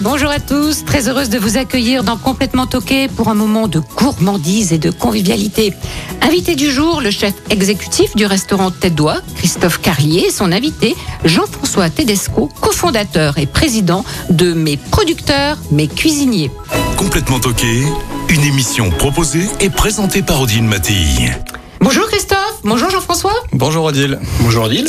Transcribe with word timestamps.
Bonjour 0.00 0.30
à 0.30 0.40
tous. 0.40 0.84
Très 0.84 1.08
heureuse 1.08 1.28
de 1.28 1.38
vous 1.38 1.56
accueillir 1.56 2.04
dans 2.04 2.16
Complètement 2.16 2.66
Toqué 2.66 3.08
pour 3.08 3.28
un 3.28 3.34
moment 3.34 3.68
de 3.68 3.80
gourmandise 3.96 4.72
et 4.72 4.78
de 4.78 4.90
convivialité. 4.90 5.72
Invité 6.22 6.54
du 6.54 6.70
jour, 6.70 7.00
le 7.00 7.10
chef 7.10 7.34
exécutif 7.50 8.14
du 8.16 8.26
restaurant 8.26 8.70
Tête 8.70 8.94
d'Oie, 8.94 9.20
Christophe 9.36 9.80
Carlier, 9.80 10.26
et 10.26 10.30
son 10.30 10.52
invité, 10.52 10.96
Jean-François 11.24 11.90
Tedesco, 11.90 12.48
cofondateur 12.60 13.38
et 13.38 13.46
président 13.46 14.04
de 14.30 14.52
Mes 14.52 14.76
Producteurs, 14.76 15.58
Mes 15.70 15.88
Cuisiniers. 15.88 16.50
Complètement 16.96 17.40
toqué, 17.40 17.82
une 18.28 18.42
émission 18.42 18.90
proposée 18.90 19.46
et 19.60 19.70
présentée 19.70 20.22
par 20.22 20.40
Odile 20.40 20.64
Mattei. 20.64 21.30
Bonjour 21.80 22.06
Christophe, 22.08 22.60
bonjour 22.64 22.90
Jean-François. 22.90 23.34
Bonjour 23.52 23.84
Odile. 23.84 24.18
Bonjour 24.40 24.64
Odile. 24.64 24.88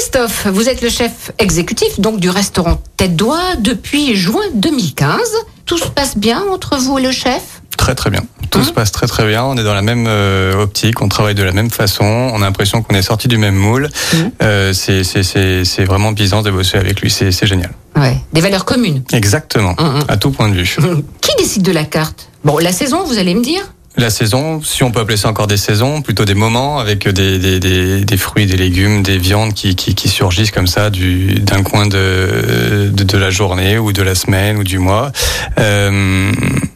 Christophe, 0.00 0.46
vous 0.46 0.70
êtes 0.70 0.80
le 0.80 0.88
chef 0.88 1.30
exécutif 1.38 2.00
donc 2.00 2.20
du 2.20 2.30
restaurant 2.30 2.80
Tête 2.96 3.16
d'Oie 3.16 3.56
depuis 3.58 4.16
juin 4.16 4.40
2015. 4.54 5.20
Tout 5.66 5.76
se 5.76 5.88
passe 5.88 6.16
bien 6.16 6.42
entre 6.50 6.78
vous 6.78 6.98
et 6.98 7.02
le 7.02 7.10
chef? 7.10 7.60
Très 7.76 7.94
très 7.94 8.08
bien. 8.08 8.22
Tout 8.48 8.60
Hein 8.60 8.64
se 8.64 8.72
passe 8.72 8.92
très 8.92 9.06
très 9.06 9.26
bien. 9.26 9.44
On 9.44 9.58
est 9.58 9.62
dans 9.62 9.74
la 9.74 9.82
même 9.82 10.06
euh, 10.08 10.54
optique, 10.62 11.02
on 11.02 11.08
travaille 11.10 11.34
de 11.34 11.42
la 11.42 11.52
même 11.52 11.70
façon. 11.70 12.04
On 12.06 12.36
a 12.40 12.46
l'impression 12.46 12.80
qu'on 12.82 12.94
est 12.94 13.02
sorti 13.02 13.28
du 13.28 13.36
même 13.36 13.54
moule. 13.54 13.90
Mhm. 14.14 14.32
Euh, 14.42 14.72
c'est 14.72 15.84
vraiment 15.84 16.14
plaisant 16.14 16.40
de 16.40 16.50
bosser 16.50 16.78
avec 16.78 17.02
lui. 17.02 17.10
C'est 17.10 17.30
génial. 17.46 17.70
Ouais, 17.94 18.16
des 18.32 18.40
valeurs 18.40 18.64
communes. 18.64 19.02
Exactement. 19.12 19.74
Mhm. 19.78 20.04
À 20.08 20.16
tout 20.16 20.30
point 20.30 20.48
de 20.48 20.54
vue. 20.54 20.76
Qui 21.20 21.30
décide 21.36 21.62
de 21.62 21.72
la 21.72 21.84
carte? 21.84 22.30
Bon, 22.42 22.56
la 22.56 22.72
saison, 22.72 23.04
vous 23.04 23.18
allez 23.18 23.34
me 23.34 23.42
dire 23.42 23.70
La 23.96 24.08
saison, 24.08 24.62
si 24.62 24.84
on 24.84 24.92
peut 24.92 25.00
appeler 25.00 25.16
ça 25.16 25.28
encore 25.28 25.48
des 25.48 25.56
saisons, 25.56 26.00
plutôt 26.00 26.24
des 26.24 26.34
moments 26.34 26.78
avec 26.78 27.08
des, 27.08 27.38
des, 27.40 28.04
des, 28.04 28.16
fruits, 28.16 28.46
des 28.46 28.56
légumes, 28.56 29.02
des 29.02 29.18
viandes 29.18 29.52
qui, 29.52 29.74
qui, 29.74 30.08
surgissent 30.08 30.52
comme 30.52 30.68
ça 30.68 30.90
du 30.90 31.40
d'un 31.40 31.64
coin 31.64 31.86
de, 31.86 32.88
de, 32.92 33.02
de 33.02 33.18
la 33.18 33.30
journée 33.30 33.78
ou 33.78 33.92
de 33.92 34.02
la 34.02 34.14
semaine 34.14 34.58
ou 34.58 34.64
du 34.64 34.78
mois. 34.78 35.10
Euh, 35.58 36.30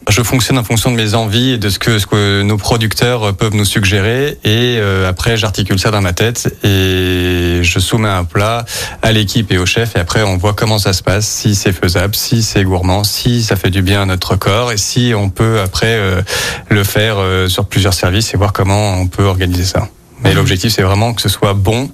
je 0.09 0.21
fonctionne 0.21 0.57
en 0.57 0.63
fonction 0.63 0.91
de 0.91 0.97
mes 0.97 1.15
envies 1.15 1.51
et 1.51 1.57
de 1.57 1.69
ce 1.69 1.79
que, 1.79 1.99
ce 1.99 2.05
que 2.05 2.41
nos 2.43 2.57
producteurs 2.57 3.33
peuvent 3.35 3.55
nous 3.55 3.65
suggérer 3.65 4.37
et 4.43 4.77
euh, 4.77 5.09
après 5.09 5.37
j'articule 5.37 5.79
ça 5.79 5.91
dans 5.91 6.01
ma 6.01 6.13
tête 6.13 6.53
et 6.63 7.59
je 7.63 7.79
soumets 7.79 8.09
un 8.09 8.23
plat 8.23 8.65
à 9.01 9.11
l'équipe 9.11 9.51
et 9.51 9.57
au 9.57 9.65
chef 9.65 9.95
et 9.95 9.99
après 9.99 10.21
on 10.21 10.37
voit 10.37 10.53
comment 10.53 10.79
ça 10.79 10.93
se 10.93 11.01
passe, 11.01 11.25
si 11.25 11.55
c'est 11.55 11.71
faisable, 11.71 12.15
si 12.15 12.43
c'est 12.43 12.63
gourmand, 12.63 13.03
si 13.03 13.41
ça 13.41 13.55
fait 13.55 13.71
du 13.71 13.81
bien 13.81 14.03
à 14.03 14.05
notre 14.05 14.35
corps 14.35 14.71
et 14.71 14.77
si 14.77 15.13
on 15.15 15.29
peut 15.29 15.59
après 15.61 15.95
euh, 15.95 16.21
le 16.69 16.83
faire 16.83 17.04
euh, 17.11 17.47
sur 17.47 17.65
plusieurs 17.65 17.93
services 17.93 18.33
et 18.33 18.37
voir 18.37 18.53
comment 18.53 18.99
on 18.99 19.07
peut 19.07 19.23
organiser 19.23 19.65
ça. 19.65 19.87
Mais 20.23 20.33
l'objectif, 20.33 20.71
c'est 20.73 20.81
vraiment 20.81 21.13
que 21.13 21.21
ce 21.21 21.29
soit 21.29 21.53
bon 21.53 21.91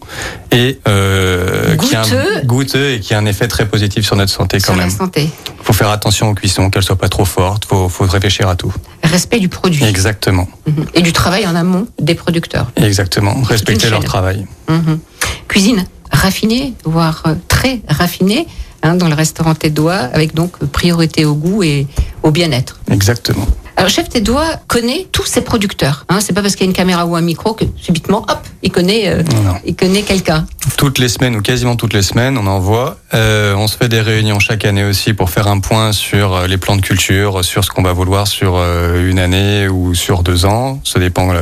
et 0.52 0.80
euh, 0.88 1.74
un- 1.74 1.76
Goûteux. 1.76 2.42
goûteux 2.46 2.92
et 2.92 3.00
qu'il 3.00 3.12
y 3.12 3.14
ait 3.14 3.22
un 3.22 3.26
effet 3.26 3.48
très 3.48 3.68
positif 3.68 4.06
sur 4.06 4.16
notre 4.16 4.32
santé 4.32 4.58
quand 4.60 4.66
sur 4.74 4.76
même. 4.76 4.90
la 4.90 4.96
santé. 4.96 5.30
faut 5.64 5.74
faire 5.74 5.90
attention 5.90 6.30
aux 6.30 6.34
cuissons, 6.36 6.70
qu'elles 6.70 6.84
soient 6.84 6.96
pas 6.98 7.10
trop 7.10 7.26
fortes. 7.26 7.66
Faut, 7.66 7.90
faut 7.90 8.06
réfléchir 8.06 8.48
à 8.48 8.56
tout. 8.56 8.72
Respect 9.04 9.40
du 9.40 9.50
produit 9.50 9.84
Exactement, 9.84 10.48
Mhm. 10.68 10.86
et 10.94 11.02
du 11.02 11.12
travail 11.12 11.46
en 11.48 11.56
amont 11.56 11.88
des 12.00 12.16
producteurs. 12.16 12.72
exactement. 12.78 13.42
Respecter 13.42 13.90
leur 13.90 14.04
travail. 14.04 14.46
Mhm. 14.70 15.00
Cuisine 15.48 15.84
raffinée, 16.12 16.74
voire 16.86 17.24
euh, 17.26 17.34
très 17.48 17.82
raffinée, 17.90 18.46
hein, 18.84 18.96
dans 18.96 19.08
le 19.10 19.16
restaurant 19.16 19.56
Tête 19.56 19.74
d'Oie, 19.74 19.94
avec 19.96 20.34
donc 20.36 20.58
priorité 20.68 21.26
au 21.26 21.34
goût 21.36 21.64
et 21.64 21.88
au 22.24 22.32
bien-être. 22.32 22.80
Exactement. 22.92 23.48
Alors, 23.78 23.90
chef 23.90 24.10
d'Oie 24.10 24.58
connaît 24.68 25.08
tous 25.12 25.26
ses 25.26 25.42
producteurs. 25.42 26.06
Hein, 26.10 26.20
c'est 26.20 26.34
pas 26.34 26.42
parce 26.42 26.56
qu'il 26.56 26.66
y 26.66 26.68
a 26.68 26.70
une 26.70 26.76
caméra 26.76 27.06
ou 27.06 27.16
un 27.16 27.22
micro 27.22 27.54
que 27.54 27.66
subitement, 27.78 28.20
hop, 28.30 28.40
il 28.64 28.72
connaît, 28.72 29.08
euh, 29.08 29.24
il 29.66 29.76
connaît 29.76 30.04
quelqu'un. 30.04 30.46
Toutes 30.78 31.00
les 31.00 31.10
semaines 31.10 31.36
ou 31.36 31.42
quasiment 31.42 31.76
toutes 31.76 31.94
les 31.94 32.04
semaines, 32.04 32.38
on 32.38 32.46
envoie. 32.46 32.98
Euh, 33.14 33.56
on 33.56 33.68
se 33.68 33.76
fait 33.76 33.90
des 33.90 34.02
réunions 34.02 34.40
chaque 34.40 34.66
année 34.66 34.84
aussi 34.84 35.14
pour 35.14 35.30
faire 35.30 35.48
un 35.48 35.60
point 35.60 35.92
sur 35.92 36.34
euh, 36.34 36.48
les 36.48 36.58
plans 36.58 36.76
de 36.76 36.82
culture, 36.82 37.44
sur 37.44 37.64
ce 37.64 37.72
qu'on 37.72 37.82
va 37.82 37.94
vouloir 37.94 38.28
sur 38.28 38.56
euh, 38.56 39.10
une 39.10 39.18
année 39.18 39.68
ou 39.68 39.96
sur 39.96 40.22
deux 40.22 40.46
ans. 40.46 40.80
Ça 40.84 41.00
dépend 41.00 41.34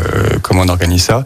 comment 0.42 0.62
on 0.62 0.70
organise 0.70 1.04
ça. 1.04 1.26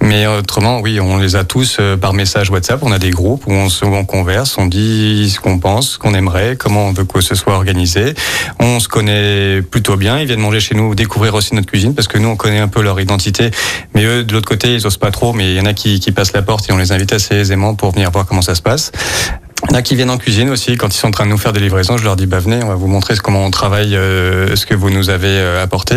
Mais 0.00 0.26
autrement, 0.26 0.80
oui, 0.80 0.98
on 1.00 1.18
les 1.18 1.36
a 1.36 1.44
tous 1.44 1.78
par 2.00 2.14
message 2.14 2.50
WhatsApp. 2.50 2.80
On 2.82 2.92
a 2.92 2.98
des 2.98 3.10
groupes 3.10 3.46
où 3.46 3.52
on 3.52 3.68
se 3.68 3.84
où 3.84 3.94
on 3.94 4.04
converse, 4.04 4.56
on 4.56 4.66
dit 4.66 5.30
ce 5.30 5.40
qu'on 5.40 5.58
pense, 5.58 5.90
ce 5.90 5.98
qu'on 5.98 6.14
aimerait, 6.14 6.56
comment 6.56 6.86
on 6.86 6.92
veut 6.92 7.04
que 7.04 7.20
ce 7.20 7.34
soit 7.34 7.54
organisé. 7.54 8.14
On 8.60 8.80
se 8.80 8.88
connaît 8.94 9.60
plutôt 9.60 9.96
bien. 9.96 10.20
Ils 10.20 10.26
viennent 10.26 10.38
manger 10.38 10.60
chez 10.60 10.76
nous, 10.76 10.94
découvrir 10.94 11.34
aussi 11.34 11.52
notre 11.56 11.66
cuisine 11.66 11.96
parce 11.96 12.06
que 12.06 12.16
nous 12.16 12.28
on 12.28 12.36
connaît 12.36 12.60
un 12.60 12.68
peu 12.68 12.80
leur 12.80 13.00
identité. 13.00 13.50
Mais 13.92 14.04
eux, 14.04 14.22
de 14.22 14.32
l'autre 14.32 14.46
côté, 14.46 14.72
ils 14.72 14.86
osent 14.86 14.98
pas 14.98 15.10
trop. 15.10 15.32
Mais 15.32 15.50
il 15.50 15.56
y 15.56 15.60
en 15.60 15.66
a 15.66 15.74
qui, 15.74 15.98
qui 15.98 16.12
passent 16.12 16.32
la 16.32 16.42
porte 16.42 16.70
et 16.70 16.72
on 16.72 16.76
les 16.78 16.92
invite 16.92 17.12
assez 17.12 17.34
aisément 17.34 17.74
pour 17.74 17.90
venir 17.90 18.12
voir 18.12 18.24
comment 18.24 18.42
ça 18.42 18.54
se 18.54 18.62
passe. 18.62 18.92
Il 19.62 19.70
y 19.70 19.76
en 19.76 19.78
a 19.78 19.82
qui 19.82 19.96
viennent 19.96 20.10
en 20.10 20.18
cuisine 20.18 20.50
aussi 20.50 20.76
quand 20.76 20.88
ils 20.94 20.98
sont 20.98 21.08
en 21.08 21.12
train 21.12 21.24
de 21.24 21.30
nous 21.30 21.38
faire 21.38 21.52
des 21.52 21.60
livraisons. 21.60 21.96
Je 21.96 22.04
leur 22.04 22.16
dis 22.16 22.26
bah 22.26 22.38
venez, 22.38 22.62
on 22.62 22.68
va 22.68 22.74
vous 22.74 22.86
montrer 22.86 23.14
comment 23.16 23.44
on 23.44 23.50
travaille, 23.50 23.96
euh, 23.96 24.54
ce 24.56 24.66
que 24.66 24.74
vous 24.74 24.90
nous 24.90 25.08
avez 25.10 25.28
euh, 25.28 25.62
apporté. 25.62 25.94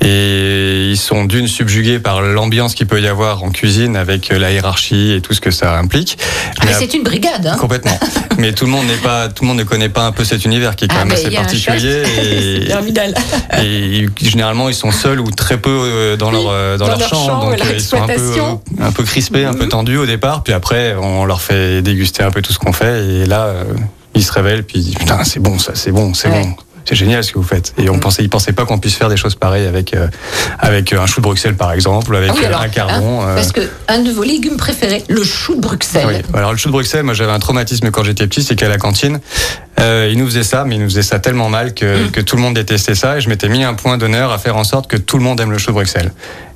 Et 0.00 0.88
ils 0.90 0.96
sont 0.96 1.24
d'une 1.24 1.46
subjugués 1.46 2.00
par 2.00 2.22
l'ambiance 2.22 2.74
qu'il 2.74 2.86
peut 2.86 3.00
y 3.00 3.06
avoir 3.06 3.44
en 3.44 3.50
cuisine 3.50 3.96
avec 3.96 4.32
euh, 4.32 4.38
la 4.38 4.50
hiérarchie 4.50 5.12
et 5.12 5.20
tout 5.20 5.32
ce 5.32 5.40
que 5.40 5.50
ça 5.52 5.78
implique. 5.78 6.18
Ah, 6.60 6.64
Mais 6.66 6.72
c'est 6.72 6.92
une 6.94 7.04
brigade. 7.04 7.46
Hein. 7.46 7.56
Complètement. 7.58 7.98
Mais 8.38 8.52
tout 8.52 8.64
le 8.64 8.72
monde 8.72 8.86
n'est 8.86 8.96
pas, 8.96 9.28
tout 9.28 9.44
le 9.44 9.48
monde 9.48 9.58
ne 9.58 9.64
connaît 9.64 9.88
pas 9.88 10.06
un 10.06 10.12
peu 10.12 10.24
cet 10.24 10.44
univers 10.44 10.74
qui 10.74 10.86
est 10.86 10.88
quand 10.88 10.96
Ah, 11.00 11.04
même 11.04 11.12
assez 11.16 11.30
particulier. 11.30 12.02
Et, 12.20 12.68
et 13.62 14.08
généralement, 14.20 14.68
ils 14.68 14.74
sont 14.74 14.90
seuls 14.90 15.20
ou 15.20 15.30
très 15.30 15.58
peu 15.58 15.70
euh, 15.70 16.16
dans 16.16 16.32
leur 16.32 16.48
euh, 16.48 16.76
dans, 16.76 16.86
Dans 16.86 16.90
leur, 16.92 16.98
leur 16.98 17.08
champ, 17.08 17.26
champ, 17.26 17.50
donc 17.50 17.58
ils 17.72 17.80
sont 17.80 18.02
un 18.02 18.06
peu 18.08 18.40
un 18.80 18.92
peu 18.92 19.04
crispés, 19.04 19.44
un 19.44 19.52
peu 19.54 19.64
Mhm. 19.64 19.68
tendus 19.70 19.96
au 19.98 20.06
départ. 20.06 20.42
Puis 20.42 20.52
après, 20.52 20.96
on 21.00 21.24
leur 21.24 21.40
fait 21.40 21.80
déguster 21.80 22.22
un 22.24 22.30
peu 22.32 22.42
tout 22.42 22.52
ce 22.52 22.58
qu'on 22.58 22.72
fait. 22.72 23.03
Et 23.04 23.26
là, 23.26 23.44
euh, 23.46 23.64
ils 24.14 24.24
se 24.24 24.32
révèlent 24.32 24.64
puis 24.64 24.78
ils 24.78 24.84
disent 24.84 24.94
putain, 24.94 25.22
c'est 25.24 25.40
bon, 25.40 25.58
ça, 25.58 25.72
c'est 25.74 25.92
bon, 25.92 26.14
c'est 26.14 26.28
Ouais. 26.28 26.42
bon. 26.42 26.54
C'est 26.86 26.96
génial 26.96 27.24
ce 27.24 27.32
que 27.32 27.38
vous 27.38 27.44
faites. 27.46 27.72
Et 27.78 27.88
on 27.88 27.98
pensait, 27.98 28.22
ils 28.22 28.28
pensaient 28.28 28.52
pas 28.52 28.66
qu'on 28.66 28.78
puisse 28.78 28.94
faire 28.96 29.08
des 29.08 29.16
choses 29.16 29.36
pareilles 29.36 29.66
avec 29.66 29.94
euh, 29.94 30.06
avec 30.58 30.92
un 30.92 31.06
chou 31.06 31.20
de 31.20 31.24
Bruxelles 31.24 31.56
par 31.56 31.72
exemple, 31.72 32.12
ou 32.12 32.16
avec 32.16 32.28
Ah 32.30 32.34
oui, 32.36 32.44
euh, 32.44 32.48
alors, 32.48 32.60
un 32.60 32.68
cardon. 32.68 33.22
hein, 33.22 33.28
euh, 33.28 33.34
Parce 33.36 33.52
que 33.52 33.62
un 33.88 34.00
de 34.00 34.10
vos 34.10 34.22
légumes 34.22 34.58
préférés, 34.58 35.02
le 35.08 35.24
chou 35.24 35.54
de 35.54 35.62
Bruxelles. 35.62 36.04
oui. 36.06 36.38
Alors 36.38 36.52
le 36.52 36.58
chou 36.58 36.68
de 36.68 36.72
Bruxelles, 36.74 37.02
moi 37.02 37.14
j'avais 37.14 37.32
un 37.32 37.38
traumatisme 37.38 37.90
quand 37.90 38.04
j'étais 38.04 38.26
petit, 38.26 38.42
c'est 38.42 38.54
qu'à 38.54 38.68
la 38.68 38.76
cantine, 38.76 39.18
euh, 39.80 40.10
ils 40.12 40.18
nous 40.18 40.26
faisaient 40.26 40.42
ça, 40.42 40.64
mais 40.66 40.74
ils 40.74 40.82
nous 40.82 40.90
faisaient 40.90 41.02
ça 41.02 41.18
tellement 41.20 41.48
mal 41.48 41.72
que, 41.72 42.08
Mm. 42.08 42.10
que 42.10 42.20
tout 42.20 42.36
le 42.36 42.42
monde 42.42 42.52
détestait 42.54 42.94
ça, 42.94 43.16
et 43.16 43.22
je 43.22 43.30
m'étais 43.30 43.48
mis 43.48 43.64
un 43.64 43.72
point 43.72 43.96
d'honneur 43.96 44.30
à 44.30 44.36
faire 44.36 44.58
en 44.58 44.64
sorte 44.64 44.86
que 44.86 44.98
tout 44.98 45.16
le 45.16 45.24
monde 45.24 45.40
aime 45.40 45.52
le 45.52 45.58
chou 45.58 45.68
de 45.70 45.76
Bruxelles. 45.76 46.12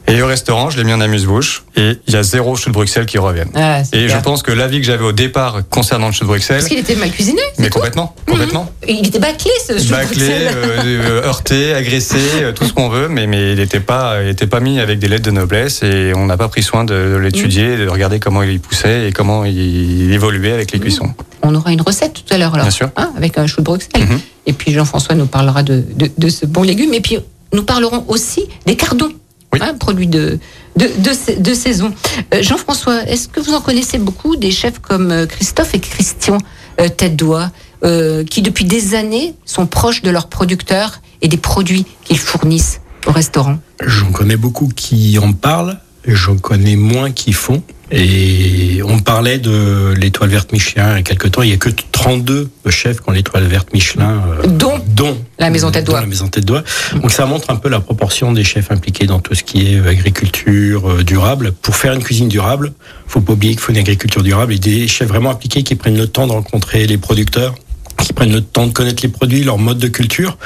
Et 0.09 0.23
au 0.23 0.27
restaurant, 0.27 0.71
je 0.71 0.79
l'ai 0.79 0.85
mis 0.85 0.93
en 0.95 1.01
amuse-bouche, 1.03 1.65
et 1.77 1.99
il 2.07 2.15
y 2.15 2.17
a 2.17 2.23
zéro 2.23 2.57
chou 2.57 2.71
de 2.71 2.75
Bruxelles 2.75 3.05
qui 3.05 3.19
reviennent. 3.19 3.51
Ah, 3.55 3.83
Et 3.93 4.09
je 4.09 4.17
pense 4.17 4.43
que 4.43 4.51
l'avis 4.53 4.81
que 4.81 4.87
j'avais 4.87 5.05
au 5.05 5.13
départ 5.13 5.61
concernant 5.69 6.07
le 6.07 6.13
chou 6.13 6.23
de 6.25 6.29
Bruxelles, 6.29 6.57
Parce 6.59 6.69
qu'il 6.69 6.79
était 6.79 6.95
mal 6.95 7.11
cuisiné, 7.11 7.43
mais 7.59 7.69
complètement, 7.69 8.15
complètement. 8.27 8.71
Il 8.89 9.07
était 9.07 9.19
bâclé 9.19 9.51
ce 9.67 9.79
chou 9.79 9.85
de 9.85 9.91
Bâclé, 9.91 10.17
Bruxelles. 10.17 10.49
euh, 10.57 10.83
euh, 10.85 11.23
heurté, 11.25 11.75
agressé, 11.75 12.17
euh, 12.43 12.53
tout 12.53 12.65
ce 12.65 12.73
qu'on 12.73 12.89
veut, 12.89 13.09
mais, 13.09 13.27
mais 13.27 13.53
il 13.53 13.59
n'était 13.59 13.81
pas, 13.81 14.23
il 14.23 14.29
était 14.29 14.47
pas 14.47 14.61
mis 14.61 14.81
avec 14.81 14.99
des 14.99 15.09
lettres 15.09 15.27
de 15.27 15.31
noblesse 15.31 15.83
et 15.83 16.13
on 16.17 16.25
n'a 16.27 16.37
pas 16.39 16.49
pris 16.49 16.63
soin 16.63 16.85
de, 16.85 16.95
de 16.95 17.17
l'étudier, 17.17 17.77
Mm. 17.77 17.85
de 17.85 17.89
regarder 17.89 18.19
comment 18.21 18.43
il 18.43 18.61
poussait 18.61 19.09
et 19.09 19.13
comment 19.13 19.45
il 19.45 20.11
évoluait 20.13 20.53
avec 20.53 20.73
les 20.73 20.81
cuissons. 20.81 21.13
On 21.43 21.55
aura 21.55 21.71
une 21.73 21.83
recette 21.83 22.15
tout 22.15 22.35
à 22.35 22.39
l'heure, 22.39 22.55
alors, 22.55 22.65
Bien 22.67 22.71
sûr. 22.71 22.89
hein, 22.97 23.11
avec 23.17 23.37
un 23.37 23.47
chou 23.47 23.61
de 23.61 23.65
Bruxelles. 23.67 23.91
Mhm. 24.09 24.21
Et 24.47 24.53
puis 24.55 24.73
Jean-François 24.73 25.15
nous 25.15 25.27
parlera 25.27 25.63
de, 25.63 25.85
de, 25.95 26.11
de 26.17 26.29
ce 26.31 26.47
bon 26.47 26.63
légume. 26.63 26.95
Et 26.95 27.01
puis 27.01 27.19
nous 27.53 27.63
parlerons 27.63 28.05
aussi 28.09 28.45
des 28.67 28.77
cardons, 28.77 29.11
Oui. 29.53 29.61
hein, 29.63 29.75
produits 29.79 30.07
de, 30.07 30.39
de, 30.77 31.41
de 31.41 31.55
saison. 31.55 31.95
Euh, 32.35 32.43
Jean-François, 32.43 33.05
est-ce 33.05 33.29
que 33.29 33.41
vous 33.41 33.55
en 33.55 33.61
connaissez 33.61 33.99
beaucoup 33.99 34.37
des 34.37 34.51
chefs 34.51 34.79
comme 34.79 35.11
euh, 35.11 35.27
Christophe 35.27 35.75
et 35.75 35.81
Christian 35.81 36.39
euh, 36.81 36.89
Tête 36.89 37.17
d'Oie, 37.17 37.51
euh, 37.85 38.25
qui 38.25 38.43
depuis 38.43 38.65
des 38.65 38.95
années 38.95 39.35
sont 39.45 39.67
proches 39.67 40.03
de 40.03 40.11
leurs 40.11 40.29
producteurs 40.29 41.01
et 41.23 41.29
des 41.29 41.37
produits 41.39 41.87
qu'ils 42.05 42.19
fournissent 42.19 42.81
au 43.07 43.13
restaurant? 43.13 43.59
J'en 43.85 44.11
connais 44.13 44.37
beaucoup 44.37 44.69
qui 44.69 45.19
en 45.19 45.33
parlent, 45.33 45.79
j'en 46.07 46.37
connais 46.37 46.77
moins 46.77 47.11
qui 47.11 47.33
font. 47.33 47.63
Et 47.91 48.83
on 48.85 48.99
parlait 48.99 49.39
de 49.39 49.95
l'étoile 49.97 50.29
verte 50.29 50.53
Michelin 50.53 50.93
il 50.93 50.97
y 50.97 50.99
a 50.99 51.03
quelques 51.03 51.31
temps. 51.31 51.43
Il 51.43 51.49
n'y 51.49 51.55
a 51.55 51.57
que 51.57 51.71
32 51.93 52.51
chefs 52.69 53.01
qui 53.01 53.09
ont 53.09 53.13
l'étoile 53.13 53.45
verte 53.45 53.73
Michelin. 53.73 54.23
euh, 54.45 54.47
Dont 54.47 54.79
dont 54.87 55.17
la 55.39 55.49
Maison 55.51 55.71
Tête 55.71 55.87
d'Oie. 55.87 56.01
La 56.01 56.07
maison 56.07 56.29
tête 56.29 56.45
d'oie. 56.45 56.63
Donc 57.01 57.11
ça 57.13 57.25
montre 57.25 57.51
un 57.51 57.57
peu 57.57 57.69
la 57.69 57.81
proportion 57.81 58.33
des 58.33 58.45
chefs 58.45 58.71
impliqués 58.71 59.07
dans 59.07 59.21
tout 59.21 59.35
ce 59.35 59.43
qui 59.43 59.73
est 59.73 59.79
euh, 59.79 59.89
agriculture 59.89 60.91
euh, 60.91 61.03
durable. 61.05 61.53
Pour 61.53 61.77
faire 61.77 61.93
une 61.95 62.03
cuisine 62.03 62.29
durable, 62.29 62.73
faut 63.07 63.21
pas 63.21 63.33
oublier 63.33 63.53
qu'il 63.55 63.61
faut 63.63 63.73
une 63.73 63.79
agriculture 63.79 64.23
durable 64.23 64.53
et 64.53 64.59
des 64.59 64.87
chefs 64.87 65.09
vraiment 65.09 65.31
impliqués 65.31 65.63
qui 65.63 65.75
prennent 65.75 65.97
le 65.97 66.09
temps 66.09 66.27
de 66.27 66.33
rencontrer 66.33 66.87
les 66.87 66.99
producteurs, 66.99 67.55
qui 68.03 68.13
prennent 68.13 68.33
le 68.33 68.43
temps 68.43 68.67
de 68.67 68.73
connaître 68.73 69.03
les 69.03 69.09
produits, 69.09 69.45
leur 69.45 69.59
mode 69.59 69.79
de 69.79 69.89
culture, 69.89 70.37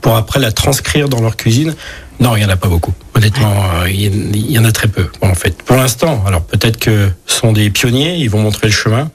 pour 0.00 0.16
après 0.16 0.38
la 0.40 0.52
transcrire 0.52 1.08
dans 1.08 1.20
leur 1.20 1.36
cuisine 1.36 1.74
Non, 2.20 2.36
il 2.36 2.42
y 2.42 2.46
en 2.46 2.48
a 2.48 2.56
pas 2.56 2.68
beaucoup. 2.68 2.92
Honnêtement, 3.14 3.54
euh, 3.82 3.90
il 3.90 4.50
y, 4.50 4.58
en 4.58 4.64
a 4.64 4.72
très 4.72 4.88
peu 4.88 5.08
en 5.20 5.34
fait. 5.34 5.62
Pour 5.62 5.76
l'instant, 5.76 6.22
alors 6.26 6.42
peut-être 6.42 6.78
que 6.78 7.10
ce 7.26 7.40
sont 7.40 7.52
des 7.52 7.70
pionniers, 7.70 8.16
ils 8.16 8.30
vont 8.30 8.40
montrer 8.40 8.68
le 8.68 8.72
chemin. 8.72 9.10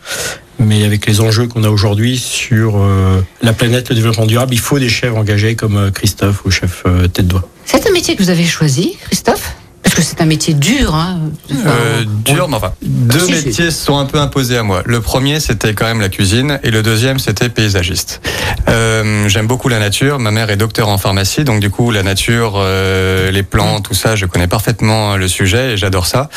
Mais 0.60 0.84
avec 0.84 1.06
les 1.06 1.22
enjeux 1.22 1.48
qu'on 1.48 1.64
a 1.64 1.70
aujourd'hui 1.70 2.18
sur 2.18 2.78
euh, 2.78 3.22
la 3.42 3.54
planète, 3.54 3.90
le 3.90 3.96
développement 3.96 4.26
durable, 4.26 4.54
il 4.54 4.60
faut 4.60 4.78
des 4.78 4.90
chefs 4.90 5.16
engagés 5.16 5.56
comme 5.56 5.78
euh, 5.78 5.90
Christophe 5.90 6.46
ou 6.46 6.52
chef 6.52 6.84
euh, 6.86 7.08
tête 7.08 7.28
doigt. 7.28 7.48
C'est 7.66 7.88
un 7.88 7.92
métier 7.92 8.16
que 8.16 8.22
vous 8.22 8.30
avez 8.30 8.44
choisi, 8.44 8.98
Christophe? 9.06 9.56
Que 10.02 10.06
c'est 10.10 10.22
un 10.22 10.26
métier 10.26 10.54
dur. 10.54 10.96
Hein. 10.96 11.20
Enfin, 11.52 11.70
Euh, 11.70 12.04
dur, 12.26 12.48
mais 12.48 12.56
enfin, 12.56 12.72
deux 12.82 13.20
Si, 13.20 13.32
métiers 13.32 13.72
sont 13.72 13.98
un 13.98 14.06
peu 14.06 14.20
imposés 14.20 14.58
à 14.58 14.64
moi. 14.64 14.82
Le 14.86 15.02
premier, 15.02 15.40
c'était 15.40 15.74
quand 15.74 15.86
même 15.86 16.02
la 16.02 16.10
cuisine, 16.10 16.60
et 16.64 16.72
le 16.72 16.82
deuxième, 16.84 17.20
c'était 17.20 17.50
paysagiste. 17.50 18.22
Euh, 18.68 19.28
J'aime 19.28 19.48
beaucoup 19.48 19.70
la 19.70 19.80
nature. 19.80 20.20
Ma 20.20 20.32
mère 20.32 20.50
est 20.50 20.58
docteur 20.58 20.88
en 20.90 20.98
pharmacie, 20.98 21.44
donc 21.44 21.60
du 21.60 21.70
coup, 21.70 21.92
la 21.92 22.04
nature, 22.04 22.54
euh, 22.58 23.32
les 23.32 23.44
plantes, 23.44 23.84
tout 23.86 23.94
ça, 23.94 24.16
je 24.16 24.26
connais 24.26 24.48
parfaitement 24.48 25.18
le 25.18 25.28
sujet 25.28 25.74
et 25.74 25.78
j'adore 25.78 26.08
ça. 26.08 26.30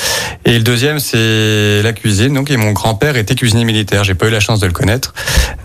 Et 0.45 0.53
le 0.55 0.63
deuxième, 0.63 0.99
c'est 0.99 1.83
la 1.83 1.93
cuisine. 1.93 2.35
Donc, 2.35 2.51
et 2.51 2.57
mon 2.57 2.73
grand-père 2.73 3.17
était 3.17 3.35
cuisinier 3.35 3.65
militaire. 3.65 4.05
J'ai 4.05 4.15
pas 4.15 4.27
eu 4.27 4.31
la 4.31 4.41
chance 4.41 4.61
de 4.61 4.67
le 4.67 4.73
connaître, 4.73 5.15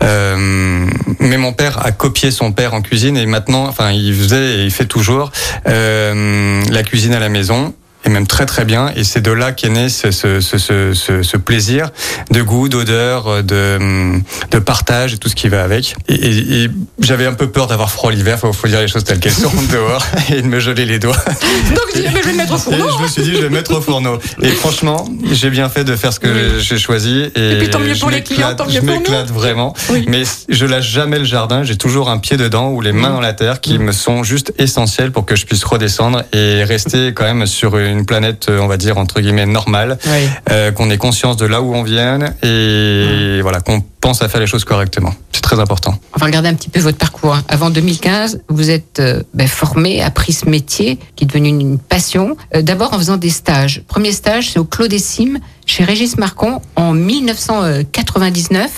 Euh, 0.04 0.88
mais 1.20 1.38
mon 1.38 1.54
père 1.54 1.86
a 1.86 1.92
copié 1.92 2.32
son 2.32 2.52
père 2.52 2.74
en 2.74 2.82
cuisine 2.82 3.18
et 3.18 3.26
maintenant, 3.26 3.66
enfin, 3.68 3.92
il 3.92 4.14
faisait 4.14 4.60
et 4.60 4.64
il 4.64 4.72
fait 4.72 4.86
toujours 4.86 5.32
euh, 5.68 6.62
la 6.72 6.84
cuisine 6.84 7.14
à 7.14 7.20
la 7.20 7.30
maison 7.30 7.74
et 8.08 8.10
même 8.10 8.26
très 8.26 8.46
très 8.46 8.64
bien. 8.66 8.92
Et 8.96 9.04
c'est 9.04 9.22
de 9.22 9.32
là 9.32 9.52
qu'est 9.52 9.70
né 9.70 9.90
ce, 9.90 10.10
ce, 10.12 11.38
plaisir 11.38 11.90
de 12.32 12.42
goût, 12.42 12.70
d'odeur, 12.70 13.44
de, 13.44 14.20
de 14.52 14.60
partage 14.60 15.14
et 15.14 15.18
tout 15.18 15.30
ce 15.30 15.36
qui 15.36 15.50
va 15.50 15.64
avec. 15.64 15.96
Et, 16.08 16.14
et- 16.16 16.64
et 16.64 16.70
j'avais 17.00 17.26
un 17.26 17.34
peu 17.34 17.50
peur 17.52 17.68
d'avoir 17.68 17.92
froid 17.92 18.12
l'hiver, 18.12 18.40
faut, 18.40 18.54
faut 18.54 18.68
dire 18.68 18.80
les 18.80 18.88
choses 18.88 19.04
telles 19.04 19.20
qu'elles 19.20 19.32
sont 19.34 19.52
dehors 19.72 20.04
et 20.34 20.42
de 20.42 20.48
me 20.48 20.60
geler 20.60 20.86
les 20.86 21.00
doigts. 21.00 21.18
Donc, 21.70 21.80
je 21.96 22.00
dis, 22.02 22.08
mais 22.14 22.22
je 22.22 22.26
vais 22.28 22.32
le 22.32 22.38
mettre 22.38 22.54
au 22.54 22.58
Et 22.58 22.60
fourneau. 22.60 22.98
je 22.98 23.04
me 23.04 23.08
suis 23.08 23.22
dit, 23.24 23.32
je 23.34 23.38
vais 23.38 23.42
le 23.44 23.50
mettre 23.50 23.78
au 23.78 23.82
fourneau. 23.82 24.20
Et 24.42 24.50
franchement, 24.50 25.08
j'ai 25.32 25.50
bien 25.50 25.68
fait 25.70 25.84
de 25.84 25.96
faire 25.96 26.14
ce 26.14 26.20
que 26.22 26.28
Oui. 26.28 26.62
j'ai 26.64 26.78
choisi. 26.78 27.30
Et, 27.36 27.52
Et 27.52 27.58
puis, 27.58 27.70
tant 27.70 27.80
mieux 27.80 27.94
je 27.94 28.00
pour 28.00 28.10
les 28.10 28.24
clients, 28.24 28.56
tant 28.56 28.66
mieux 28.66 28.72
Je 28.74 28.80
pour 28.80 28.88
nous. 28.88 28.96
m'éclate 29.00 29.30
vraiment. 29.32 29.74
Oui. 29.92 30.06
Mais 30.08 30.24
je 30.50 30.66
lâche 30.66 30.88
jamais 30.90 31.20
le 31.20 31.26
jardin. 31.26 31.64
J'ai 31.64 31.76
toujours 31.78 32.10
un 32.10 32.18
pied 32.20 32.38
dedans 32.38 32.70
ou 32.70 32.80
les 32.82 32.94
mains 32.94 33.10
dans 33.10 33.20
la 33.22 33.34
terre 33.34 33.60
qui 33.62 33.78
me 33.80 33.92
sont 33.92 34.24
juste 34.24 34.54
essentielles 34.58 35.12
pour 35.12 35.26
que 35.26 35.36
je 35.36 35.46
puisse 35.46 35.64
redescendre 35.64 36.24
et 36.34 36.64
rester 36.64 37.14
quand 37.14 37.26
même 37.26 37.46
sur 37.46 37.78
une 37.78 37.97
planète, 38.06 38.48
on 38.50 38.68
va 38.68 38.78
dire, 38.78 38.98
entre 38.98 39.20
guillemets, 39.22 39.46
normale. 39.46 39.98
Oui. 40.06 40.28
Euh, 40.52 40.72
qu'on 40.72 40.90
ait 40.90 40.98
conscience 40.98 41.38
de 41.38 41.46
là 41.46 41.62
où 41.62 41.74
on 41.74 41.84
vient 41.84 42.20
et 42.44 43.40
voilà, 43.42 43.60
qu'on 43.62 43.82
pense 44.02 44.22
à 44.22 44.30
faire 44.30 44.40
les 44.40 44.48
choses 44.48 44.64
correctement. 44.64 45.14
C'est 45.34 45.42
très 45.42 45.60
important. 45.60 45.98
On 46.16 46.20
va 46.20 46.26
regarder 46.26 46.50
un 46.50 46.54
petit 46.56 46.70
peu 46.70 46.80
votre 46.80 46.98
parcours. 46.98 47.36
hein. 47.36 47.44
Avant 47.48 47.70
2015, 47.70 48.42
vous 48.50 48.70
êtes 48.70 49.00
euh, 49.00 49.22
ben, 49.34 49.48
formé, 49.48 50.02
appris 50.02 50.34
ce 50.34 50.50
métier 50.50 50.98
qui 51.16 51.24
est 51.26 51.28
devenu 51.28 51.50
une, 51.50 51.62
une 51.62 51.80
passion. 51.80 52.36
Euh, 52.56 52.62
D'abord 52.62 52.94
en 52.94 52.98
faisant 52.98 53.18
des 53.18 53.30
stages. 53.30 53.84
Premier 53.88 54.12
stage, 54.12 54.52
c'est 54.52 54.60
au 54.60 54.66
Clos 54.66 54.88
des 54.88 55.00
Cimes, 55.00 55.40
chez 55.66 55.84
Régis 55.84 56.18
Marcon, 56.18 56.62
en 56.76 56.94
1999. 56.94 58.72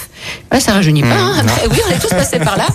Ouais, 0.51 0.60
ça 0.60 0.74
rajeunit 0.74 1.01
pas. 1.01 1.07
Mmh, 1.07 1.12
hein. 1.12 1.33
Après, 1.39 1.68
oui, 1.72 1.77
on 1.88 1.92
est 1.92 2.00
tous 2.00 2.10
passés 2.10 2.39
par 2.39 2.57
là. 2.57 2.68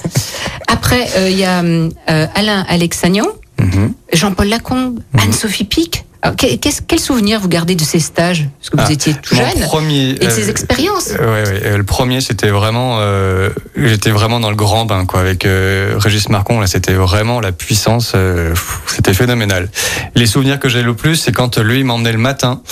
Après, 0.68 1.08
euh, 1.16 1.28
il 1.30 1.38
y 1.38 1.44
a 1.44 1.62
euh, 1.62 2.26
Alain 2.34 2.64
Alexagnan, 2.68 3.26
Mhm. 3.60 3.94
Jean-Paul 4.12 4.48
Lacombe, 4.48 4.98
Anne-Sophie 5.16 5.62
Pic. 5.64 6.04
Alors, 6.24 6.36
que- 6.36 6.56
qu'est-ce- 6.56 6.80
quel 6.80 6.98
souvenir 6.98 7.38
vous 7.38 7.48
gardez 7.48 7.74
de 7.74 7.84
ces 7.84 8.00
stages? 8.00 8.48
Parce 8.58 8.70
que 8.70 8.76
vous 8.78 8.84
Ah, 8.88 8.92
étiez 8.92 9.12
tout 9.12 9.34
jeune. 9.34 9.60
premier, 9.66 10.10
Et 10.12 10.14
de 10.26 10.30
ces 10.30 10.46
euh, 10.48 10.50
expériences. 10.50 11.10
Euh, 11.20 11.42
ouais, 11.44 11.48
ouais. 11.50 11.60
Euh, 11.66 11.76
Le 11.76 11.84
premier, 11.84 12.22
c'était 12.22 12.48
vraiment, 12.48 12.96
euh, 13.00 13.50
j'étais 13.76 14.10
vraiment 14.10 14.40
dans 14.40 14.48
le 14.48 14.56
grand 14.56 14.86
bain, 14.86 15.04
quoi. 15.04 15.20
Avec 15.20 15.44
euh, 15.44 15.96
Régis 15.98 16.30
Marcon, 16.30 16.60
là, 16.60 16.66
c'était 16.66 16.94
vraiment 16.94 17.40
la 17.40 17.52
puissance. 17.52 18.12
euh, 18.14 18.54
c'était 18.86 19.12
phénoménal. 19.12 19.68
Les 20.14 20.24
souvenirs 20.26 20.58
que 20.58 20.70
j'ai 20.70 20.82
le 20.82 20.94
plus, 20.94 21.16
c'est 21.16 21.32
quand 21.32 21.58
lui 21.58 21.84
m'emmenait 21.84 22.12
le 22.12 22.18
matin. 22.18 22.62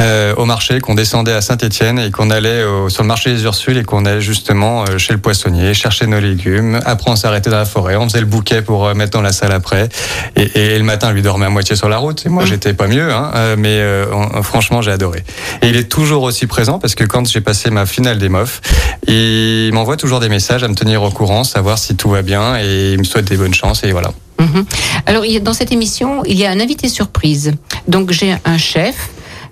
Euh, 0.00 0.34
au 0.36 0.44
marché, 0.44 0.80
qu'on 0.80 0.94
descendait 0.94 1.32
à 1.32 1.40
Saint-Étienne 1.40 1.98
et 1.98 2.10
qu'on 2.10 2.30
allait 2.30 2.64
au- 2.64 2.88
sur 2.88 3.02
le 3.02 3.08
marché 3.08 3.32
des 3.32 3.44
Ursules 3.44 3.78
et 3.78 3.84
qu'on 3.84 4.04
allait 4.04 4.20
justement 4.20 4.84
euh, 4.84 4.98
chez 4.98 5.12
le 5.14 5.18
poissonnier 5.18 5.72
chercher 5.74 6.06
nos 6.06 6.20
légumes. 6.20 6.80
Après, 6.84 7.10
on 7.10 7.16
s'arrêtait 7.16 7.50
dans 7.50 7.56
la 7.56 7.64
forêt, 7.64 7.96
on 7.96 8.08
faisait 8.08 8.20
le 8.20 8.26
bouquet 8.26 8.62
pour 8.62 8.86
euh, 8.86 8.94
mettre 8.94 9.12
dans 9.12 9.22
la 9.22 9.32
salle 9.32 9.52
après. 9.52 9.88
Et, 10.36 10.74
et 10.74 10.78
le 10.78 10.84
matin, 10.84 11.12
lui 11.12 11.22
dormait 11.22 11.46
à 11.46 11.50
moitié 11.50 11.76
sur 11.76 11.88
la 11.88 11.96
route. 11.98 12.26
Et 12.26 12.28
moi, 12.28 12.44
j'étais 12.44 12.74
pas 12.74 12.86
mieux, 12.88 13.12
hein, 13.12 13.30
euh, 13.34 13.56
mais 13.58 13.78
euh, 13.80 14.06
on- 14.12 14.42
franchement, 14.42 14.82
j'ai 14.82 14.90
adoré. 14.92 15.24
Et 15.62 15.68
il 15.68 15.76
est 15.76 15.88
toujours 15.88 16.22
aussi 16.24 16.46
présent 16.46 16.78
parce 16.78 16.94
que 16.94 17.04
quand 17.04 17.26
j'ai 17.28 17.40
passé 17.40 17.70
ma 17.70 17.86
finale 17.86 18.18
des 18.18 18.28
MOF, 18.28 18.60
il 19.08 19.70
m'envoie 19.72 19.96
toujours 19.96 20.20
des 20.20 20.28
messages 20.28 20.62
à 20.62 20.68
me 20.68 20.74
tenir 20.74 21.02
au 21.02 21.10
courant, 21.10 21.44
savoir 21.44 21.78
si 21.78 21.96
tout 21.96 22.10
va 22.10 22.22
bien 22.22 22.58
et 22.58 22.92
il 22.92 22.98
me 22.98 23.04
souhaite 23.04 23.24
des 23.26 23.36
bonnes 23.36 23.54
chances 23.54 23.82
et 23.84 23.92
voilà. 23.92 24.12
Mhm. 24.38 24.66
Alors, 25.06 25.22
dans 25.40 25.54
cette 25.54 25.72
émission, 25.72 26.22
il 26.26 26.36
y 26.36 26.44
a 26.44 26.50
un 26.50 26.60
invité 26.60 26.88
surprise. 26.88 27.52
Donc, 27.88 28.10
j'ai 28.10 28.34
un 28.44 28.58
chef. 28.58 28.94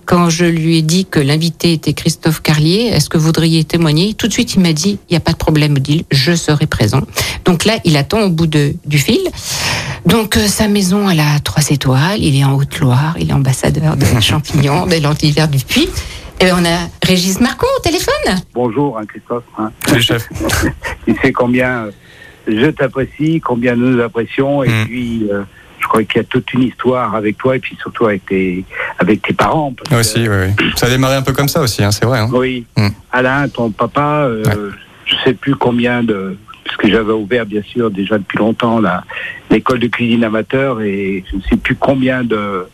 Quand 0.06 0.28
je 0.28 0.44
lui 0.44 0.78
ai 0.78 0.82
dit 0.82 1.06
que 1.06 1.18
l'invité 1.18 1.72
était 1.72 1.94
Christophe 1.94 2.42
Carlier, 2.42 2.90
est-ce 2.92 3.08
que 3.08 3.16
vous 3.16 3.24
voudriez 3.26 3.64
témoigner? 3.64 4.12
Tout 4.14 4.28
de 4.28 4.32
suite, 4.32 4.54
il 4.54 4.60
m'a 4.60 4.72
dit, 4.74 4.98
il 5.08 5.12
n'y 5.12 5.16
a 5.16 5.20
pas 5.20 5.32
de 5.32 5.36
problème, 5.38 5.74
Odile, 5.76 6.04
je 6.10 6.34
serai 6.34 6.66
présent. 6.66 7.00
Donc 7.46 7.64
là, 7.64 7.78
il 7.84 7.96
attend 7.96 8.20
au 8.20 8.28
bout 8.30 8.46
de, 8.46 8.74
du 8.84 8.98
fil. 8.98 9.20
Donc, 10.04 10.36
euh, 10.36 10.46
sa 10.46 10.68
maison, 10.68 11.08
elle 11.08 11.20
a 11.20 11.38
trois 11.42 11.70
étoiles. 11.70 12.22
Il 12.22 12.38
est 12.38 12.44
en 12.44 12.52
Haute-Loire. 12.54 13.16
Il 13.18 13.30
est 13.30 13.32
ambassadeur 13.32 13.96
de 13.96 14.04
champignons, 14.20 14.86
de 14.86 14.96
l'antivers 15.02 15.48
du 15.48 15.58
puits. 15.64 15.88
Et 16.40 16.52
on 16.52 16.64
a 16.64 16.88
Régis 17.02 17.40
Marcon 17.40 17.66
au 17.78 17.80
téléphone. 17.80 18.42
Bonjour, 18.52 18.98
hein, 18.98 19.06
Christophe. 19.06 19.44
hein. 19.58 19.70
Salut 19.86 20.02
chef. 20.02 20.28
Tu 21.06 21.14
sais 21.22 21.32
combien 21.32 21.86
je 22.46 22.66
t'apprécie, 22.70 23.40
combien 23.42 23.74
nous 23.74 24.00
apprécions, 24.02 24.62
et 24.64 24.68
Mm. 24.68 24.84
puis 24.84 25.28
euh, 25.32 25.42
je 25.84 25.88
crois 25.88 26.02
qu'il 26.02 26.16
y 26.16 26.20
a 26.20 26.24
toute 26.24 26.50
une 26.54 26.62
histoire 26.62 27.14
avec 27.14 27.36
toi, 27.36 27.56
et 27.56 27.58
puis 27.58 27.76
surtout 27.78 28.06
avec 28.06 28.24
tes, 28.24 28.64
avec 28.98 29.20
tes 29.20 29.34
parents. 29.34 29.72
parce 29.76 29.90
que, 29.90 29.94
Aussi, 30.00 30.26
oui, 30.28 30.36
oui. 30.58 30.66
Ça 30.76 30.86
a 30.86 30.90
démarré 30.90 31.16
un 31.16 31.22
peu 31.22 31.34
comme 31.34 31.48
ça 31.48 31.60
aussi, 31.60 31.84
hein, 31.84 31.90
c'est 31.90 32.06
vrai. 32.06 32.20
Hein. 32.20 32.30
Oui. 32.32 32.64
Mm. 32.76 32.88
Alain, 33.12 33.48
ton 33.48 33.70
papa, 33.70 34.24
euh, 34.24 34.42
Ouais. 34.44 34.72
je 35.04 35.14
sais 35.24 35.34
plus 35.34 35.54
combien 35.54 36.02
de. 36.02 36.36
Parce 36.64 36.78
que 36.78 36.88
j'avais 36.88 37.12
ouvert, 37.12 37.44
bien 37.44 37.60
sûr, 37.62 37.90
déjà 37.90 38.16
depuis 38.16 38.38
longtemps, 38.38 38.80
la- 38.80 39.04
l'école 39.50 39.78
de 39.78 39.86
cuisine 39.88 40.24
amateur, 40.24 40.80
et 40.80 41.22
je 41.30 41.36
ne 41.36 41.42
sais 41.42 41.56
plus 41.58 41.74
combien 41.76 42.24
de, 42.24 42.64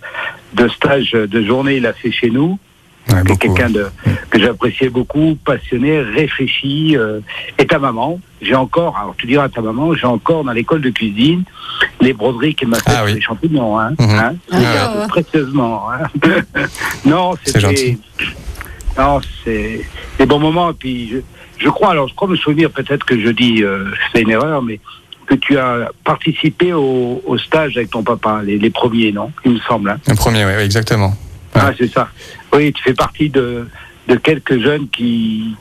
de 0.55 0.69
stages, 0.69 1.11
de 1.11 1.43
journées 1.43 1.79
il 1.79 1.87
a 1.87 1.93
fait 1.93 2.13
chez 2.13 2.31
nous. 2.31 2.59
Ouais, 3.09 3.23
C'est 3.27 3.39
quelqu'un 3.39 3.71
de, 3.71 3.87
que 4.31 4.39
j'appréciais 4.39 4.89
beaucoup, 4.91 5.37
passionné, 5.45 6.01
réfléchi. 6.01 6.97
euh, 6.97 7.21
et 7.59 7.67
ta 7.67 7.79
maman, 7.79 8.21
j'ai 8.41 8.55
encore, 8.55 8.97
alors 8.97 9.15
tu 9.17 9.27
diras 9.27 9.45
à 9.45 9.49
ta 9.49 9.61
maman, 9.63 9.95
j'ai 9.95 10.07
encore 10.07 10.45
dans 10.45 10.53
l'école 10.53 10.81
de 10.81 10.91
cuisine 10.91 11.43
les 12.01 12.13
broderies 12.13 12.55
qu'elle 12.55 12.69
m'a 12.69 12.77
fait 12.79 12.93
Ah 12.95 13.03
oui. 13.05 13.15
les 13.15 13.21
champignons. 13.21 13.79
Hein, 13.81 13.95
Mhm. 13.99 14.11
hein, 14.11 14.35
les 14.53 14.65
Ah. 14.67 14.75
garde 14.75 15.09
précieusement. 15.09 15.89
hein. 15.91 16.07
non, 17.05 17.35
C'est 17.45 17.61
c'était. 17.61 17.99
Non, 18.99 19.21
c'est 19.45 19.81
des 20.19 20.27
bons 20.27 20.39
moments. 20.39 20.71
Et 20.71 20.75
puis 20.75 21.09
je, 21.11 21.17
je 21.65 21.69
crois, 21.69 21.91
alors 21.93 22.07
je 22.09 22.15
crois 22.15 22.29
me 22.29 22.37
souvenir, 22.37 22.71
peut-être 22.71 23.05
que 23.07 23.19
je 23.21 23.31
dis, 23.31 23.63
euh, 23.65 23.87
c'est 24.13 24.23
une 24.23 24.31
erreur, 24.31 24.63
mais 24.63 24.79
que 25.27 25.35
tu 25.37 25.59
as 25.59 25.91
participé 26.05 26.73
au, 26.73 27.23
au 27.25 27.39
stage 27.39 27.77
avec 27.77 27.91
ton 27.91 28.03
papa, 28.03 28.43
les, 28.45 28.59
les 28.59 28.71
premiers, 28.71 29.11
non? 29.13 29.31
Il 29.45 29.53
me 29.53 29.59
semble. 29.61 29.91
Hein. 29.91 29.99
Le 30.09 30.15
premier, 30.15 30.45
oui, 30.45 30.53
oui, 30.59 30.63
exactement. 30.65 31.15
Ouais. 31.55 31.61
Ah, 31.63 31.73
c'est 31.77 31.91
ça. 31.91 32.09
Oui, 32.53 32.73
tu 32.73 32.83
fais 32.83 32.95
partie 32.95 33.29
de, 33.29 33.67
de 34.09 34.15
quelques 34.17 34.61
jeunes 34.61 34.89
qui, 34.89 35.57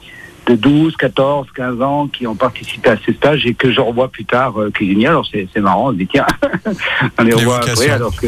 de 0.47 0.55
12, 0.55 0.95
14, 0.95 1.47
15 1.55 1.81
ans, 1.81 2.07
qui 2.07 2.27
ont 2.27 2.35
participé 2.35 2.89
à 2.89 2.97
ces 3.05 3.13
stages 3.13 3.45
et 3.45 3.53
que 3.53 3.71
je 3.71 3.81
revois 3.81 4.09
plus 4.09 4.25
tard 4.25 4.59
euh, 4.59 4.71
cuisinier. 4.71 5.07
Alors, 5.07 5.25
c'est 5.31 5.47
c'est 5.53 5.61
marrant, 5.61 5.89
on 5.89 5.91
se 5.91 5.97
dit, 5.97 6.07
tiens, 6.07 6.27
on 7.19 7.23
les 7.23 7.33
revoit 7.33 7.57
après, 7.57 7.89
alors 7.89 8.15
que, 8.15 8.27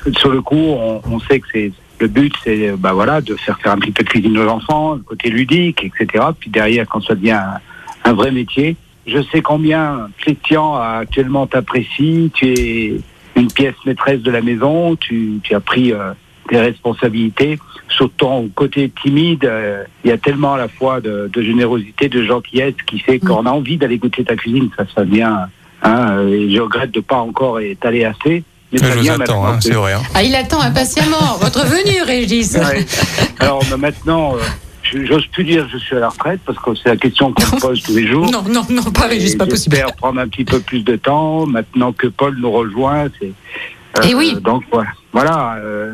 que 0.00 0.12
sur 0.18 0.30
le 0.30 0.42
coup, 0.42 0.56
on, 0.56 1.02
on 1.04 1.20
sait 1.20 1.40
que 1.40 1.46
c'est. 1.52 1.72
Le 2.00 2.06
but, 2.06 2.32
c'est 2.44 2.76
bah 2.78 2.92
voilà, 2.92 3.20
de 3.20 3.34
faire 3.34 3.58
faire 3.58 3.72
un 3.72 3.78
petit 3.78 3.90
peu 3.90 4.04
de 4.04 4.08
cuisine 4.08 4.38
aux 4.38 4.46
enfants, 4.46 4.94
le 4.94 5.00
côté 5.00 5.30
ludique, 5.30 5.82
etc. 5.82 6.26
Puis 6.38 6.48
derrière, 6.48 6.86
quand 6.86 7.00
ça 7.00 7.16
devient 7.16 7.32
un, 7.32 7.58
un 8.04 8.12
vrai 8.12 8.30
métier, 8.30 8.76
je 9.08 9.22
sais 9.32 9.40
combien 9.40 10.08
Christian 10.18 10.76
actuellement 10.76 11.46
t'apprécie. 11.46 12.30
Tu 12.34 12.52
es 12.52 13.00
une 13.36 13.50
pièce 13.50 13.74
maîtresse 13.86 14.20
de 14.20 14.30
la 14.30 14.42
maison. 14.42 14.96
Tu, 14.96 15.40
tu 15.42 15.54
as 15.54 15.60
pris 15.60 15.92
euh, 15.92 16.12
tes 16.48 16.58
responsabilités. 16.60 17.58
Sur 17.88 18.10
ton 18.10 18.48
côté 18.54 18.90
timide, 19.02 19.44
euh, 19.44 19.82
il 20.04 20.10
y 20.10 20.12
a 20.12 20.18
tellement 20.18 20.54
à 20.54 20.58
la 20.58 20.68
fois 20.68 21.00
de, 21.00 21.30
de 21.32 21.42
générosité, 21.42 22.08
de 22.08 22.22
gentillesse 22.24 22.74
qui 22.86 22.98
fait 22.98 23.18
qu'on 23.18 23.46
a 23.46 23.50
envie 23.50 23.76
d'aller 23.76 23.98
goûter 23.98 24.24
ta 24.24 24.36
cuisine. 24.36 24.68
Ça, 24.76 24.84
ça 24.94 25.04
vient. 25.04 25.48
Hein, 25.82 26.10
euh, 26.18 26.28
et 26.28 26.50
je 26.54 26.60
regrette 26.60 26.90
de 26.90 27.00
pas 27.00 27.16
encore 27.18 27.60
être 27.60 27.84
allé 27.86 28.04
assez. 28.04 28.42
Mais 28.72 28.78
je 28.78 28.84
vous 28.98 29.10
attends, 29.22 29.46
hein, 29.46 29.58
c'est 29.60 29.72
vrai. 29.72 29.94
hein. 29.94 30.02
Ah, 30.14 30.22
il 30.22 30.34
attend 30.34 30.60
impatiemment 30.60 31.36
votre 31.40 31.64
venue, 31.64 32.02
Régis. 32.02 32.54
Ouais. 32.54 32.84
Alors 33.38 33.62
maintenant, 33.78 34.34
euh, 34.34 34.38
j'ose 35.06 35.26
plus 35.28 35.44
dire 35.44 35.64
que 35.66 35.72
je 35.72 35.78
suis 35.78 35.96
à 35.96 36.00
la 36.00 36.08
retraite 36.10 36.40
parce 36.44 36.58
que 36.58 36.74
c'est 36.74 36.90
la 36.90 36.96
question 36.96 37.32
qu'on 37.32 37.56
me 37.56 37.60
pose 37.60 37.82
tous 37.82 37.96
les 37.96 38.06
jours. 38.06 38.30
Non, 38.30 38.42
non, 38.50 38.66
non, 38.68 38.82
pas 38.92 39.06
Régis, 39.06 39.34
Et 39.34 39.38
pas 39.38 39.46
possible. 39.46 39.76
J'espère 39.76 39.96
prendre 39.96 40.20
un 40.20 40.28
petit 40.28 40.44
peu 40.44 40.60
plus 40.60 40.82
de 40.84 40.96
temps 40.96 41.46
maintenant 41.46 41.92
que 41.92 42.08
Paul 42.08 42.36
nous 42.38 42.50
rejoint. 42.50 43.06
C'est, 43.18 43.32
Eh 44.06 44.14
oui. 44.14 44.36
Donc 44.42 44.64
voilà. 44.70 44.90
voilà 45.12 45.56
euh, 45.64 45.92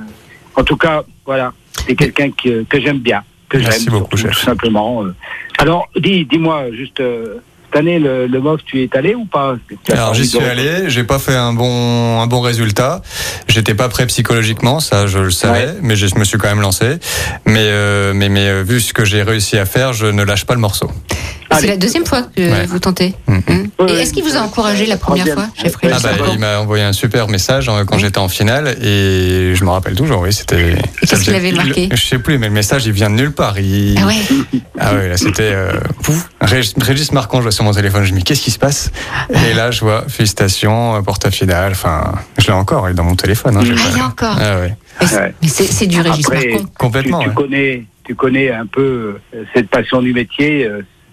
en 0.57 0.63
tout 0.65 0.77
cas, 0.77 1.03
voilà. 1.27 1.53
C'est 1.87 1.95
quelqu'un 1.97 2.31
que, 2.31 2.63
que 2.65 2.81
j'aime 2.81 2.99
bien, 2.99 3.23
que 3.49 3.59
Merci 3.59 3.85
j'aime 3.85 3.93
beaucoup, 3.95 4.17
surtout, 4.17 4.35
tout 4.35 4.41
simplement. 4.45 5.05
euh. 5.05 5.15
Alors, 5.59 5.89
dis, 5.97 6.25
dis-moi 6.25 6.67
juste. 6.73 7.01
euh, 7.01 7.37
cette 7.73 7.81
année, 7.81 7.99
le, 7.99 8.29
le 8.29 8.41
MOF, 8.41 8.61
tu 8.65 8.85
es 8.85 8.97
allé 8.97 9.17
ou 9.17 9.25
pas? 9.25 9.57
Alors 9.91 10.15
j'y 10.15 10.25
suis 10.29 10.39
allé, 10.39 10.89
j'ai 10.91 11.03
pas 11.03 11.19
fait 11.19 11.35
un 11.35 11.53
bon 11.53 12.21
un 12.21 12.27
bon 12.29 12.41
résultat. 12.41 13.03
J'étais 13.49 13.75
pas 13.75 13.89
prêt 13.89 14.07
psychologiquement, 14.07 14.79
ça 14.79 15.09
je 15.09 15.19
le 15.19 15.33
savais, 15.33 15.67
Ouais. 15.67 15.75
mais 15.83 15.97
je 15.97 16.07
me 16.17 16.23
suis 16.23 16.39
quand 16.39 16.47
même 16.47 16.61
lancé. 16.61 16.99
Mais 17.47 17.65
euh, 17.65 18.13
mais 18.15 18.29
mais 18.29 18.47
euh, 18.49 18.63
vu 18.63 18.81
ce 18.81 18.93
que 18.93 19.05
j'ai 19.05 19.25
réussi 19.25 19.59
à 19.59 19.67
faire, 19.67 19.93
je 19.93 20.07
ne 20.07 20.23
lâche 20.23 20.45
pas 20.45 20.55
le 20.55 20.61
morceau. 20.61 20.89
C'est 21.59 21.67
la 21.67 21.77
deuxième 21.77 22.05
fois 22.07 22.23
que 22.23 22.41
Ouais. 22.41 22.67
vous 22.67 22.79
tentez. 22.79 23.15
Mhm. 23.29 23.43
Hein 23.49 23.63
Oui, 23.79 23.87
Et 23.89 23.93
oui, 23.93 23.99
est-ce 24.01 24.13
qu'il 24.13 24.25
vous 24.25 24.37
a 24.37 24.41
encouragé 24.41 24.87
la 24.87 24.97
première 24.97 25.25
troisième. 25.27 25.51
fois, 25.51 25.63
chef 25.63 25.75
Ah 25.85 25.99
bah, 26.03 26.11
il 26.33 26.39
m'a 26.39 26.59
envoyé 26.59 26.83
un 26.85 26.93
super 26.93 27.29
message 27.29 27.69
hein, 27.69 27.85
quand 27.87 27.97
Oui. 27.97 28.03
j'étais 28.03 28.19
en 28.19 28.29
finale 28.29 28.77
et 28.83 29.53
je 29.55 29.65
me 29.65 29.71
rappelle 29.71 29.95
toujours. 29.95 30.21
Oui, 30.23 30.33
c'était. 30.33 30.77
qu'est-ce 31.01 31.17
ça 31.17 31.23
qu'il 31.23 31.35
avait 31.35 31.53
marqué 31.53 31.89
Je 31.93 31.97
sais 32.05 32.19
plus, 32.19 32.39
mais 32.39 32.49
le 32.49 32.53
message 32.55 32.87
il 32.87 32.93
vient 32.93 33.11
de 33.11 33.15
nulle 33.17 33.33
part. 33.33 33.59
Il... 33.59 33.97
Ah 34.01 34.07
ouais. 34.07 34.15
Ah 34.79 34.95
ouais, 34.95 35.09
là 35.09 35.17
c'était. 35.17 35.53
Euh... 35.55 35.73
Régis, 36.41 37.13
Marquand, 37.13 37.39
je 37.39 37.43
vois 37.45 37.53
sur 37.53 37.65
mon 37.65 37.73
téléphone, 37.73 38.05
je 38.05 38.13
me 38.13 38.19
dis 38.19 38.25
qu'est-ce 38.25 38.43
qui 38.43 38.51
se 38.51 38.59
passe 38.59 38.91
Et 39.49 39.55
là 39.55 39.71
je 39.71 39.81
vois 39.81 40.05
félicitations, 40.09 40.97
euh, 40.97 41.03
porte 41.03 41.31
finale. 41.31 41.73
Enfin, 41.73 42.13
je 42.39 42.47
l'ai 42.47 42.53
encore 42.53 42.89
il 42.89 42.93
est 42.93 42.95
dans 42.95 43.05
mon 43.05 43.17
téléphone. 43.17 43.57
Hein, 43.57 43.63
Ah, 43.65 43.75
pas- 43.75 43.81
il 43.93 43.97
y 43.97 44.01
a 44.01 44.07
encore. 44.07 44.37
Ah 44.41 44.59
ouais. 44.61 44.77
Mais 45.43 45.49
c'est- 45.49 45.87
du 45.87 46.01
Régis 46.01 46.27
Après, 46.27 46.49
Marcon. 46.49 46.67
Complètement. 46.79 47.19
tu, 47.19 47.25
tu 47.25 47.29
ouais. 47.31 47.35
connais, 47.35 47.85
tu 48.05 48.15
connais 48.15 48.51
un 48.51 48.67
peu 48.67 49.17
euh, 49.35 49.43
cette 49.55 49.69
passion 49.69 50.01
du 50.03 50.13
métier. 50.13 50.67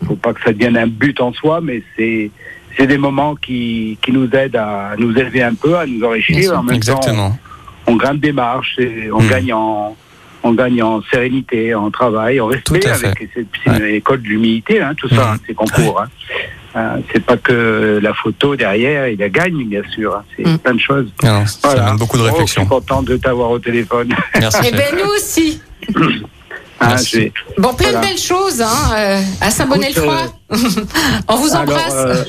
Faut 0.07 0.15
pas 0.15 0.33
que 0.33 0.41
ça 0.43 0.51
devienne 0.53 0.77
un 0.77 0.87
but 0.87 1.19
en 1.21 1.33
soi, 1.33 1.59
mais 1.61 1.83
c'est 1.97 2.31
c'est 2.77 2.87
des 2.87 2.97
moments 2.97 3.35
qui, 3.35 3.97
qui 4.01 4.11
nous 4.13 4.29
aident 4.33 4.55
à 4.55 4.93
nous 4.97 5.11
élever 5.17 5.43
un 5.43 5.53
peu, 5.53 5.75
à 5.77 5.85
nous 5.85 6.03
enrichir. 6.05 6.57
En 6.57 6.63
même 6.63 6.79
temps, 6.79 6.93
Exactement. 6.99 7.37
on 7.85 7.95
grimpe 7.97 8.21
des 8.21 8.31
marches, 8.31 8.75
et 8.79 9.11
on 9.11 9.21
Mm. 9.21 9.27
gagne 9.29 9.53
en 9.53 9.95
on 10.43 10.53
gagne 10.53 10.81
en 10.81 11.03
sérénité, 11.03 11.75
en 11.75 11.91
travail, 11.91 12.39
en 12.41 12.47
respect. 12.47 12.87
Avec 12.87 13.27
une 13.67 13.85
école 13.85 14.23
de 14.23 14.27
l'humilité, 14.27 14.81
hein, 14.81 14.93
tout 14.97 15.07
ça, 15.09 15.15
Mm. 15.15 15.19
hein, 15.33 15.37
ces 15.45 15.53
concours. 15.53 16.01
Hein. 16.01 16.07
Euh, 16.75 16.97
c'est 17.11 17.23
pas 17.23 17.35
que 17.37 17.99
la 18.01 18.13
photo 18.13 18.55
derrière 18.55 19.03
et 19.05 19.15
la 19.17 19.27
gagne, 19.29 19.65
bien 19.65 19.83
sûr. 19.93 20.15
hein, 20.15 20.23
c'est 20.35 20.47
Mm. 20.47 20.57
plein 20.57 20.73
de 20.73 20.79
choses. 20.79 21.07
Non, 21.21 21.45
ça 21.45 21.59
Voilà. 21.63 21.83
amène 21.87 21.97
beaucoup 21.97 22.17
de 22.17 22.23
Oh, 22.23 22.25
je 22.27 22.31
réflexion. 22.31 22.61
suis 22.63 22.69
content 22.69 23.03
de 23.03 23.17
t'avoir 23.17 23.51
au 23.51 23.59
téléphone. 23.59 24.15
Merci. 24.39 24.57
Eh 24.63 24.67
chef. 24.69 24.77
ben 24.77 24.99
nous 25.03 25.11
aussi. 25.11 25.61
Hein, 26.81 26.95
j'ai- 26.97 27.31
Bon, 27.57 27.73
plein 27.73 27.91
Voilà. 27.91 27.99
de 28.01 28.07
belles 28.11 28.17
choses 28.21 28.61
hein, 28.61 28.91
euh, 28.95 29.21
à 29.39 29.51
Saint-Bonnet-le-Froid. 29.51 30.25
On 31.27 31.35
vous 31.35 31.49
Alors, 31.51 31.61
embrasse. 31.61 31.93
euh, 31.93 32.23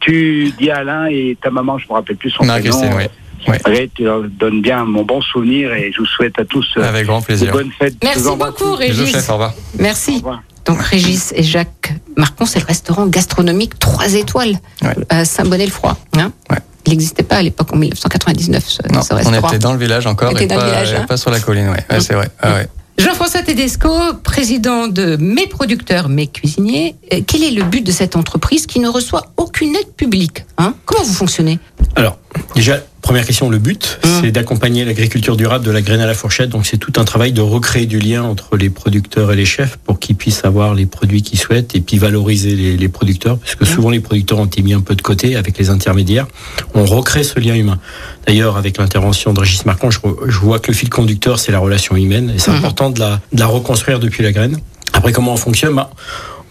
tu 0.00 0.52
dis 0.58 0.70
à 0.70 0.78
Alain 0.78 1.06
et 1.06 1.36
ta 1.42 1.50
maman, 1.50 1.78
je 1.78 1.86
me 1.88 1.94
rappelle 1.94 2.16
plus 2.16 2.30
son 2.30 2.44
prénom. 2.46 2.80
Oui. 2.96 3.04
Oui. 3.48 3.56
Allez, 3.64 3.90
tu 3.94 4.04
leur 4.04 4.22
donnes 4.22 4.62
bien 4.62 4.84
mon 4.84 5.04
bon 5.04 5.20
souvenir 5.20 5.72
et 5.74 5.92
je 5.92 5.98
vous 6.00 6.06
souhaite 6.06 6.38
à 6.38 6.44
tous 6.46 6.66
euh, 6.78 6.82
Avec 6.88 7.06
grand 7.06 7.20
plaisir. 7.20 7.52
bonnes 7.52 7.70
fêtes. 7.78 7.94
Je 8.02 8.06
Merci 8.08 8.36
beaucoup, 8.38 8.74
Régis. 8.74 9.10
chef, 9.10 9.28
au 9.28 9.32
revoir. 9.34 9.50
Au 9.52 9.82
Merci. 9.82 10.16
revoir. 10.16 10.42
Donc 10.64 10.80
Régis 10.80 11.32
et 11.36 11.42
Jacques 11.42 11.92
Marcon, 12.16 12.46
c'est 12.46 12.60
le 12.60 12.64
restaurant 12.66 13.06
gastronomique 13.06 13.78
3 13.78 14.14
étoiles 14.14 14.54
Ouais. 14.82 14.94
à 15.10 15.26
Saint-Bonnet-le-Froid. 15.26 15.98
Hein 16.16 16.32
Ouais. 16.50 16.56
Il 16.86 16.90
n'existait 16.90 17.22
pas 17.22 17.36
à 17.36 17.42
l'époque 17.42 17.70
en 17.72 17.76
1999 17.76 18.64
ce, 18.66 18.82
Non, 18.92 19.02
ce 19.02 19.12
on 19.12 19.16
restaurant. 19.16 19.48
était 19.48 19.58
dans 19.58 19.72
le 19.74 19.78
village 19.78 20.06
encore 20.06 20.30
On 20.32 20.34
était 20.36 20.44
et 20.44 20.46
dans 20.46 20.54
le 20.56 20.60
pas, 20.62 20.66
village, 20.66 20.94
hein. 20.94 21.04
pas 21.06 21.16
sur 21.18 21.30
la 21.30 21.40
colline, 21.40 21.68
ouais. 21.68 21.84
Ouais, 21.90 22.00
c'est 22.00 22.14
vrai. 22.14 22.28
Ah 22.40 22.54
ouais. 22.54 22.68
Jean-François 22.96 23.42
Tedesco, 23.42 23.88
président 24.22 24.86
de 24.86 25.16
Mes 25.16 25.48
Producteurs, 25.48 26.08
Mes 26.08 26.28
Cuisiniers, 26.28 26.94
euh, 27.12 27.20
quel 27.26 27.42
est 27.42 27.50
le 27.50 27.64
but 27.64 27.84
de 27.84 27.90
cette 27.90 28.14
entreprise 28.14 28.66
qui 28.66 28.78
ne 28.78 28.88
reçoit 28.88 29.32
aucune 29.36 29.74
aide 29.74 29.92
publique 29.96 30.44
hein? 30.58 30.74
Comment 30.84 31.02
vous 31.02 31.12
fonctionnez? 31.12 31.58
Alors, 31.96 32.18
déjà, 32.54 32.78
première 33.02 33.24
question, 33.26 33.50
le 33.50 33.58
but, 33.58 33.98
Mmh. 34.04 34.08
c'est 34.22 34.32
d'accompagner 34.32 34.84
l'agriculture 34.84 35.36
durable 35.36 35.64
de 35.64 35.70
la 35.70 35.82
graine 35.82 36.00
à 36.00 36.06
la 36.06 36.14
fourchette. 36.14 36.48
Donc, 36.50 36.66
c'est 36.66 36.76
tout 36.78 36.92
un 36.96 37.04
travail 37.04 37.32
de 37.32 37.40
recréer 37.40 37.86
du 37.86 37.98
lien 37.98 38.22
entre 38.22 38.56
les 38.56 38.70
producteurs 38.70 39.32
et 39.32 39.36
les 39.36 39.44
chefs 39.44 39.76
pour 39.76 39.98
qu'ils 39.98 40.16
puissent 40.16 40.44
avoir 40.44 40.74
les 40.74 40.86
produits 40.86 41.22
qu'ils 41.22 41.38
souhaitent 41.38 41.74
et 41.74 41.80
puis 41.80 41.98
valoriser 41.98 42.54
les, 42.56 42.76
les 42.76 42.88
producteurs, 42.88 43.38
parce 43.38 43.54
que 43.54 43.64
souvent 43.64 43.90
les 43.90 44.00
producteurs 44.00 44.38
ont 44.38 44.46
été 44.46 44.62
mis 44.62 44.72
un 44.74 44.80
peu 44.80 44.94
de 44.94 45.02
côté 45.02 45.36
avec 45.36 45.58
les 45.58 45.70
intermédiaires. 45.70 46.26
On 46.74 46.84
recrée 46.84 47.24
ce 47.24 47.38
lien 47.40 47.54
humain. 47.54 47.78
D'ailleurs, 48.26 48.56
avec 48.56 48.78
l'intervention 48.78 49.32
de 49.32 49.40
Régis 49.40 49.64
Marquand, 49.66 49.90
je, 49.90 49.98
vois 50.38 50.58
que 50.58 50.70
le 50.70 50.76
fil 50.76 50.88
conducteur, 50.90 51.38
c'est 51.38 51.52
la 51.52 51.58
relation 51.58 51.96
humaine 51.96 52.32
et 52.34 52.38
c'est 52.38 52.50
Mhm. 52.50 52.58
important 52.58 52.90
de 52.90 53.00
la, 53.00 53.20
de 53.32 53.40
la 53.40 53.46
reconstruire 53.46 53.98
depuis 54.00 54.22
la 54.22 54.32
graine. 54.32 54.58
Après, 54.92 55.12
comment 55.12 55.32
on 55.34 55.36
fonctionne? 55.36 55.74
Bah, 55.74 55.90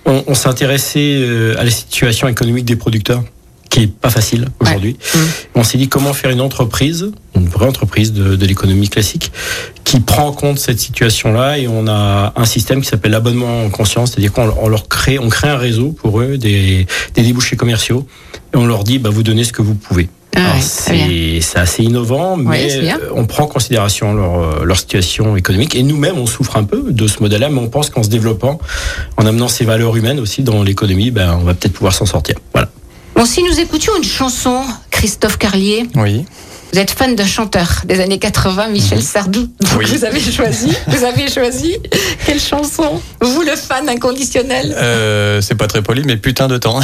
On, 0.06 0.22
intéressé 0.46 1.18
euh, 1.22 1.56
à 1.58 1.64
la 1.64 1.72
situation 1.72 2.28
économique 2.28 2.66
des 2.66 2.76
producteurs 2.76 3.24
qui 3.74 3.82
est 3.82 3.88
pas 3.88 4.12
facile 4.12 4.50
aujourd'hui. 4.60 4.98
Mhm. 5.16 5.22
On 5.56 5.64
s'est 5.64 5.80
dit 5.80 5.90
comment 5.90 6.14
faire 6.14 6.30
une 6.30 6.42
entreprise, 6.42 7.10
une 7.36 7.48
vraie 7.48 7.66
entreprise 7.66 8.14
de, 8.14 8.36
de 8.36 8.46
l'économie 8.46 8.88
classique, 8.88 9.32
qui 9.84 10.00
prend 10.00 10.28
en 10.28 10.32
compte 10.32 10.60
cette 10.60 10.80
situation-là 10.80 11.58
et 11.58 11.68
on 11.68 11.88
a 11.88 12.34
un 12.36 12.46
système 12.46 12.82
qui 12.82 12.88
s'appelle 12.88 13.14
l'abonnement 13.14 13.64
en 13.66 13.72
conscience, 13.72 14.12
c'est-à-dire 14.12 14.32
qu'on 14.32 14.54
on 14.62 14.68
leur 14.68 14.88
crée, 14.88 15.18
on 15.18 15.28
crée 15.28 15.50
un 15.50 15.58
réseau 15.58 15.90
pour 15.90 16.22
eux, 16.22 16.38
des, 16.38 16.86
des 17.16 17.24
débouchés 17.24 17.56
commerciaux 17.56 18.06
et 18.54 18.58
on 18.58 18.68
leur 18.68 18.84
dit 18.84 19.00
bah 19.00 19.10
vous 19.10 19.24
donnez 19.24 19.44
ce 19.44 19.52
que 19.52 19.64
vous 19.64 19.74
pouvez. 19.74 20.08
Ah 20.36 20.54
oui, 20.56 21.42
c'est 21.42 21.60
assez 21.60 21.84
innovant, 21.84 22.38
mais 22.38 22.92
on 23.16 23.26
prend 23.26 23.44
en 23.44 23.48
considération 23.48 24.14
leur, 24.14 24.66
leur 24.66 24.78
situation 24.78 25.36
économique. 25.36 25.76
Et 25.76 25.84
nous-mêmes, 25.84 26.18
on 26.18 26.26
souffre 26.26 26.58
un 26.58 26.64
peu 26.64 26.92
de 26.92 27.08
ce 27.08 27.22
modèle-là, 27.22 27.50
mais 27.50 27.60
on 27.60 27.70
pense 27.70 27.92
qu'en 27.92 28.02
se 28.02 28.10
développant, 28.10 28.60
en 29.18 29.28
amenant 29.28 29.48
ces 29.48 29.64
valeurs 29.64 29.96
humaines 29.96 30.20
aussi 30.20 30.42
dans 30.42 30.64
l'économie, 30.64 31.12
ben, 31.12 31.38
on 31.40 31.44
va 31.44 31.54
peut-être 31.54 31.74
pouvoir 31.74 31.94
s'en 31.94 32.08
sortir. 32.08 32.36
Voilà. 32.52 32.70
Bon, 33.16 33.26
si 33.26 33.44
nous 33.44 33.60
écoutions 33.60 33.96
une 33.98 34.04
chanson, 34.04 34.64
Christophe 34.90 35.38
Carlier, 35.38 35.88
Oui. 35.96 36.26
Vous 36.74 36.80
êtes 36.80 36.90
fan 36.92 37.16
d'un 37.16 37.26
chanteur 37.26 37.82
des 37.86 38.00
années 38.00 38.18
80, 38.18 38.70
Michel 38.70 39.02
Sardou. 39.04 39.42
Donc 39.42 39.78
Oui. 39.78 39.86
vous 39.86 40.06
avez 40.06 40.20
choisi, 40.20 40.76
vous 40.88 41.04
avez 41.06 41.30
choisi 41.30 41.78
quelle 42.26 42.40
chanson 42.40 43.00
Vous, 43.22 43.42
le 43.44 43.56
fan 43.56 43.88
inconditionnel. 43.88 44.74
Euh, 44.76 45.40
c'est 45.42 45.54
pas 45.54 45.68
très 45.68 45.84
poli, 45.84 46.02
mais 46.04 46.18
putain 46.18 46.48
de 46.48 46.58
temps. 46.58 46.80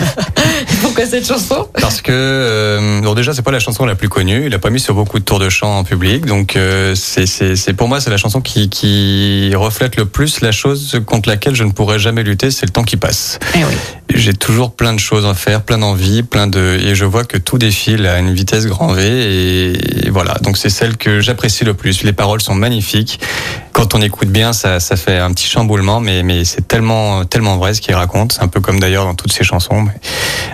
Pourquoi 0.80 1.04
cette 1.04 1.26
chanson? 1.26 1.68
Parce 1.80 2.00
que, 2.00 2.10
euh, 2.12 3.00
bon, 3.02 3.14
déjà, 3.14 3.34
c'est 3.34 3.42
pas 3.42 3.50
la 3.50 3.58
chanson 3.58 3.84
la 3.84 3.94
plus 3.94 4.08
connue. 4.08 4.46
Il 4.46 4.54
a 4.54 4.58
pas 4.58 4.70
mis 4.70 4.80
sur 4.80 4.94
beaucoup 4.94 5.18
de 5.18 5.24
tours 5.24 5.38
de 5.40 5.48
chant 5.50 5.78
en 5.78 5.84
public. 5.84 6.24
Donc, 6.24 6.56
euh, 6.56 6.94
c'est, 6.94 7.72
pour 7.74 7.88
moi, 7.88 8.00
c'est 8.00 8.10
la 8.10 8.16
chanson 8.16 8.40
qui, 8.40 8.70
qui 8.70 9.52
reflète 9.54 9.96
le 9.96 10.06
plus 10.06 10.40
la 10.40 10.52
chose 10.52 10.98
contre 11.04 11.28
laquelle 11.28 11.54
je 11.54 11.64
ne 11.64 11.72
pourrais 11.72 11.98
jamais 11.98 12.22
lutter, 12.22 12.50
c'est 12.50 12.64
le 12.64 12.72
temps 12.72 12.84
qui 12.84 12.96
passe. 12.96 13.38
Eh 13.54 13.58
oui. 13.58 13.74
J'ai 14.14 14.32
toujours 14.32 14.72
plein 14.74 14.94
de 14.94 14.98
choses 15.00 15.26
à 15.26 15.34
faire, 15.34 15.62
plein 15.62 15.78
d'envies, 15.78 16.22
plein 16.22 16.46
de, 16.46 16.78
et 16.82 16.94
je 16.94 17.04
vois 17.04 17.24
que 17.24 17.36
tout 17.36 17.58
défile 17.58 18.06
à 18.06 18.18
une 18.18 18.32
vitesse 18.32 18.66
grand 18.66 18.92
V 18.92 19.17
et, 19.18 20.06
et 20.06 20.10
voilà. 20.10 20.34
Donc, 20.42 20.56
c'est 20.56 20.70
celle 20.70 20.96
que 20.96 21.20
j'apprécie 21.20 21.64
le 21.64 21.74
plus. 21.74 22.02
Les 22.02 22.12
paroles 22.12 22.40
sont 22.40 22.54
magnifiques. 22.54 23.20
Quand 23.72 23.94
on 23.94 24.00
écoute 24.00 24.28
bien, 24.28 24.52
ça, 24.52 24.80
ça 24.80 24.96
fait 24.96 25.18
un 25.18 25.32
petit 25.32 25.46
chamboulement, 25.46 26.00
mais, 26.00 26.22
mais 26.22 26.44
c'est 26.44 26.66
tellement, 26.66 27.24
tellement 27.24 27.56
vrai 27.56 27.74
ce 27.74 27.80
qu'il 27.80 27.94
raconte. 27.94 28.32
C'est 28.32 28.42
un 28.42 28.48
peu 28.48 28.60
comme 28.60 28.80
d'ailleurs 28.80 29.04
dans 29.04 29.14
toutes 29.14 29.32
ses 29.32 29.44
chansons. 29.44 29.82
Mais 29.82 29.94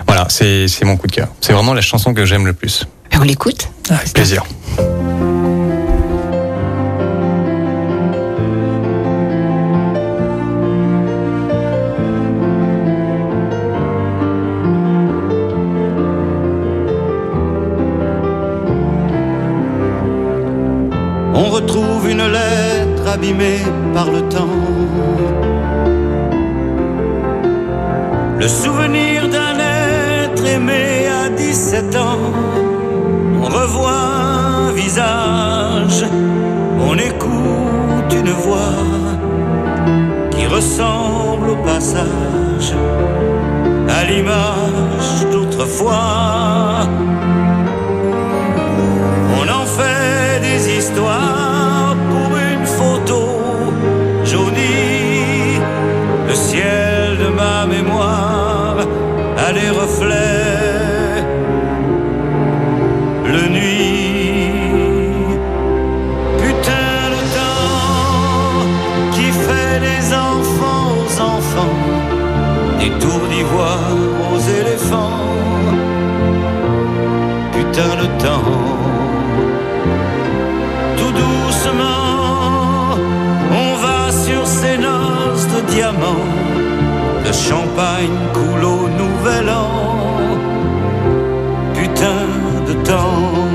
voilà, 0.07 0.27
c'est, 0.29 0.67
c'est 0.67 0.85
mon 0.85 0.97
coup 0.97 1.07
de 1.07 1.13
cœur. 1.13 1.29
C'est 1.41 1.53
vraiment 1.53 1.73
la 1.73 1.81
chanson 1.81 2.13
que 2.13 2.25
j'aime 2.25 2.45
le 2.45 2.53
plus. 2.53 2.85
Ben, 3.11 3.19
on 3.21 3.23
l'écoute? 3.23 3.69
Avec 3.89 4.13
plaisir. 4.13 4.43
17 31.75 31.95
ans. 31.97 32.19
On 33.43 33.43
revoit 33.43 33.91
un 33.91 34.71
visage, 34.71 36.05
on 36.79 36.95
écoute 36.97 38.11
une 38.13 38.31
voix 38.31 38.77
qui 40.31 40.45
ressemble 40.45 41.49
au 41.49 41.57
passage 41.57 42.73
à 43.89 44.05
l'image 44.05 45.29
d'autrefois. 45.33 47.14
Champagne 87.35 88.17
coule 88.33 88.63
au 88.63 88.87
nouvel 88.89 89.49
an. 89.49 89.69
Putain 91.73 92.25
de 92.67 92.73
temps. 92.83 93.45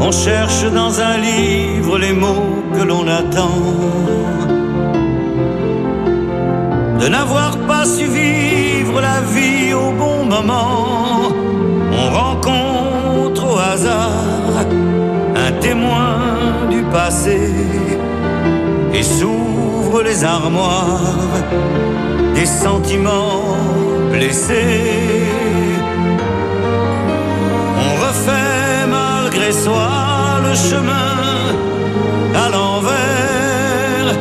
On 0.00 0.12
cherche 0.12 0.64
dans 0.72 1.00
un 1.00 1.16
livre 1.18 1.98
les 1.98 2.12
mots 2.12 2.62
que 2.74 2.82
l'on 2.82 3.06
attend. 3.08 3.60
De 7.00 7.08
n'avoir 7.08 7.53
On 10.46 12.10
rencontre 12.10 13.54
au 13.54 13.58
hasard 13.58 14.66
un 15.34 15.52
témoin 15.60 16.68
du 16.70 16.82
passé 16.82 17.50
et 18.92 19.02
s'ouvre 19.02 20.02
les 20.02 20.22
armoires 20.22 21.16
des 22.34 22.44
sentiments 22.46 23.56
blessés. 24.12 25.22
On 27.78 28.06
refait 28.06 28.86
malgré 28.90 29.50
soi 29.50 29.88
le 30.46 30.54
chemin 30.54 31.16
à 32.34 32.50
l'envers 32.50 34.18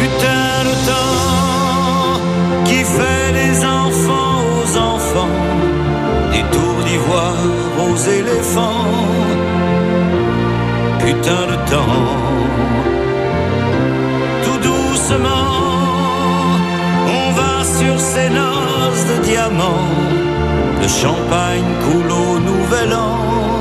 Putain 0.00 0.54
de 0.68 0.74
temps 0.90 2.20
qui 2.64 2.80
fait 2.96 3.32
des 3.40 3.56
enfants 3.64 4.38
aux 4.56 4.70
enfants, 4.94 5.36
des 6.32 6.44
tours 6.54 6.82
d'ivoire 6.86 7.40
aux 7.84 7.96
éléphants. 8.20 8.90
Putain 11.04 11.42
de 11.52 11.56
temps 11.70 12.04
tout 14.44 14.60
doucement, 14.70 15.48
on 17.18 17.26
va 17.38 17.54
sur 17.78 17.98
ces 17.98 18.28
noces 18.30 19.04
de 19.10 19.16
diamants. 19.24 19.88
Le 20.82 20.88
champagne 20.88 21.68
coule 21.84 22.10
au 22.10 22.38
nouvel 22.38 22.92
an. 22.92 23.55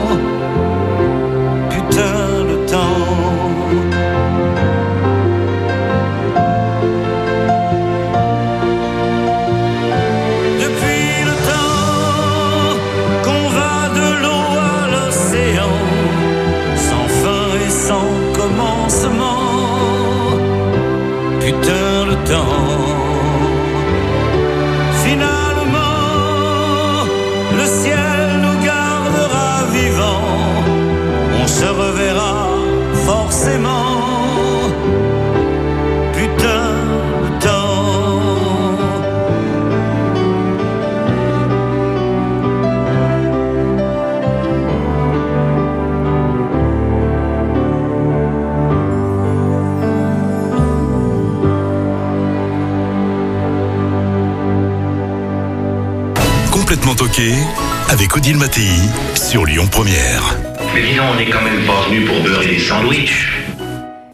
Avec 57.95 58.13
Odile 58.17 58.35
Mattei 58.35 58.67
sur 59.15 59.45
Lyon 59.45 59.67
Première. 59.71 60.37
Mais 60.73 60.85
dis 60.85 60.95
donc, 60.95 61.05
on 61.13 61.15
n'est 61.15 61.29
quand 61.29 61.41
même 61.41 61.65
pas 61.65 61.87
venu 61.87 62.03
pour 62.03 62.21
beurrer 62.23 62.47
des 62.47 62.59
sandwichs. 62.59 63.29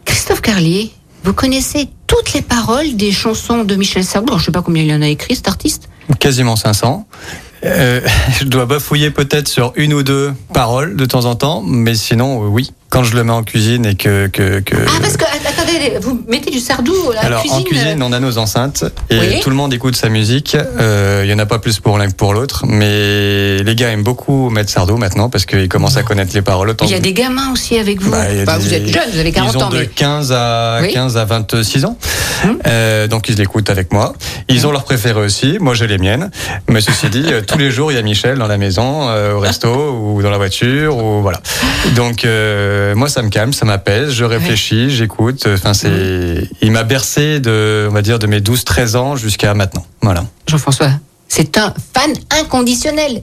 Christophe 0.05 0.41
Carlier, 0.41 0.91
vous 1.23 1.33
connaissez 1.33 1.89
toutes 2.05 2.33
les 2.33 2.43
paroles 2.43 2.95
des 2.95 3.11
chansons 3.11 3.63
de 3.63 3.75
Michel 3.75 4.03
Sardou? 4.03 4.33
Alors, 4.33 4.39
Je 4.39 4.45
sais 4.45 4.51
pas 4.51 4.61
combien 4.61 4.83
il 4.83 4.93
en 4.93 5.01
a 5.01 5.07
écrit, 5.07 5.35
cet 5.35 5.47
artiste? 5.47 5.89
Quasiment 6.19 6.55
500. 6.55 7.07
Euh, 7.65 8.01
je 8.39 8.43
dois 8.43 8.67
bafouiller 8.67 9.09
peut-être 9.09 9.47
sur 9.47 9.73
une 9.75 9.95
ou 9.95 10.03
deux 10.03 10.31
paroles 10.53 10.95
de 10.95 11.05
temps 11.05 11.25
en 11.25 11.33
temps, 11.33 11.63
mais 11.65 11.95
sinon, 11.95 12.43
euh, 12.43 12.49
oui. 12.49 12.71
Quand 12.91 13.03
je 13.05 13.15
le 13.15 13.23
mets 13.23 13.31
en 13.31 13.41
cuisine 13.43 13.85
et 13.85 13.95
que. 13.95 14.27
que, 14.27 14.59
que... 14.59 14.75
Ah, 14.85 14.91
parce 15.01 15.15
que, 15.15 15.23
attendez, 15.23 15.97
vous 16.01 16.21
mettez 16.27 16.51
du 16.51 16.59
Sardou 16.59 16.93
à 17.11 17.15
la 17.15 17.21
Alors 17.21 17.39
cuisine. 17.41 17.59
en 17.59 17.63
cuisine, 17.63 18.03
on 18.03 18.11
a 18.11 18.19
nos 18.19 18.37
enceintes 18.37 18.83
et 19.09 19.17
Oui. 19.17 19.39
tout 19.41 19.49
le 19.49 19.55
monde 19.55 19.73
écoute 19.73 19.95
sa 19.95 20.09
musique. 20.09 20.55
Euh, 20.55 21.21
Il 21.23 21.31
y 21.31 21.33
en 21.33 21.39
a 21.39 21.45
pas 21.45 21.57
plus 21.59 21.79
pour 21.79 21.97
l'un 21.97 22.07
que 22.09 22.15
pour 22.15 22.33
l'autre, 22.33 22.65
mais 22.67 23.63
les 23.63 23.75
gars 23.75 23.89
aiment 23.91 24.03
beaucoup 24.03 24.49
mettre 24.49 24.69
Sardou 24.69 24.97
maintenant 24.97 25.29
parce 25.29 25.45
qu'ils 25.45 25.69
commencent 25.69 25.95
à 25.95 26.03
connaître 26.03 26.31
les 26.35 26.41
paroles. 26.41 26.67
Autant 26.69 26.85
Il 26.85 26.91
y 26.91 26.95
a 26.95 26.99
des 26.99 27.13
gamins 27.13 27.53
aussi 27.53 27.77
avec 27.79 28.01
vous. 28.01 28.11
Bah, 28.11 28.25
Bah, 28.45 28.57
des- 28.57 28.63
vous 28.65 28.73
êtes 28.73 28.87
jeune, 28.87 29.09
vous 29.13 29.19
avez 29.19 29.31
40 29.31 29.53
ils 29.53 29.57
ont 29.57 29.61
ans, 29.63 29.69
de 29.69 29.77
mais. 29.79 29.87
15 29.87 30.31
à 30.33 30.79
Oui. 30.81 30.87
Hum. 30.89 30.93
15 30.93 31.15
à 31.17 31.23
26 31.25 31.85
ans. 31.85 31.97
Euh, 32.67 33.07
donc 33.07 33.29
ils 33.29 33.35
l'écoutent 33.35 33.69
avec 33.69 33.93
moi. 33.93 34.13
Ils 34.49 34.67
ont 34.67 34.71
leurs 34.71 34.83
préférés 34.83 35.21
aussi. 35.21 35.57
Moi 35.61 35.75
j'ai 35.75 35.87
les 35.87 35.97
miennes. 35.97 36.29
Mais 36.67 36.81
ceci 36.81 37.07
dit, 37.09 37.23
euh, 37.31 37.41
tous 37.47 37.57
les 37.57 37.71
jours 37.71 37.91
il 37.91 37.95
y 37.95 37.99
a 37.99 38.01
Michel 38.01 38.37
dans 38.37 38.47
la 38.47 38.57
maison, 38.57 39.07
euh, 39.09 39.33
au 39.35 39.39
resto 39.39 39.69
ou 39.69 40.21
dans 40.21 40.31
la 40.31 40.37
voiture 40.37 40.97
ou 40.97 41.21
voilà. 41.21 41.39
Donc 41.95 42.25
euh, 42.25 42.80
moi 42.95 43.09
ça 43.09 43.21
me 43.21 43.29
calme, 43.29 43.53
ça 43.53 43.65
m'apaise. 43.65 44.11
Je 44.11 44.23
réfléchis, 44.25 44.89
j'écoute. 44.89 45.47
Enfin 45.47 45.73
c'est, 45.73 46.47
il 46.61 46.71
m'a 46.71 46.83
bercé 46.83 47.39
de, 47.39 47.87
on 47.89 47.93
va 47.93 48.01
dire 48.01 48.19
de 48.19 48.27
mes 48.27 48.39
12-13 48.39 48.95
ans 48.97 49.15
jusqu'à 49.15 49.53
maintenant. 49.53 49.85
Voilà. 50.01 50.25
Jean-François, 50.47 50.91
c'est 51.27 51.57
un 51.57 51.73
fan 51.93 52.11
inconditionnel. 52.41 53.21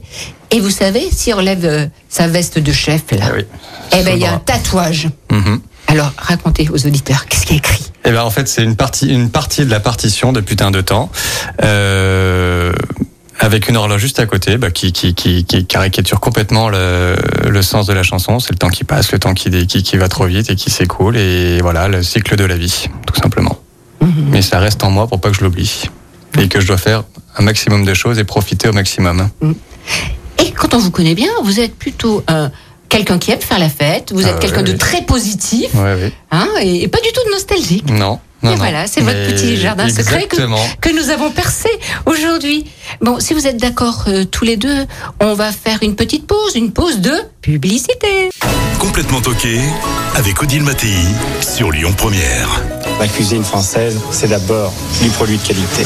Et 0.51 0.59
vous 0.59 0.71
savez, 0.71 1.07
s'il 1.11 1.35
relève 1.35 1.63
euh, 1.65 1.85
sa 2.09 2.27
veste 2.27 2.57
de 2.57 2.71
chef, 2.71 3.03
là, 3.11 3.25
Ah 3.27 3.31
oui. 3.35 3.45
eh 3.95 4.03
ben, 4.03 4.15
il 4.15 4.21
y 4.21 4.25
a 4.25 4.33
un 4.33 4.39
tatouage. 4.39 5.07
Mhm. 5.31 5.61
Alors, 5.87 6.11
racontez 6.17 6.67
aux 6.71 6.85
auditeurs, 6.87 7.25
qu'est-ce 7.27 7.45
qu'il 7.45 7.55
y 7.55 7.59
a 7.59 7.59
écrit? 7.59 7.85
Eh 8.05 8.11
ben 8.11 8.21
en 8.23 8.29
fait 8.29 8.47
c'est 8.47 8.63
une 8.63 8.77
partie 8.77 9.07
une 9.13 9.29
partie 9.29 9.65
de 9.65 9.69
la 9.69 9.81
partition 9.81 10.31
de 10.31 10.39
putain 10.39 10.71
de 10.71 10.79
temps. 10.81 11.11
Euh, 11.63 12.08
avec 13.49 13.67
une 13.67 13.77
horloge 13.77 13.99
juste 14.01 14.19
à 14.19 14.27
côté, 14.27 14.57
bah, 14.57 14.69
qui, 14.69 14.91
qui, 14.91 15.15
qui, 15.15 15.43
qui 15.43 15.65
caricature 15.65 16.19
complètement 16.19 16.69
le, 16.69 17.15
le 17.49 17.61
sens 17.63 17.87
de 17.87 17.93
la 17.93 18.03
chanson. 18.03 18.39
C'est 18.39 18.51
le 18.51 18.57
temps 18.59 18.69
qui 18.69 18.83
passe, 18.83 19.11
le 19.11 19.17
temps 19.17 19.33
qui, 19.33 19.49
dé- 19.49 19.65
qui, 19.65 19.81
qui 19.81 19.97
va 19.97 20.07
trop 20.07 20.25
vite 20.27 20.51
et 20.51 20.55
qui 20.55 20.69
s'écoule, 20.69 21.17
et 21.17 21.59
voilà, 21.61 21.87
le 21.87 22.03
cycle 22.03 22.35
de 22.35 22.43
la 22.45 22.55
vie, 22.57 22.85
tout 23.07 23.19
simplement. 23.19 23.57
Mais 24.31 24.41
ça 24.43 24.59
reste 24.59 24.83
en 24.83 24.91
moi 24.91 25.07
pour 25.07 25.19
pas 25.19 25.29
que 25.31 25.35
je 25.35 25.41
l'oublie. 25.43 25.85
Et 26.39 26.47
que 26.47 26.61
je 26.61 26.67
dois 26.67 26.77
faire 26.77 27.03
un 27.37 27.43
maximum 27.43 27.83
de 27.85 27.93
choses 27.95 28.19
et 28.19 28.23
profiter 28.23 28.69
au 28.69 28.73
maximum. 28.73 29.29
Et 30.37 30.51
quand 30.51 30.75
on 30.75 30.77
vous 30.77 30.91
connaît 30.91 31.15
bien, 31.15 31.31
vous 31.43 31.59
êtes 31.59 31.75
plutôt 31.75 32.23
euh, 32.29 32.47
quelqu'un 32.87 33.17
qui 33.17 33.31
aime 33.31 33.41
faire 33.41 33.57
la 33.59 33.67
fête, 33.69 34.11
vous 34.13 34.25
Ah 34.25 34.29
êtes 34.29 34.39
quelqu'un 34.39 34.57
ouais, 34.57 34.63
de 34.63 34.71
oui. 34.73 34.77
très 34.77 35.01
positif, 35.01 35.71
oui. 35.73 36.13
hein, 36.31 36.47
et, 36.61 36.83
et 36.83 36.87
pas 36.87 36.99
du 36.99 37.11
tout 37.11 37.21
de 37.25 37.31
nostalgique. 37.31 37.89
Non. 37.89 38.19
Non, 38.41 38.51
et 38.51 38.53
non. 38.53 38.59
voilà, 38.59 38.87
c'est 38.87 39.01
votre 39.01 39.25
petit 39.27 39.57
jardin 39.57 39.89
secret 39.89 40.23
que, 40.27 40.35
Exactement. 40.35 40.65
que 40.81 40.89
nous 40.89 41.09
avons 41.09 41.29
percé 41.31 41.69
aujourd'hui. 42.05 42.65
Bon, 43.01 43.19
si 43.19 43.33
vous 43.33 43.47
êtes 43.47 43.57
d'accord 43.57 44.05
euh, 44.07 44.23
tous 44.23 44.45
les 44.45 44.55
deux, 44.57 44.85
on 45.19 45.33
va 45.33 45.51
faire 45.51 45.79
une 45.81 45.95
petite 45.95 46.25
pause, 46.25 46.55
une 46.55 46.71
pause 46.71 46.99
de 46.99 47.13
publicité. 47.41 48.29
Complètement 48.79 49.19
toqué 49.21 49.59
avec 50.15 50.41
Odile 50.41 50.63
Mattei 50.63 50.95
sur 51.41 51.71
Lyon 51.71 51.93
Première. 51.97 52.61
La 52.99 53.07
cuisine 53.07 53.43
française, 53.43 53.99
c'est 54.11 54.29
d'abord 54.29 54.73
du 55.01 55.09
produit 55.09 55.37
de 55.37 55.45
qualité. 55.45 55.83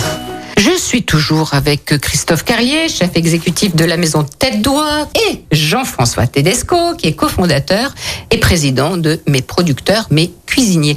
Je 0.57 0.77
suis 0.77 1.03
toujours 1.03 1.55
avec 1.55 1.97
Christophe 1.99 2.45
Carlier, 2.45 2.87
chef 2.87 3.09
exécutif 3.15 3.75
de 3.75 3.83
la 3.85 3.97
maison 3.97 4.23
Tête 4.23 4.61
d'Oie, 4.61 5.09
et 5.29 5.43
Jean-François 5.51 6.27
Tedesco, 6.27 6.95
qui 6.95 7.07
est 7.07 7.13
cofondateur 7.13 7.93
et 8.29 8.37
président 8.37 8.95
de 8.95 9.19
Mes 9.27 9.41
Producteurs, 9.41 10.05
Mes 10.11 10.31
Cuisiniers. 10.45 10.95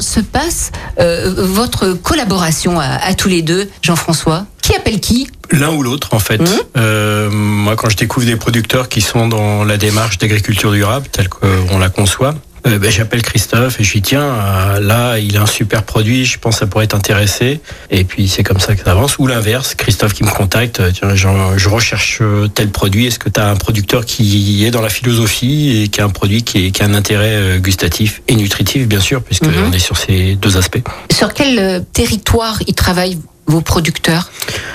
Se 0.00 0.20
passe 0.20 0.72
euh, 0.98 1.32
votre 1.36 1.92
collaboration 1.92 2.78
à, 2.78 2.86
à 2.86 3.14
tous 3.14 3.28
les 3.28 3.42
deux, 3.42 3.68
Jean-François? 3.82 4.46
Qui 4.62 4.74
appelle 4.74 5.00
qui? 5.00 5.28
L'un 5.50 5.70
ou 5.70 5.82
l'autre, 5.82 6.12
en 6.12 6.18
fait. 6.18 6.40
Euh, 6.76 7.30
moi, 7.30 7.76
quand 7.76 7.88
je 7.88 7.96
découvre 7.96 8.26
des 8.26 8.36
producteurs 8.36 8.88
qui 8.88 9.00
sont 9.00 9.28
dans 9.28 9.64
la 9.64 9.76
démarche 9.76 10.18
d'agriculture 10.18 10.72
durable, 10.72 11.06
telle 11.10 11.28
qu'on 11.28 11.78
la 11.78 11.88
conçoit, 11.88 12.34
euh, 12.66 12.78
ben, 12.78 12.90
j'appelle 12.90 13.22
Christophe 13.22 13.80
et 13.80 13.84
je 13.84 13.92
lui 13.92 14.00
dis 14.00 14.08
tiens, 14.10 14.22
euh, 14.22 14.80
là, 14.80 15.18
il 15.18 15.36
a 15.36 15.42
un 15.42 15.46
super 15.46 15.82
produit, 15.84 16.24
je 16.24 16.38
pense 16.38 16.54
que 16.56 16.60
ça 16.60 16.66
pourrait 16.66 16.86
t'intéresser. 16.86 17.60
Et 17.90 18.04
puis 18.04 18.28
c'est 18.28 18.42
comme 18.42 18.60
ça 18.60 18.74
que 18.74 18.82
ça 18.84 18.90
avance. 18.92 19.18
Ou 19.18 19.26
l'inverse, 19.26 19.74
Christophe 19.74 20.12
qui 20.14 20.24
me 20.24 20.30
contacte, 20.30 20.80
euh, 20.80 20.90
tiens, 20.92 21.14
je, 21.14 21.68
recherche 21.68 22.22
tel 22.54 22.70
produit, 22.70 23.06
est-ce 23.06 23.18
que 23.18 23.28
tu 23.28 23.40
as 23.40 23.48
un 23.48 23.56
producteur 23.56 24.04
qui 24.04 24.64
est 24.64 24.70
dans 24.70 24.82
la 24.82 24.88
philosophie 24.88 25.82
et 25.82 25.88
qui 25.88 26.00
a 26.00 26.04
un 26.04 26.08
produit 26.10 26.42
qui, 26.42 26.66
est- 26.66 26.70
qui 26.70 26.82
a 26.82 26.86
un 26.86 26.94
intérêt 26.94 27.58
gustatif 27.58 28.22
et 28.28 28.34
nutritif, 28.36 28.86
bien 28.88 29.00
sûr, 29.00 29.22
puisque 29.22 29.44
Mhm. 29.46 29.64
on 29.68 29.72
est 29.72 29.78
sur 29.78 29.96
ces 29.96 30.34
deux 30.36 30.56
aspects. 30.56 30.82
Sur 31.12 31.34
quel 31.34 31.84
territoire 31.92 32.58
ils 32.66 32.74
travaillent 32.74 33.18
vos 33.46 33.60
producteurs? 33.60 34.30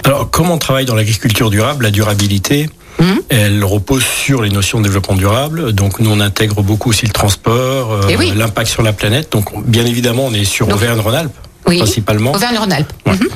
Alors, 0.06 0.30
comme 0.30 0.50
on 0.50 0.58
travaille 0.58 0.86
dans 0.86 0.96
l'agriculture 0.96 1.50
durable, 1.50 1.84
la 1.86 1.92
durabilité, 1.92 2.70
Mhm. 3.00 3.22
elle 3.30 3.64
repose 3.64 4.04
sur 4.04 4.42
les 4.42 4.50
notions 4.50 4.80
de 4.80 4.84
développement 4.84 5.16
durable. 5.16 5.74
Donc, 5.74 6.00
nous, 6.00 6.10
on 6.12 6.20
intègre 6.20 6.62
beaucoup 6.62 6.90
aussi 6.90 7.06
le 7.06 7.12
transport, 7.14 7.92
euh, 7.94 8.02
Eh 8.10 8.18
oui. 8.18 8.32
l'impact 8.36 8.70
sur 8.70 8.84
la 8.84 8.94
planète. 8.94 9.32
Donc, 9.32 9.48
bien 9.66 9.86
évidemment, 9.86 10.26
on 10.26 10.34
est 10.34 10.44
sur 10.46 10.68
Auvergne-Rhône-Alpes, 10.70 11.34
Oui. 11.68 11.78
principalement. 11.78 12.32
Auvergne-Rhône-Alpes. 12.34 12.92
Ouais. 13.06 13.14
Mhm. 13.14 13.28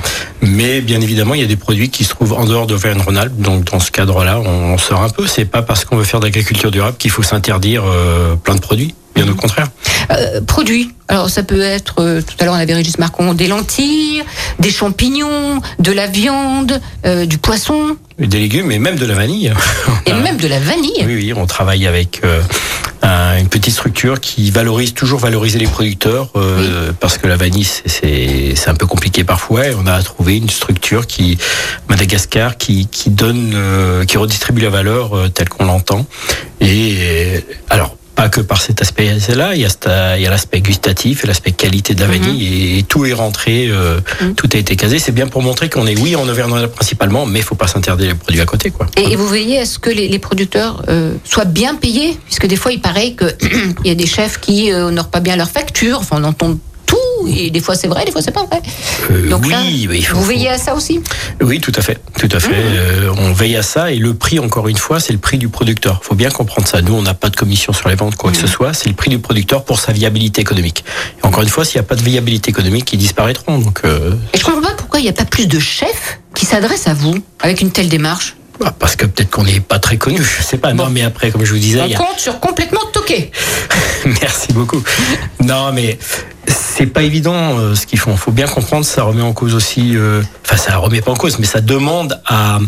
Mais 0.42 0.80
bien 0.80 1.00
évidemment, 1.00 1.34
il 1.34 1.40
y 1.40 1.44
a 1.44 1.48
des 1.48 1.56
produits 1.56 1.88
qui 1.88 2.04
se 2.04 2.10
trouvent 2.10 2.34
en 2.34 2.44
dehors 2.44 2.66
d'Auvergne-Rhône-Alpes. 2.66 3.36
Donc, 3.40 3.64
dans 3.64 3.80
ce 3.80 3.90
cadre-là, 3.90 4.40
on, 4.40 4.74
on 4.74 4.78
sort 4.78 5.02
un 5.02 5.08
peu. 5.08 5.26
C'est 5.26 5.44
pas 5.46 5.62
parce 5.62 5.84
qu'on 5.84 5.96
veut 5.96 6.04
faire 6.04 6.20
de 6.20 6.26
l'agriculture 6.26 6.70
durable 6.70 6.96
qu'il 6.98 7.10
faut 7.10 7.22
s'interdire 7.22 7.82
euh, 7.86 8.36
plein 8.36 8.54
de 8.54 8.60
produits. 8.60 8.94
Bien 9.16 9.28
au 9.28 9.34
contraire. 9.34 9.68
Euh, 10.12 10.40
produits. 10.42 10.92
Alors 11.08 11.30
ça 11.30 11.42
peut 11.42 11.60
être, 11.60 11.96
euh, 12.00 12.20
tout 12.22 12.34
à 12.38 12.44
l'heure 12.44 12.54
on 12.54 12.58
avait 12.58 12.74
Régis 12.74 12.98
Marcon, 12.98 13.34
des 13.34 13.46
lentilles, 13.48 14.22
des 14.60 14.70
champignons, 14.70 15.60
de 15.78 15.92
la 15.92 16.06
viande, 16.06 16.80
euh, 17.04 17.26
du 17.26 17.38
poisson 17.38 17.96
Des 18.18 18.38
légumes 18.38 18.70
et 18.70 18.78
même 18.78 18.96
de 18.96 19.06
la 19.06 19.14
vanille. 19.14 19.52
et 20.06 20.12
même 20.12 20.36
de 20.36 20.46
la 20.48 20.60
vanille. 20.60 21.04
Oui, 21.06 21.14
oui, 21.16 21.32
on 21.34 21.46
travaille 21.46 21.86
avec 21.86 22.20
un- 23.02 23.38
une 23.38 23.48
petite 23.48 23.72
structure 23.74 24.20
qui 24.20 24.50
valorise 24.50 24.94
toujours 24.94 25.20
valoriser 25.20 25.58
les 25.58 25.66
producteurs 25.66 26.30
euh, 26.36 26.92
parce 26.98 27.18
que 27.18 27.26
la 27.26 27.36
vanille 27.36 27.64
c'est- 27.64 28.54
c'est 28.56 28.68
un 28.70 28.74
peu 28.74 28.86
compliqué 28.86 29.22
parfois. 29.24 29.66
Et 29.66 29.74
on 29.78 29.86
a 29.86 30.02
trouvé 30.02 30.36
une 30.38 30.48
structure 30.50 31.06
qui 31.06 31.38
Madagascar 31.88 32.56
qui 32.56 32.86
qui 32.88 33.10
donne 33.10 33.52
euh, 33.54 34.04
qui 34.04 34.16
redistribue 34.18 34.62
la 34.62 34.70
valeur 34.70 35.16
euh, 35.16 35.28
telle 35.28 35.48
qu'on 35.48 35.64
l'entend. 35.66 36.04
Et 36.60 37.44
alors 37.70 37.96
pas 38.16 38.28
que 38.30 38.40
par 38.40 38.60
cet 38.60 38.80
aspect-là, 38.82 39.54
il 39.54 39.60
y 39.60 39.64
a, 39.64 39.68
cet- 39.68 39.88
il 40.16 40.22
y 40.22 40.26
a 40.26 40.30
l'aspect 40.30 40.60
gustatif 40.60 41.22
et 41.22 41.26
l'aspect 41.28 41.52
qualité 41.52 41.94
de 41.94 42.00
la 42.00 42.06
vanille 42.08 42.78
et, 42.78 42.82
tout 42.82 43.04
est 43.04 43.12
rentré, 43.12 43.68
euh, 43.68 44.00
tout 44.36 44.48
a 44.52 44.56
été 44.56 44.74
casé. 44.74 44.98
C'est 44.98 45.12
bien 45.12 45.26
pour 45.28 45.42
montrer 45.42 45.68
qu'on 45.70 45.86
est 45.86 45.98
oui 46.00 46.16
en 46.16 46.26
Auvergne 46.28 46.66
principalement, 46.68 47.26
mais 47.26 47.40
il 47.40 47.44
faut 47.44 47.54
pas 47.54 47.68
s'interdire 47.68 48.08
les 48.08 48.14
produits 48.14 48.40
à 48.40 48.46
côté, 48.46 48.70
quoi. 48.70 48.86
Et, 48.96 49.12
et 49.12 49.16
vous 49.16 49.28
veillez 49.28 49.60
à 49.60 49.66
ce 49.66 49.78
que 49.78 49.90
les, 49.90 50.08
les 50.08 50.18
producteurs 50.18 50.82
euh, 50.88 51.12
soient 51.24 51.44
bien 51.44 51.74
payés, 51.74 52.18
puisque 52.24 52.46
des 52.46 52.56
fois 52.56 52.72
il 52.72 52.80
paraît 52.80 53.14
qu'il 53.14 53.74
y 53.84 53.90
a 53.90 53.94
des 53.94 54.06
chefs 54.06 54.40
qui 54.40 54.72
euh, 54.72 54.86
honorent 54.86 55.10
pas 55.10 55.20
bien 55.20 55.36
enfin 55.40 56.16
on 56.20 56.24
entend 56.24 56.54
tout, 56.54 56.60
et 57.26 57.50
des 57.50 57.60
fois 57.60 57.74
c'est 57.74 57.88
vrai, 57.88 58.04
des 58.04 58.12
fois 58.12 58.22
c'est 58.22 58.30
pas 58.32 58.44
vrai. 58.44 58.60
Euh, 59.10 59.28
Donc 59.28 59.42
oui, 59.44 59.50
là, 59.50 59.60
mais 59.88 59.98
il 59.98 60.02
faut- 60.06 60.16
vous 60.16 60.24
veillez 60.24 60.48
à 60.50 60.58
ça 60.58 60.74
aussi? 60.74 61.00
Oui, 61.42 61.60
tout 61.60 61.72
à 61.76 61.80
fait, 61.82 61.98
tout 62.18 62.28
à 62.32 62.40
fait. 62.40 62.50
Euh, 62.54 63.10
on 63.18 63.32
veille 63.32 63.56
à 63.56 63.62
ça 63.62 63.92
et 63.92 63.96
le 63.96 64.14
prix, 64.14 64.38
encore 64.38 64.68
une 64.68 64.76
fois, 64.76 65.00
c'est 65.00 65.12
le 65.12 65.18
prix 65.18 65.38
du 65.38 65.48
producteur. 65.48 66.00
Faut 66.02 66.14
bien 66.14 66.30
comprendre 66.30 66.66
ça. 66.66 66.80
Nous, 66.82 66.94
on 66.94 67.02
n'a 67.02 67.14
pas 67.14 67.28
de 67.30 67.36
commission 67.36 67.72
sur 67.72 67.88
les 67.88 67.94
ventes, 67.94 68.16
quoi 68.16 68.30
que 68.32 68.36
ce 68.38 68.46
soit. 68.46 68.72
C'est 68.72 68.88
le 68.88 68.94
prix 68.94 69.10
du 69.10 69.18
producteur 69.18 69.64
pour 69.64 69.78
sa 69.80 69.92
viabilité 69.92 70.40
économique. 70.40 70.84
Et 71.22 71.26
encore 71.26 71.42
une 71.42 71.48
fois, 71.48 71.64
s'il 71.64 71.76
n'y 71.78 71.84
a 71.84 71.88
pas 71.88 71.96
de 71.96 72.02
viabilité 72.02 72.50
économique, 72.50 72.92
ils 72.92 72.98
disparaîtront. 72.98 73.58
Donc, 73.58 73.80
euh, 73.84 74.12
Et 74.32 74.38
je 74.38 74.44
comprends 74.44 74.62
pas 74.62 74.74
pourquoi 74.76 75.00
il 75.00 75.04
n'y 75.04 75.08
a 75.08 75.12
pas 75.12 75.24
plus 75.24 75.46
de 75.46 75.58
chefs 75.58 76.18
qui 76.34 76.46
s'adressent 76.46 76.88
à 76.88 76.94
vous 76.94 77.14
avec 77.40 77.60
une 77.60 77.70
telle 77.70 77.88
démarche? 77.88 78.36
Bah, 78.60 78.74
parce 78.78 78.96
que 78.96 79.06
peut-être 79.06 79.30
qu'on 79.30 79.44
n'est 79.44 79.60
pas 79.60 79.78
très 79.78 79.96
connu. 79.96 80.18
Je 80.22 80.42
sais 80.42 80.58
pas. 80.58 80.72
Non, 80.72 80.88
mais 80.90 81.02
après, 81.02 81.30
comme 81.30 81.44
je 81.44 81.52
vous 81.52 81.58
disais, 81.58 81.80
On 81.80 81.84
a- 81.92 81.96
compte 81.96 82.18
sur 82.18 82.40
complètement 82.40 82.80
toqué. 82.92 83.30
Merci 84.22 84.52
beaucoup. 84.52 84.82
Non, 85.44 85.72
mais 85.72 85.98
c'est 86.46 86.86
pas 86.86 87.02
évident 87.02 87.58
euh, 87.58 87.74
ce 87.74 87.86
qu'ils 87.86 87.98
font. 87.98 88.16
Faut 88.16 88.30
bien 88.30 88.46
comprendre, 88.46 88.84
ça 88.84 89.02
remet 89.02 89.22
en 89.22 89.32
cause 89.32 89.54
aussi. 89.54 89.96
euh, 89.96 90.22
Enfin, 90.44 90.56
ça 90.56 90.76
remet 90.76 91.00
pas 91.00 91.10
en 91.10 91.16
cause, 91.16 91.38
mais 91.38 91.46
ça 91.46 91.60
demande 91.60 92.20
à, 92.26 92.58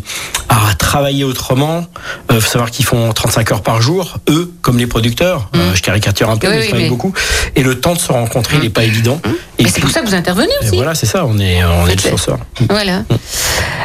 à 0.49 0.75
travailler 0.75 1.23
autrement. 1.25 1.87
Euh, 2.33 2.41
faut 2.41 2.51
savoir 2.51 2.71
qu'ils 2.71 2.85
font 2.87 3.13
35 3.13 3.53
heures 3.53 3.63
par 3.63 3.81
jour, 3.81 4.19
eux, 4.29 4.53
comme 4.63 4.79
les 4.79 4.87
producteurs. 4.89 5.49
Euh, 5.55 5.75
je 5.75 5.83
caricature 5.83 6.29
un 6.31 6.37
peu. 6.37 6.49
Oui, 6.49 6.55
mais 6.57 6.73
oui, 6.73 6.83
mais- 6.85 6.89
beaucoup. 6.89 7.13
Et 7.55 7.63
le 7.63 7.79
temps 7.81 7.95
de 7.95 7.99
se 8.01 8.11
rencontrer, 8.11 8.57
il 8.57 8.63
n'est 8.63 8.71
pas 8.71 8.85
évident. 8.85 9.21
Et 9.59 9.65
Mais 9.65 9.71
c'est 9.71 9.81
pour 9.81 9.91
ça 9.91 10.01
que 10.01 10.07
vous 10.07 10.15
intervenez 10.15 10.53
et 10.63 10.67
aussi. 10.67 10.77
voilà, 10.77 10.95
c'est 10.95 11.07
ça. 11.07 11.25
On 11.25 11.39
est, 11.39 11.63
on 11.65 11.87
est 11.87 12.05
le. 12.05 12.67
Voilà. 12.69 13.05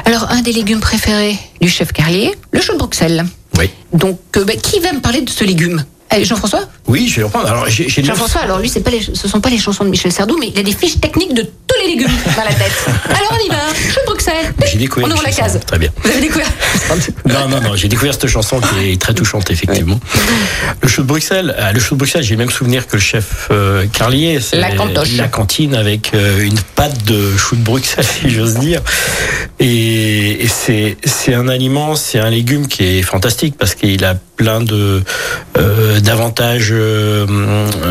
Alors, 0.05 0.29
un 0.31 0.41
des 0.41 0.51
légumes 0.51 0.79
préférés 0.79 1.37
du 1.61 1.69
chef 1.69 1.93
Carlier, 1.93 2.33
le 2.51 2.61
chou 2.61 2.73
de 2.73 2.77
Bruxelles. 2.77 3.25
Oui. 3.57 3.69
Donc, 3.93 4.19
euh, 4.37 4.43
bah, 4.43 4.53
qui 4.55 4.79
va 4.79 4.91
me 4.93 4.99
parler 4.99 5.21
de 5.21 5.29
ce 5.29 5.43
légume? 5.43 5.83
Jean-François 6.21 6.61
Oui, 6.87 7.07
je 7.07 7.17
vais 7.17 7.23
reprendre. 7.23 7.47
Alors, 7.47 7.69
j'ai, 7.69 7.89
j'ai 7.89 8.03
Jean-François, 8.03 8.41
alors 8.41 8.59
lui, 8.59 8.69
c'est 8.69 8.81
pas 8.81 8.91
les, 8.91 9.01
ce 9.01 9.27
sont 9.27 9.41
pas 9.41 9.49
les 9.49 9.57
chansons 9.57 9.83
de 9.83 9.89
Michel 9.89 10.11
Sardou, 10.11 10.37
mais 10.39 10.49
il 10.53 10.59
a 10.59 10.63
des 10.63 10.71
fiches 10.71 10.99
techniques 10.99 11.33
de 11.33 11.41
tous 11.41 11.79
les 11.81 11.95
légumes 11.95 12.11
dans 12.35 12.43
la 12.43 12.53
tête. 12.53 12.85
Alors, 13.09 13.33
on 13.33 13.45
y 13.45 13.49
va. 13.49 13.73
Chou 13.73 13.99
de 14.01 14.05
Bruxelles. 14.05 14.53
J'ai 14.71 14.77
découvert 14.77 15.07
On 15.09 15.11
ouvre 15.11 15.23
la 15.23 15.31
case. 15.31 15.59
Très 15.65 15.79
bien. 15.79 15.89
Vous 16.03 16.09
avez 16.09 16.21
découvert 16.21 16.47
Non, 17.25 17.47
non, 17.47 17.61
non, 17.61 17.75
j'ai 17.75 17.87
découvert 17.87 18.13
cette 18.13 18.27
chanson 18.27 18.59
qui 18.59 18.91
est 18.91 19.01
très 19.01 19.13
touchante, 19.13 19.49
effectivement. 19.49 19.99
Le 20.81 20.87
chou 20.87 21.01
de 21.01 21.07
Bruxelles, 21.07 21.55
ah, 21.57 21.71
le 21.71 21.79
chou 21.79 21.95
de 21.95 21.99
Bruxelles, 21.99 22.23
j'ai 22.23 22.35
le 22.35 22.39
même 22.39 22.51
souvenir 22.51 22.87
que 22.87 22.95
le 22.95 23.01
chef 23.01 23.47
euh, 23.51 23.85
Carlier. 23.87 24.39
c'est 24.41 24.57
La. 24.57 24.69
La 25.17 25.27
cantine 25.27 25.75
avec 25.75 26.13
euh, 26.13 26.41
une 26.41 26.59
pâte 26.75 27.03
de 27.05 27.35
chou 27.37 27.55
de 27.55 27.61
Bruxelles, 27.63 28.05
si 28.21 28.29
j'ose 28.29 28.55
dire. 28.55 28.81
Et, 29.59 30.43
et 30.43 30.47
c'est, 30.47 30.97
c'est 31.03 31.33
un 31.33 31.47
aliment, 31.47 31.95
c'est 31.95 32.19
un 32.19 32.29
légume 32.29 32.67
qui 32.67 32.83
est 32.83 33.01
fantastique 33.01 33.55
parce 33.57 33.75
qu'il 33.75 34.03
a 34.03 34.15
plein 34.35 34.61
de 34.61 35.03
euh, 35.57 35.99
d'avantages 35.99 36.69
euh, 36.71 37.25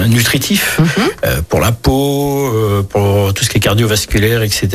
nutritifs 0.09 0.81
euh, 1.24 1.40
pour 1.48 1.61
la 1.61 1.72
peau, 1.72 2.50
euh, 2.52 2.83
pour 2.83 3.33
tout 3.35 3.44
ce 3.44 3.50
qui 3.50 3.59
est 3.59 3.61
cardiovasculaire, 3.61 4.42
etc. 4.42 4.68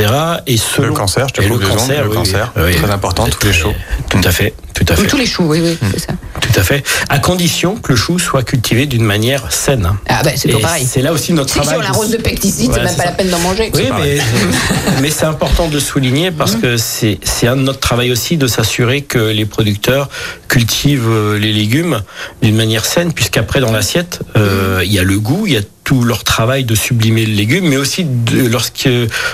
Et 0.47 0.57
selon 0.57 0.87
Le 0.89 0.93
cancer, 0.93 1.27
je 1.27 1.33
te 1.33 1.41
et 1.41 1.47
le 1.49 1.57
cancer, 1.57 2.03
le 2.05 2.09
cancer, 2.09 2.51
oui, 2.55 2.63
oui. 2.67 2.75
très 2.75 2.89
important, 2.91 3.25
tous 3.27 3.45
les 3.45 3.53
choux. 3.53 3.73
Tout 4.09 4.21
à 4.23 4.31
fait, 4.31 4.53
tout 4.73 4.85
à 4.87 4.95
fait. 4.95 5.07
Tous 5.07 5.17
les 5.17 5.25
choux, 5.25 5.43
oui, 5.43 5.59
oui, 5.61 5.77
c'est 5.93 5.99
ça. 6.07 6.13
Tout 6.39 6.59
à 6.59 6.63
fait. 6.63 6.83
À 7.09 7.19
condition 7.19 7.75
que 7.75 7.91
le 7.91 7.97
chou 7.97 8.19
soit 8.19 8.43
cultivé 8.43 8.85
d'une 8.85 9.03
manière 9.03 9.51
saine. 9.51 9.89
Ah, 10.07 10.21
bah, 10.23 10.31
c'est 10.35 10.49
pareil. 10.59 10.85
C'est 10.89 11.01
là 11.01 11.11
aussi 11.11 11.33
notre 11.33 11.51
Si, 11.51 11.59
si 11.59 11.65
travail. 11.65 11.79
on 11.79 11.81
l'arrose 11.81 12.11
de 12.11 12.17
pesticides, 12.17 12.71
c'est 12.71 12.77
Ouais, 12.79 12.85
même 12.85 12.87
c'est 12.89 12.97
pas 12.97 13.03
ça. 13.03 13.09
la 13.09 13.15
peine 13.15 13.29
d'en 13.29 13.39
manger. 13.39 13.71
Oui, 13.73 13.83
C'est 13.85 13.91
mais, 13.93 14.17
mais 15.01 15.09
c'est 15.09 15.25
important 15.25 15.67
de 15.67 15.79
souligner 15.79 16.31
parce 16.31 16.55
que 16.55 16.77
c'est 16.77 17.19
c'est 17.23 17.47
un 17.47 17.55
de 17.57 17.61
notre 17.61 17.79
travail 17.79 18.11
aussi 18.11 18.37
de 18.37 18.47
s'assurer 18.47 19.01
que 19.01 19.17
les 19.19 19.45
producteurs 19.45 20.09
cultivent 20.47 21.35
les 21.39 21.51
légumes 21.57 22.01
d'une 22.41 22.55
manière 22.55 22.85
saine, 22.85 23.11
puisqu'après 23.13 23.59
dans 23.59 23.71
l'assiette, 23.71 24.21
euh, 24.35 24.81
il 24.85 24.91
y 24.91 24.99
a 24.99 25.03
le 25.03 25.19
goût, 25.19 25.47
il 25.47 25.53
y 25.53 25.57
a 25.57 25.61
tout 25.83 26.03
leur 26.03 26.23
travail 26.23 26.63
de 26.63 26.75
sublimer 26.75 27.25
le 27.25 27.33
légume, 27.33 27.67
mais 27.67 27.77
aussi 27.77 28.03
de, 28.05 28.47
lorsque 28.47 28.89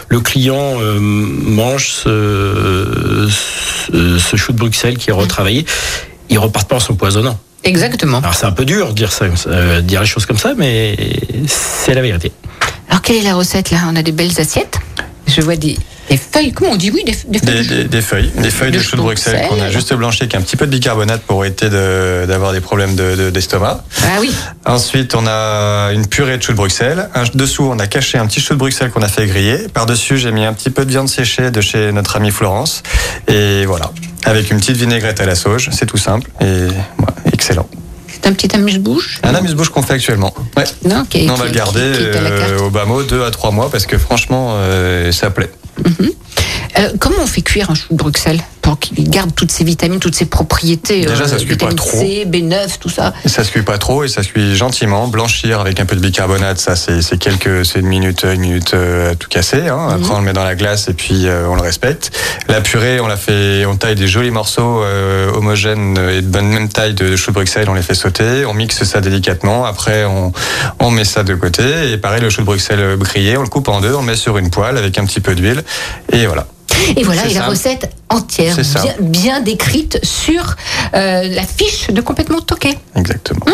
le 0.08 0.20
client 0.20 0.80
euh, 0.80 0.98
mange 1.00 1.90
ce, 1.90 3.28
ce, 3.30 4.18
ce 4.18 4.36
chou 4.36 4.54
de 4.54 4.58
Bruxelles 4.58 4.98
qui 4.98 5.10
est 5.10 5.14
retravaillé, 5.14 5.66
il 6.30 6.40
repart 6.40 6.68
pas 6.68 6.78
en 6.78 6.80
s'empoisonnant. 6.80 7.40
Exactement. 7.64 8.20
Alors 8.20 8.34
c'est 8.34 8.46
un 8.46 8.52
peu 8.52 8.66
dur 8.66 8.90
de 8.90 8.94
dire 8.94 9.12
ça, 9.12 9.26
euh, 9.48 9.82
dire 9.82 10.02
les 10.02 10.08
choses 10.08 10.26
comme 10.26 10.38
ça, 10.38 10.54
mais 10.58 10.98
c'est 11.48 11.94
la 11.94 12.02
vérité. 12.02 12.32
Alors, 12.90 13.02
quelle 13.02 13.18
est 13.18 13.24
la 13.24 13.36
recette 13.36 13.72
là? 13.72 13.80
On 13.90 13.96
a 13.96 14.04
des 14.04 14.12
belles 14.12 14.40
assiettes. 14.40 14.78
Je 15.28 15.42
vois 15.42 15.56
des, 15.56 15.78
des 16.10 16.18
feuilles. 16.18 16.52
Comment 16.52 16.72
on 16.72 16.76
dit 16.76 16.92
oui 16.92 17.04
Des, 17.06 17.14
des 17.26 17.40
feuilles. 17.40 17.88
Des, 17.88 18.02
feuilles, 18.02 18.32
des 18.38 18.50
feuilles 18.52 18.72
de, 18.72 18.78
de 18.78 18.84
chou 18.84 18.96
de 18.98 19.02
Bruxelles 19.02 19.34
Bruxelles. 19.34 19.50
qu'on 19.50 19.62
a 19.64 19.70
juste 19.72 19.94
blanchi 19.94 20.24
avec 20.24 20.36
un 20.36 20.42
petit 20.42 20.56
peu 20.58 20.66
de 20.66 20.72
bicarbonate 20.72 21.22
pour 21.22 21.44
éviter 21.46 21.70
de- 21.70 22.26
d'avoir 22.28 22.52
des 22.54 22.62
problèmes 22.62 22.96
de- 22.96 23.16
de- 23.16 23.30
d'estomac. 23.30 23.84
Ah 24.04 24.18
oui. 24.20 24.32
Ensuite, 24.66 25.16
on 25.16 25.26
a 25.28 25.92
une 25.94 26.06
purée 26.08 26.38
de 26.38 26.44
chou 26.44 26.52
de 26.52 26.58
Bruxelles. 26.58 27.10
Un- 27.16 27.24
dessous, 27.34 27.64
on 27.72 27.80
a 27.80 27.88
caché 27.88 28.18
un 28.18 28.28
petit 28.28 28.42
chou 28.42 28.54
de 28.54 28.60
Bruxelles 28.60 28.92
qu'on 28.92 29.02
a 29.02 29.08
fait 29.08 29.26
griller. 29.28 29.68
Par-dessus, 29.74 30.18
j'ai 30.18 30.32
mis 30.32 30.46
un 30.46 30.54
petit 30.54 30.70
peu 30.70 30.86
de 30.86 30.90
viande 30.92 31.10
séchée 31.10 31.52
de 31.52 31.62
chez 31.62 31.92
notre 31.92 32.16
amie 32.18 32.32
Florence. 32.32 32.84
Et 33.28 33.66
voilà, 33.66 33.92
avec 34.26 34.52
une 34.52 34.58
petite 34.60 34.78
vinaigrette 34.78 35.20
à 35.22 35.26
la 35.26 35.36
sauge. 35.36 35.70
C'est 35.72 35.86
tout 35.86 35.98
simple 35.98 36.30
et 36.42 36.68
excellent. 37.32 37.68
C'est 38.12 38.28
un 38.30 38.34
petit 38.34 38.56
amuse-bouche 38.56 39.20
Un 39.24 39.36
amuse-bouche 39.36 39.70
qu'on 39.70 39.82
fait 39.82 39.94
actuellement. 39.96 40.34
Ouais. 40.56 40.64
Non, 40.86 41.06
est- 41.14 41.30
on 41.30 41.36
va 41.36 41.46
le 41.46 41.52
garder 41.52 41.82
euh, 41.82 42.60
au 42.60 42.70
bas 42.70 42.86
mot 42.86 43.04
deux 43.04 43.24
à 43.24 43.32
trois 43.32 43.52
mois 43.52 43.70
parce 43.72 43.86
que 43.86 43.98
franchement, 43.98 44.52
euh, 44.54 45.12
ça 45.12 45.30
plaît. 45.30 45.50
Euh, 46.80 46.90
comment 47.00 47.18
on 47.22 47.28
fait 47.28 47.42
cuire 47.42 47.70
un 47.70 47.76
chou 47.76 47.88
de 47.92 47.98
Bruxelles? 47.98 48.42
Pour 48.74 48.80
qu'il 48.80 49.08
garde 49.08 49.36
toutes 49.36 49.52
ses 49.52 49.64
vitamines, 49.64 50.00
toutes 50.00 50.16
ses 50.16 50.26
propriétés 50.26 51.06
Déjà, 51.06 51.28
ça 51.28 51.38
se 51.38 51.46
cuit 51.46 51.58
pas 51.58 51.72
trop. 51.74 52.00
C, 52.00 52.26
B9, 52.28 52.80
tout 52.80 52.90
ça. 52.90 53.14
Ça 53.26 53.44
se 53.44 53.52
cuit 53.52 53.62
pas 53.62 53.78
trop 53.78 54.04
et 54.04 54.08
ça 54.08 54.24
se 54.24 54.30
cuit 54.30 54.56
gentiment. 54.56 55.08
Blanchir 55.08 55.60
avec 55.60 55.80
un 55.80 55.86
peu 55.86 55.96
de 55.96 56.02
bicarbonate, 56.02 56.58
ça 56.58 56.76
c'est 56.76 57.18
quelques, 57.20 57.66
c'est 57.66 57.80
une 57.80 57.88
minute, 57.88 58.24
une 58.24 58.42
minute 58.42 58.74
euh, 58.74 59.12
à 59.12 59.16
tout 59.16 59.30
casser. 59.30 59.68
Hein. 59.68 59.90
Après 59.92 60.12
on 60.12 60.18
le 60.18 60.24
met 60.24 60.34
dans 60.34 60.44
la 60.44 60.56
glace 60.56 60.88
et 60.88 60.94
puis 60.94 61.28
euh, 61.28 61.46
on 61.48 61.56
le 61.56 61.62
respecte. 61.62 62.18
La 62.48 62.62
purée, 62.62 63.00
on 63.00 63.08
la 63.08 63.16
fait, 63.16 63.66
on 63.68 63.76
taille 63.76 63.96
des 63.96 64.08
jolis 64.08 64.32
morceaux 64.32 64.82
euh, 64.82 65.32
homogènes 65.32 66.00
et 66.12 66.22
de 66.22 66.28
bonne 66.28 66.48
même 66.48 66.70
taille 66.70 66.96
de 66.96 67.16
chou 67.16 67.30
de 67.30 67.36
Bruxelles. 67.36 67.70
On 67.70 67.76
les 67.76 67.84
fait 67.84 67.94
sauter, 67.94 68.46
on 68.46 68.56
mixe 68.56 68.84
ça 68.84 69.02
délicatement. 69.02 69.66
Après 69.66 70.06
on 70.06 70.32
on 70.80 70.90
met 70.90 71.06
ça 71.06 71.24
de 71.24 71.36
côté 71.36 71.92
et 71.92 71.98
pareil 71.98 72.22
le 72.22 72.32
chou 72.32 72.42
de 72.42 72.48
Bruxelles 72.48 72.98
grillé, 72.98 73.38
on 73.38 73.44
le 73.44 73.50
coupe 73.50 73.68
en 73.68 73.82
deux, 73.82 73.94
on 73.94 74.00
le 74.00 74.08
met 74.08 74.16
sur 74.16 74.40
une 74.40 74.50
poêle 74.50 74.78
avec 74.78 74.98
un 74.98 75.06
petit 75.06 75.22
peu 75.22 75.36
d'huile 75.36 75.64
et 76.12 76.26
voilà. 76.26 76.48
Et 76.96 77.04
voilà, 77.04 77.26
et 77.28 77.34
la 77.34 77.48
recette 77.48 77.90
entière, 78.10 78.56
bien, 79.00 79.42
décrite 79.42 80.00
sur 80.04 80.56
euh, 80.94 81.24
la 81.28 81.44
fiche 81.44 81.90
de 81.90 82.02
complètement 82.02 82.42
toqué. 82.42 82.78
Exactement. 82.96 83.46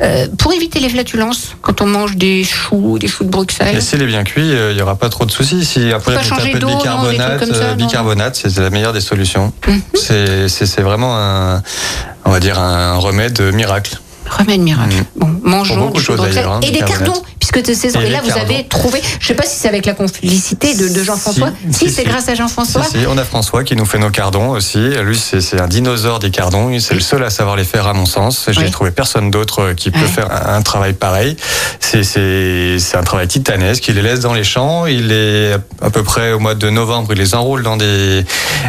Euh, 0.00 0.26
pour 0.38 0.52
éviter 0.52 0.80
les 0.80 0.88
flatulences, 0.88 1.56
quand 1.60 1.80
on 1.80 1.86
mange 1.86 2.16
des 2.16 2.44
choux, 2.44 2.98
des 2.98 3.08
choux 3.08 3.24
de 3.24 3.30
Bruxelles. 3.30 3.76
Est 3.76 4.06
bien 4.06 4.24
cuit, 4.24 4.52
euh, 4.52 4.70
il 4.70 4.76
n'y 4.76 4.82
aura 4.82 4.96
pas 4.96 5.08
trop 5.08 5.26
de 5.26 5.30
soucis. 5.30 5.64
Si 5.64 5.92
après 5.92 6.16
vous 6.16 6.50
peu 6.52 6.58
de 6.58 6.64
non, 6.64 6.76
bicarbonate, 6.76 7.38
comme 7.38 7.54
ça, 7.54 7.70
non 7.70 7.76
bicarbonate, 7.76 8.36
c'est 8.36 8.58
la 8.58 8.70
meilleure 8.70 8.92
des 8.92 9.00
solutions. 9.00 9.52
Mhm. 9.66 9.80
C'est 9.94 10.80
vraiment 10.80 11.16
un, 11.16 11.62
on 12.24 12.30
va 12.30 12.40
dire 12.40 12.58
un 12.58 12.96
remède 12.96 13.40
miracle. 13.52 13.98
Remède 14.38 14.60
miracle. 14.60 14.94
Mhm. 14.96 15.04
Bon, 15.16 15.28
mangeons 15.42 15.94
choses, 15.94 16.20
hein, 16.20 16.60
et 16.62 16.70
des 16.70 16.80
cardons, 16.80 17.20
puisque 17.38 17.62
de 17.66 17.74
saison. 17.74 18.00
Et 18.00 18.06
Et, 18.06 18.10
là, 18.10 18.20
vous 18.24 18.36
avez 18.38 18.64
trouvé. 18.66 19.00
Je 19.20 19.26
sais 19.26 19.34
pas 19.34 19.44
si 19.44 19.56
c'est 19.58 19.68
avec 19.68 19.84
la 19.86 19.94
complicité 19.94 20.74
de, 20.74 20.88
de 20.88 21.02
Jean-François. 21.04 21.50
Si, 21.70 21.78
Si, 21.88 21.90
c'est 21.90 22.02
si. 22.02 22.08
grâce 22.08 22.28
à 22.28 22.34
Jean-François. 22.34 22.82
Si, 22.84 22.98
on 23.08 23.18
a 23.18 23.24
François 23.24 23.62
qui 23.64 23.76
nous 23.76 23.84
fait 23.84 23.98
nos 23.98 24.10
cardons 24.10 24.50
aussi. 24.50 24.78
Lui, 25.02 25.18
c'est 25.18 25.60
un 25.60 25.68
dinosaure 25.68 26.18
des 26.18 26.30
cardons. 26.30 26.70
C'est 26.80 26.94
le 26.94 27.00
seul 27.00 27.22
à 27.24 27.30
savoir 27.30 27.56
les 27.56 27.64
faire, 27.64 27.86
à 27.86 27.92
mon 27.92 28.06
sens. 28.06 28.46
J'ai 28.50 28.62
Oui. 28.62 28.70
trouvé 28.70 28.90
personne 28.90 29.30
d'autre 29.30 29.60
euh, 29.62 29.74
qui 29.74 29.90
peut 29.90 30.00
Ouais. 30.00 30.06
faire 30.06 30.28
un, 30.32 30.54
un 30.56 30.62
travail 30.62 30.92
pareil. 30.94 31.36
C'est 31.80 32.96
un 32.96 33.02
travail 33.02 33.28
titanesque. 33.28 33.86
Il 33.88 33.94
les 33.96 34.02
laisse 34.02 34.20
dans 34.20 34.32
les 34.34 34.44
champs. 34.44 34.86
Il 34.86 35.12
est 35.12 35.52
à 35.80 35.90
peu 35.90 36.02
près 36.02 36.32
au 36.32 36.38
mois 36.38 36.54
de 36.54 36.70
novembre. 36.70 37.08
Il 37.12 37.18
les 37.18 37.34
enroule 37.34 37.62
dans 37.62 37.76
des 37.76 38.24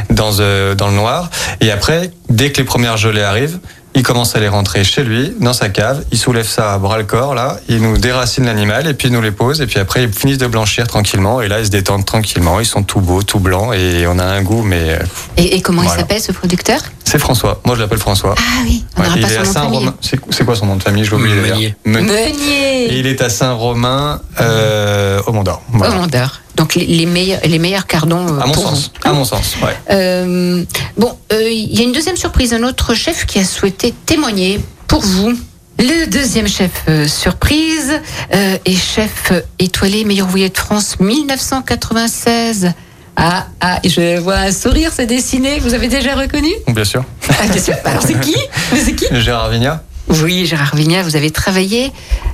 dans 0.10 0.40
euh, 0.40 0.76
dans 0.76 0.88
le 0.90 0.96
noir. 0.96 1.30
Et 1.62 1.72
après, 1.72 2.12
dès 2.30 2.52
que 2.52 2.58
les 2.58 2.64
premières 2.66 2.98
gelées 2.98 3.22
arrivent. 3.24 3.60
Il 3.96 4.02
commence 4.02 4.36
à 4.36 4.40
les 4.40 4.48
rentrer 4.48 4.84
chez 4.84 5.04
lui, 5.04 5.34
dans 5.40 5.54
sa 5.54 5.70
cave. 5.70 6.04
Il 6.12 6.18
soulève 6.18 6.48
ça 6.48 6.74
à 6.74 6.78
bras 6.80 6.98
le 6.98 7.04
corps, 7.04 7.36
là. 7.36 7.58
Il 7.70 7.80
nous 7.82 7.98
déracine 8.00 8.46
l'animal 8.46 8.88
et 8.88 8.96
puis 8.96 9.08
il 9.10 9.14
nous 9.14 9.22
les 9.22 9.32
pose. 9.32 9.62
Et 9.62 9.68
puis 9.68 9.78
après, 9.80 10.04
ils 10.04 10.12
finissent 10.12 10.40
de 10.40 10.48
blanchir 10.48 10.88
tranquillement. 10.88 11.42
Et 11.42 11.48
là, 11.48 11.60
ils 11.60 11.66
se 11.68 11.70
détendent 11.72 12.04
tranquillement. 12.04 12.60
Ils 12.60 12.66
sont 12.66 12.82
tout 12.82 13.02
beaux, 13.02 13.22
tout 13.22 13.38
blancs. 13.40 13.74
Et 13.76 14.08
on 14.08 14.18
a 14.18 14.24
un 14.26 14.42
goût, 14.42 14.64
mais 14.64 14.94
euh, 14.94 14.98
Et, 15.38 15.56
et 15.58 15.62
comment 15.62 15.84
Voilà. 15.84 15.96
il 15.96 16.00
s'appelle 16.00 16.22
ce 16.22 16.32
producteur? 16.32 16.80
C'est 17.06 17.20
François. 17.20 17.62
Moi, 17.66 17.76
je 17.76 17.82
l'appelle 17.82 18.00
François. 18.00 18.34
Ah 18.36 18.42
oui, 18.64 18.84
on 18.98 19.02
Ouais, 19.02 19.06
n'aura 19.08 19.20
il 19.20 19.26
pas 19.28 19.32
est 19.34 19.38
à 19.38 19.46
son. 19.46 19.54
Saint-Romain. 19.54 19.94
C'est 20.02 20.44
quoi 20.46 20.56
son 20.56 20.66
nom 20.66 20.76
de 20.78 20.82
famille? 20.84 21.04
Je 21.04 21.12
l'ai 21.16 21.22
oublié. 21.22 21.36
Meunier. 21.36 21.76
Et 21.86 21.90
Meunier. 21.90 22.98
il 23.00 23.06
est 23.06 23.22
à 23.22 23.30
Saint-Romain, 23.30 24.20
euh, 24.42 25.22
au 25.28 25.32
Mont 25.34 25.44
d'Or. 25.44 25.62
Au 25.72 25.78
Voilà. 25.78 25.96
Mondeur. 25.96 26.42
Donc 26.56 26.76
les, 26.76 26.86
les 26.86 27.06
meilleurs, 27.06 27.40
les 27.46 27.60
meilleurs 27.60 27.88
cardons. 27.88 28.28
euh, 28.28 28.40
À 28.40 28.46
mon 28.48 28.54
pour 28.54 28.64
sens. 28.70 28.92
vous. 29.04 29.10
À 29.10 29.14
mon 29.14 29.26
sens. 29.26 29.56
Ouais. 29.64 29.76
Euh, 29.92 30.64
bon, 30.98 31.18
euh, 31.32 31.50
il 31.50 31.74
y 31.78 31.82
a 31.82 31.84
une 31.84 31.92
deuxième 31.94 32.18
surprise, 32.18 32.54
un 32.54 32.64
autre 32.64 32.94
chef 32.94 33.26
qui 33.26 33.40
a 33.40 33.44
souhaité 33.44 33.94
témoigner 34.06 34.60
pour 34.88 35.02
vous. 35.02 35.34
Le 35.80 36.06
deuxième 36.06 36.48
chef 36.48 36.70
euh, 36.88 37.08
surprise 37.08 38.00
est 38.32 38.76
chef 38.76 39.34
étoilé 39.58 40.06
meilleur 40.06 40.28
ouvrier 40.28 40.50
de 40.50 40.58
France 40.58 41.00
1996. 41.00 42.72
Ah, 43.16 43.48
ah, 43.62 43.80
je 43.84 44.20
vois 44.20 44.38
un 44.38 44.52
sourire 44.52 44.92
se 44.94 45.02
dessiner. 45.04 45.60
Vous 45.60 45.74
avez 45.74 45.88
déjà 45.88 46.16
reconnu? 46.16 46.50
Bien 46.68 46.84
sûr. 46.84 47.04
ah, 47.30 47.48
bien 47.48 47.62
sûr. 47.62 47.76
Alors 47.86 48.02
c'est 48.04 48.20
qui? 48.20 48.36
C'est 48.76 48.94
qui? 48.96 49.06
Gérard 49.22 49.50
Vigna, 49.50 49.84
Oui, 50.10 50.46
Gérard 50.46 50.76
Vignat, 50.76 51.02
vous 51.04 51.16
avez 51.16 51.32
travaillé 51.32 51.92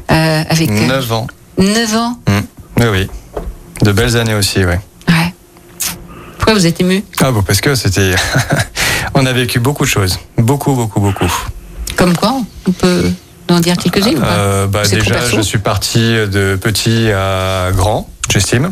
avec 0.07 0.69
9 0.69 1.11
ans. 1.13 1.27
9 1.57 1.95
ans. 1.95 2.19
Oui, 2.77 2.85
oui. 2.91 3.07
De 3.81 3.91
belles 3.91 4.17
années 4.17 4.33
aussi, 4.35 4.59
ouais. 4.65 4.79
Ouais. 5.07 5.33
Pourquoi 6.37 6.53
vous 6.53 6.65
êtes 6.65 6.79
ému 6.81 7.03
Ah 7.21 7.31
bon, 7.31 7.41
parce 7.43 7.61
que 7.61 7.75
c'était. 7.75 8.13
on 9.13 9.25
a 9.25 9.33
vécu 9.33 9.59
beaucoup 9.59 9.83
de 9.85 9.89
choses. 9.89 10.19
Beaucoup, 10.37 10.73
beaucoup, 10.73 10.99
beaucoup. 10.99 11.31
Comme 11.95 12.15
quoi 12.15 12.33
On 12.67 12.71
peut 12.71 13.03
en 13.49 13.59
dire 13.59 13.77
quelques-unes 13.77 14.21
Euh, 14.23 14.67
bah, 14.67 14.83
déjà, 14.87 15.25
je 15.25 15.41
suis 15.41 15.57
parti 15.59 15.99
de 15.99 16.57
petit 16.61 17.09
à 17.11 17.69
grand, 17.73 18.09
j'estime. 18.31 18.71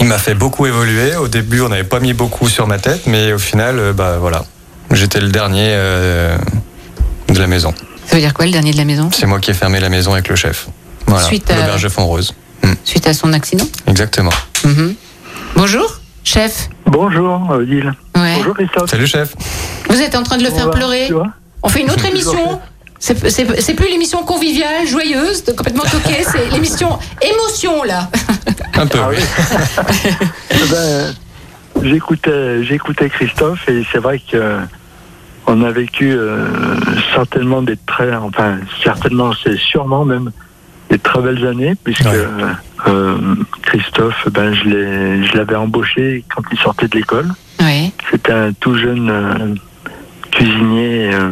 Il 0.00 0.06
m'a 0.06 0.18
fait 0.18 0.34
beaucoup 0.34 0.66
évoluer. 0.66 1.16
Au 1.16 1.28
début, 1.28 1.60
on 1.62 1.68
n'avait 1.70 1.84
pas 1.84 1.98
mis 2.00 2.12
beaucoup 2.12 2.48
sur 2.48 2.66
ma 2.66 2.78
tête, 2.78 3.06
mais 3.06 3.32
au 3.32 3.38
final, 3.38 3.78
euh, 3.78 3.92
bah 3.92 4.18
voilà, 4.20 4.44
j'étais 4.92 5.20
le 5.20 5.28
dernier 5.30 5.66
euh, 5.70 6.36
de 7.28 7.38
la 7.38 7.46
maison. 7.48 7.74
Ça 8.06 8.14
veut 8.14 8.22
dire 8.22 8.32
quoi, 8.32 8.46
le 8.46 8.52
dernier 8.52 8.70
de 8.72 8.76
la 8.76 8.84
maison? 8.84 9.10
C'est 9.12 9.26
moi 9.26 9.40
qui 9.40 9.50
ai 9.50 9.54
fermé 9.54 9.80
la 9.80 9.88
maison 9.88 10.12
avec 10.12 10.28
le 10.28 10.36
chef. 10.36 10.68
Voilà, 11.06 11.24
Suite 11.26 11.50
à- 11.50 11.56
l'auberge 11.56 11.82
de 11.82 11.88
Font-Rose. 11.88 12.32
Suite 12.84 13.06
à 13.06 13.12
son 13.14 13.32
accident 13.32 13.64
Exactement. 13.86 14.30
Mhm. 14.64 14.94
Bonjour, 15.56 16.00
chef. 16.24 16.68
Bonjour, 16.86 17.48
Odile. 17.50 17.92
Ouais. 18.16 18.34
Bonjour, 18.36 18.54
Christophe. 18.54 18.90
Salut 18.90 19.06
chef. 19.06 19.34
Vous 19.88 20.00
êtes 20.00 20.14
en 20.14 20.22
train 20.22 20.36
de 20.38 20.44
le 20.44 20.50
faire 20.50 20.66
va 20.66 20.72
pleurer 20.72 21.04
Tu 21.06 21.12
vois 21.14 21.28
On 21.62 21.68
fait 21.68 21.80
une 21.80 21.90
autre 21.90 22.04
émission. 22.10 22.60
C'est 22.98 23.74
plus 23.74 23.88
l'émission 23.88 24.22
conviviale, 24.24 24.86
joyeuse, 24.86 25.44
de- 25.44 25.52
complètement 25.52 25.84
toquée, 25.84 26.24
c'est 26.24 26.50
l'émission 26.52 26.98
émotion 27.22 27.84
là. 27.84 28.08
Un 28.74 28.86
peu, 28.86 28.98
Ah 29.00 29.08
oui. 29.10 29.16
Eh 30.50 30.68
ben, 30.70 31.14
j'écoutais, 31.82 32.64
j'écoutais 32.64 33.08
Christophe 33.08 33.68
et 33.68 33.84
c'est 33.92 33.98
vrai 33.98 34.20
que 34.20 34.58
on 35.46 35.62
a 35.62 35.70
vécu 35.70 36.10
euh, 36.12 36.46
certainement 37.14 37.62
des 37.62 37.76
très, 37.86 38.14
enfin 38.16 38.58
certainement, 38.82 39.30
c'est 39.44 39.56
sûrement 39.56 40.04
même 40.04 40.30
des 40.90 40.98
très 40.98 41.20
belles 41.20 41.46
années 41.46 41.74
puisque 41.82 42.04
Ouais. 42.06 42.24
euh, 42.88 43.16
Christophe, 43.62 44.28
ben 44.30 44.54
je 44.54 44.64
l'ai, 44.64 45.24
je 45.26 45.36
l'avais 45.36 45.56
embauché 45.56 46.24
quand 46.34 46.42
il 46.52 46.58
sortait 46.58 46.88
de 46.88 46.96
l'école. 46.96 47.28
Ouais. 47.60 47.90
C'était 48.10 48.32
un 48.32 48.52
tout 48.52 48.76
jeune 48.76 49.10
euh, 49.10 49.54
cuisinier 50.30 51.10
euh, 51.12 51.30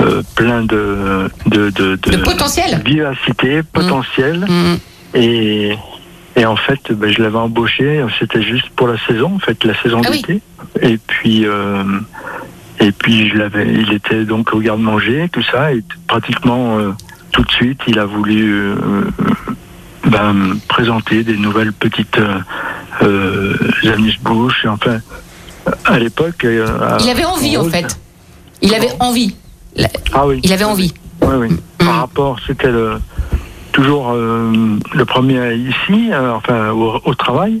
euh, 0.00 0.22
plein 0.34 0.62
de 0.62 1.28
de, 1.46 1.70
de, 1.70 1.96
De 1.96 2.16
potentiel. 2.18 2.80
vivacité, 2.84 3.62
potentiel. 3.62 4.46
Mhm. 4.48 4.78
Et, 5.14 5.76
et 6.36 6.46
en 6.46 6.56
fait, 6.56 6.92
ben, 6.92 7.10
je 7.12 7.20
l'avais 7.22 7.36
embauché, 7.38 8.04
c'était 8.18 8.42
juste 8.42 8.70
pour 8.70 8.86
la 8.88 8.96
saison, 9.06 9.34
en 9.34 9.38
fait, 9.40 9.62
la 9.64 9.74
saison 9.82 10.00
Ah 10.04 10.08
oui. 10.10 10.22
d'été. 10.22 10.40
Et 10.82 10.98
puis, 10.98 11.44
euh, 11.46 11.82
et 12.80 12.92
puis 12.92 13.28
je 13.28 13.36
l'avais, 13.36 13.66
il 13.68 13.92
était 13.92 14.24
donc 14.24 14.54
au 14.54 14.60
garde-manger, 14.60 15.28
tout 15.32 15.42
ça, 15.42 15.72
et 15.72 15.82
pratiquement 16.06 16.78
euh, 16.78 16.92
tout 17.32 17.42
de 17.42 17.50
suite, 17.50 17.80
il 17.86 17.98
a 17.98 18.04
voulu 18.04 18.52
euh, 18.52 18.74
ben, 20.06 20.32
me 20.32 20.54
présenter 20.68 21.22
des 21.24 21.36
nouvelles 21.36 21.72
petites 21.72 22.18
euh, 22.18 22.38
euh, 23.02 23.54
amuse-bouches. 23.92 24.66
Enfin, 24.66 24.98
à 25.84 25.98
l'époque, 25.98 26.44
euh, 26.44 26.98
Il 27.00 27.08
avait 27.10 27.24
envie 27.24 27.56
en 27.56 27.64
fait. 27.64 27.98
Il 28.62 28.74
avait 28.74 28.92
envie. 29.00 29.36
Ah 30.12 30.26
oui. 30.26 30.40
Il 30.42 30.52
avait 30.52 30.64
envie. 30.64 30.92
Oui, 31.22 31.34
oui. 31.38 31.48
Mm. 31.50 31.84
Par 31.84 31.96
rapport, 32.00 32.38
c'était 32.46 32.70
le, 32.70 33.00
toujours 33.72 34.10
euh, 34.12 34.52
le 34.94 35.04
premier 35.04 35.54
ici, 35.54 36.10
euh, 36.12 36.32
enfin 36.32 36.70
au, 36.70 37.00
au 37.04 37.14
travail, 37.14 37.60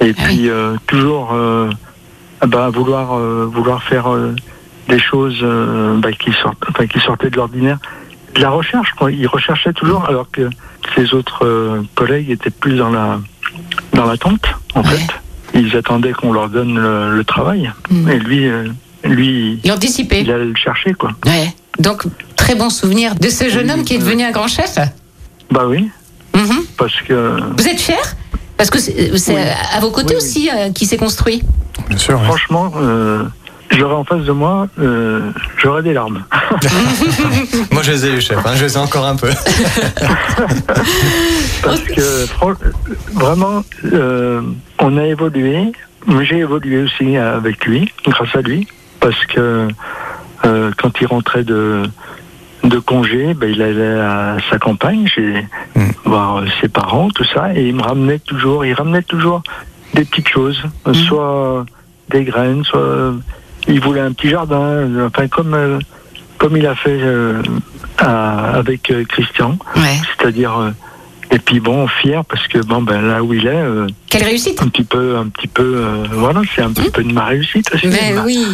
et 0.00 0.14
Ah 0.16 0.22
puis 0.24 0.48
euh, 0.48 0.76
toujours 0.86 1.32
euh, 1.32 1.70
bah, 2.46 2.70
vouloir 2.70 3.18
euh, 3.18 3.48
vouloir 3.52 3.82
faire 3.82 4.12
euh, 4.12 4.34
des 4.88 4.98
choses 4.98 5.40
euh, 5.42 5.96
bah, 5.98 6.12
qui 6.12 6.32
sortent, 6.32 6.62
enfin, 6.68 6.86
qui 6.86 7.00
sortaient 7.00 7.30
de 7.30 7.36
l'ordinaire, 7.36 7.78
de 8.34 8.40
la 8.40 8.50
recherche. 8.50 8.90
Quoi. 8.98 9.10
Il 9.12 9.26
recherchait 9.26 9.72
toujours, 9.72 10.04
alors 10.08 10.30
que 10.30 10.48
ses 10.94 11.14
autres 11.14 11.44
euh, 11.44 11.82
collègues 11.94 12.30
étaient 12.30 12.50
plus 12.50 12.76
dans 12.76 12.90
la 12.90 13.20
dans 13.94 14.06
l'attente, 14.06 14.46
en 14.74 14.82
Ouais. 14.82 14.88
fait. 14.90 15.12
Ils 15.54 15.76
attendaient 15.76 16.12
qu'on 16.12 16.32
leur 16.32 16.48
donne 16.48 16.78
le, 16.78 17.16
le 17.16 17.24
travail, 17.24 17.72
Mm. 17.90 18.08
et 18.08 18.18
lui, 18.20 18.46
euh, 18.46 18.68
lui, 19.04 19.58
Il 19.64 19.72
anticipait. 19.72 20.22
il 20.22 20.30
allait 20.30 20.44
le 20.44 20.54
chercher, 20.54 20.94
quoi. 20.94 21.10
Ouais. 21.26 21.52
Donc, 21.78 22.04
très 22.36 22.54
bon 22.54 22.70
souvenir 22.70 23.14
de 23.16 23.28
ce 23.28 23.48
jeune 23.48 23.66
Oui, 23.66 23.72
homme 23.72 23.84
qui 23.84 23.94
est 23.94 23.96
oui. 23.96 24.02
devenu 24.04 24.22
un 24.24 24.30
grand 24.30 24.46
chef. 24.48 24.78
Bah 25.50 25.64
oui, 25.66 25.90
Mhm. 26.34 26.60
parce 26.78 26.94
que 27.02 27.40
Vous 27.58 27.66
êtes 27.68 27.80
fier? 27.80 27.98
Parce 28.56 28.70
que 28.70 28.78
c'est 28.78 29.10
Oui. 29.12 29.34
à 29.74 29.80
vos 29.80 29.90
côtés 29.90 30.14
Oui, 30.14 30.22
aussi 30.22 30.50
euh, 30.54 30.70
qui 30.70 30.86
s'est 30.86 30.98
construit. 30.98 31.42
Bien 31.88 31.98
sûr. 31.98 32.18
ouais. 32.20 32.24
Franchement, 32.26 32.72
euh, 32.76 33.24
j'aurais 33.70 33.94
en 33.94 34.04
face 34.04 34.22
de 34.24 34.32
moi, 34.32 34.66
euh, 34.78 35.30
j'aurais 35.58 35.82
des 35.82 35.92
larmes. 35.92 36.24
Moi, 37.72 37.82
je 37.82 37.92
les 37.92 38.06
ai 38.06 38.12
eu, 38.16 38.20
chef. 38.20 38.38
hein. 38.44 38.52
Je 38.56 38.64
les 38.64 38.74
ai 38.74 38.78
encore 38.78 39.06
un 39.06 39.16
peu. 39.16 39.30
Parce 41.62 41.80
que 41.80 42.26
vraiment, 43.14 43.62
euh, 43.92 44.40
on 44.78 44.96
a 44.96 45.04
évolué. 45.06 45.72
J'ai 46.22 46.38
évolué 46.38 46.82
aussi 46.84 47.16
avec 47.16 47.64
lui, 47.66 47.92
grâce 48.06 48.34
à 48.34 48.40
lui, 48.40 48.66
parce 49.00 49.24
que 49.26 49.68
euh, 50.46 50.70
quand 50.78 51.00
il 51.00 51.06
rentrait 51.06 51.44
de 51.44 51.82
de 52.64 52.78
congé, 52.78 53.32
ben, 53.32 53.48
il 53.50 53.62
allait 53.62 54.00
à 54.00 54.36
sa 54.50 54.58
campagne, 54.58 55.06
chez 55.06 55.46
Mm. 55.76 55.90
voir 56.04 56.42
ses 56.60 56.68
parents, 56.68 57.08
tout 57.14 57.24
ça, 57.24 57.54
et 57.54 57.68
il 57.68 57.74
me 57.76 57.82
ramenait 57.82 58.18
toujours, 58.18 58.64
il 58.66 58.72
ramenait 58.74 59.02
toujours 59.02 59.42
des 59.94 60.04
petites 60.04 60.28
choses, 60.28 60.62
euh, 60.86 60.92
soit 60.94 61.64
des 62.10 62.24
graines, 62.24 62.64
soit 62.64 62.80
euh, 62.80 63.12
il 63.68 63.80
voulait 63.80 64.00
un 64.00 64.12
petit 64.12 64.30
jardin, 64.30 64.60
euh, 64.60 65.08
enfin 65.08 65.28
comme 65.28 65.54
euh, 65.54 65.78
comme 66.38 66.56
il 66.56 66.66
a 66.66 66.74
fait 66.74 66.90
euh, 67.02 67.42
à- 67.98 68.50
avec 68.56 68.90
euh, 68.90 69.04
Christian, 69.04 69.58
Ouais. 69.76 69.98
c'est-à-dire 70.18 70.56
euh, 70.58 70.70
et 71.30 71.38
puis 71.38 71.60
bon 71.60 71.86
fier 71.86 72.24
parce 72.24 72.46
que 72.48 72.58
bon 72.58 72.82
ben 72.82 73.00
là 73.02 73.22
où 73.22 73.32
il 73.34 73.46
est 73.46 73.50
euh, 73.54 73.86
Quelle 74.08 74.24
réussite 74.24 74.60
un 74.62 74.68
petit 74.68 74.82
peu 74.84 75.16
un 75.16 75.28
petit 75.28 75.46
peu 75.48 75.62
euh, 75.76 76.04
voilà 76.12 76.40
c'est 76.56 76.62
un 76.62 76.72
petit 76.72 76.90
peu 76.90 77.04
de 77.04 77.12
ma 77.12 77.26
réussite 77.26 77.72
aussi 77.74 77.86
Mais 77.88 78.12
Ma- 78.12 78.22
oui. 78.24 78.44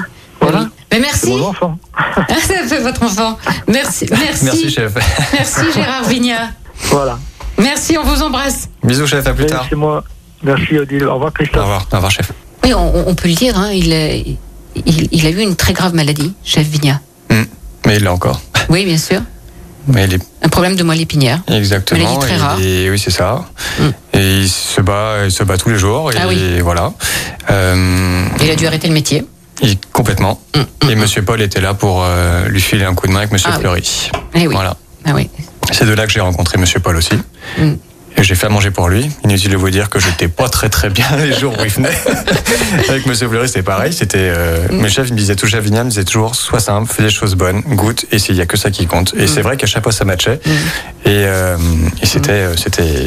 Voilà. 0.41 0.61
Oui. 0.61 0.67
Mais 0.93 1.01
merci. 1.01 1.31
mon 1.31 1.47
enfant 1.49 1.79
Ah, 1.97 2.25
ça 2.41 2.55
fait 2.69 2.81
votre 2.81 3.03
enfant. 3.03 3.39
Merci. 3.67 4.07
Merci. 4.11 4.45
Merci, 4.45 4.71
chef. 4.71 4.93
Merci, 5.33 5.61
Gérard 5.75 6.05
Vignat. 6.05 6.51
voilà 6.91 7.19
Merci, 7.59 7.97
on 7.99 8.03
vous 8.05 8.23
embrasse. 8.23 8.69
Bisous, 8.85 9.07
chef. 9.07 9.27
À 9.27 9.33
plus 9.33 9.47
tard. 9.47 9.65
c'est 9.69 9.75
moi 9.77 10.05
merci 10.43 10.79
Odile 10.79 11.05
au 11.07 11.15
revoir 11.15 11.31
Au 11.31 11.33
Christophe 11.33 11.63
revoir. 11.63 11.87
Au 11.91 11.97
revoir, 11.97 12.11
chef. 12.11 12.31
Oui, 12.65 12.75
on, 12.75 13.09
on 13.09 13.15
peut 13.15 13.29
le 13.29 13.35
dire, 13.35 13.59
hein, 13.59 13.71
il, 13.73 14.37
il, 14.87 15.09
il 15.13 15.27
a 15.27 15.31
eu 15.31 15.39
une 15.41 15.57
très 15.57 15.73
grave 15.73 15.95
maladie, 15.95 16.35
chef 16.45 16.67
Vignat. 16.67 17.01
Mais 17.87 17.97
il 17.99 18.03
l'a 18.03 18.13
encore. 18.13 18.41
Oui, 18.69 18.85
bien 18.85 18.99
sûr. 18.99 19.21
Mais 19.87 20.05
il 20.07 20.15
est 20.15 20.23
Un 20.43 20.49
problème 20.49 20.75
de 20.75 20.83
moelle 20.83 21.01
épinière. 21.01 21.41
Exactement. 21.47 22.01
Maladie 22.03 22.19
très 22.19 22.37
rare. 22.37 22.59
et 22.61 22.91
oui, 22.91 22.99
c'est 22.99 23.13
ça. 23.13 23.45
Mm. 23.79 23.85
Et 24.15 24.41
il 24.41 24.49
se 24.49 24.81
bat, 24.81 25.25
il 25.25 25.31
se 25.31 25.45
bat 25.45 25.57
tous 25.57 25.69
les 25.69 25.79
jours. 25.79 26.11
Et 26.13 26.17
Ah 26.21 26.27
oui. 26.27 26.59
voilà. 26.61 26.93
Euh, 27.51 28.25
Il 28.43 28.51
a 28.51 28.57
dû 28.57 28.67
arrêter 28.67 28.89
le 28.89 28.95
métier. 28.95 29.25
il- 29.63 29.79
complètement. 29.93 30.41
Mm, 30.57 30.61
mm, 30.87 30.91
Et 30.91 30.95
Monsieur 30.97 31.23
Paul 31.23 31.41
était 31.41 31.61
là 31.61 31.75
pour 31.75 32.03
euh, 32.03 32.49
lui 32.49 32.61
filer 32.61 32.85
un 32.85 32.95
coup 32.95 33.07
de 33.07 33.13
main 33.13 33.21
avec 33.21 33.31
Monsieur 33.31 33.51
Ah. 33.53 33.59
Fleury. 33.61 34.11
Eh 34.35 34.49
oui. 34.49 34.55
Voilà. 34.55 34.77
Ah 35.05 35.13
oui. 35.15 35.31
C'est 35.71 35.87
de 35.87 35.93
là 35.93 36.07
que 36.07 36.13
j'ai 36.13 36.21
rencontré 36.21 36.59
Monsieur 36.59 36.81
Paul 36.81 36.97
aussi. 36.97 37.15
Et 38.19 38.23
j'ai 38.23 38.35
fait 38.35 38.47
à 38.47 38.49
manger 38.49 38.71
pour 38.71 38.89
lui. 38.89 39.11
Inutile 39.25 39.51
de 39.51 39.57
vous 39.57 39.69
dire 39.71 39.91
que 39.91 39.99
j'étais 39.99 40.29
pas 40.29 40.49
très 40.49 40.69
très 40.71 40.89
bien 40.89 41.07
les 41.19 41.33
jours 41.39 41.55
où 41.59 41.63
il 41.65 41.71
venait. 41.71 41.91
Avec 42.89 43.05
Monsieur 43.07 43.29
Fleury, 43.29 43.47
c'était 43.49 43.63
pareil. 43.63 43.93
C'était 43.93 44.17
euh, 44.19 44.57
Mm. 44.71 44.81
mes 44.81 44.89
chefs 44.89 45.11
me 45.11 45.17
disaient 45.17 45.37
toujours, 45.37 45.61
Vignal 45.61 45.85
me 45.85 45.91
disait 45.91 46.05
toujours, 46.05 46.35
sois 46.35 46.61
simple, 46.61 46.91
fais 46.93 47.03
des 47.03 47.11
choses 47.11 47.35
bonnes, 47.35 47.61
goûte, 47.61 48.07
et 48.13 48.17
il 48.29 48.35
y 48.35 48.41
a 48.41 48.47
que 48.47 48.57
ça 48.57 48.71
qui 48.71 48.87
compte. 48.87 49.15
Et 49.17 49.25
Mm. 49.25 49.29
c'est 49.29 49.43
vrai 49.43 49.57
qu'à 49.57 49.67
chaque 49.67 49.83
fois 49.83 49.93
ça 49.93 50.05
matchait. 50.05 50.41
Et, 51.05 51.09
euh, 51.09 51.57
et 52.03 52.07
c'était, 52.07 52.33
euh, 52.33 52.57
c'était, 52.57 53.07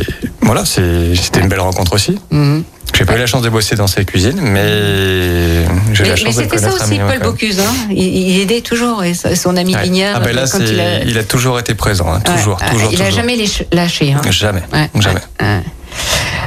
voilà, 0.50 0.66
c'était 0.66 1.40
une 1.42 1.48
belle 1.48 1.60
rencontre 1.60 1.94
aussi. 1.94 2.18
Mhm. 2.32 2.64
J'ai 2.98 3.06
pas 3.06 3.16
eu 3.16 3.20
la 3.20 3.28
chance 3.28 3.44
de 3.44 3.50
bosser 3.50 3.76
dans 3.76 3.86
ses 3.86 4.04
cuisines, 4.04 4.40
mais 4.42 5.64
j'ai 5.94 6.02
Mais, 6.04 6.10
la 6.10 6.16
mais 6.16 6.16
chance 6.16 6.36
de 6.38 6.42
le 6.42 6.50
c'était 6.50 6.58
ça 6.58 6.74
aussi, 6.74 6.98
Paul. 6.98 7.20
Bocuse. 7.22 7.60
Hein. 7.60 7.72
Il, 7.92 7.98
il 8.04 8.40
aidait 8.42 8.62
toujours 8.62 9.04
et 9.04 9.14
son 9.14 9.56
ami 9.58 9.76
Ouais. 9.76 9.84
Lignard. 9.84 10.16
Ah 10.18 10.20
ben 10.22 10.36
là, 10.36 10.46
quand 10.52 10.58
c'est- 10.58 10.70
il 10.74 10.80
a, 10.80 11.04
il 11.04 11.18
a 11.20 11.24
toujours 11.24 11.60
été 11.60 11.76
présent, 11.76 12.12
hein, 12.12 12.20
Ouais, 12.28 12.36
toujours, 12.36 12.58
ouais, 12.60 12.70
toujours, 12.72 12.90
il 12.92 12.96
a 13.02 13.06
toujours. 13.06 13.16
jamais 13.22 13.36
lâché- 13.38 13.68
lâché. 13.72 14.12
hein. 14.14 14.22
Jamais, 14.32 14.64
Ouais, 14.74 14.90
jamais. 15.00 15.20
ouais. 15.40 15.62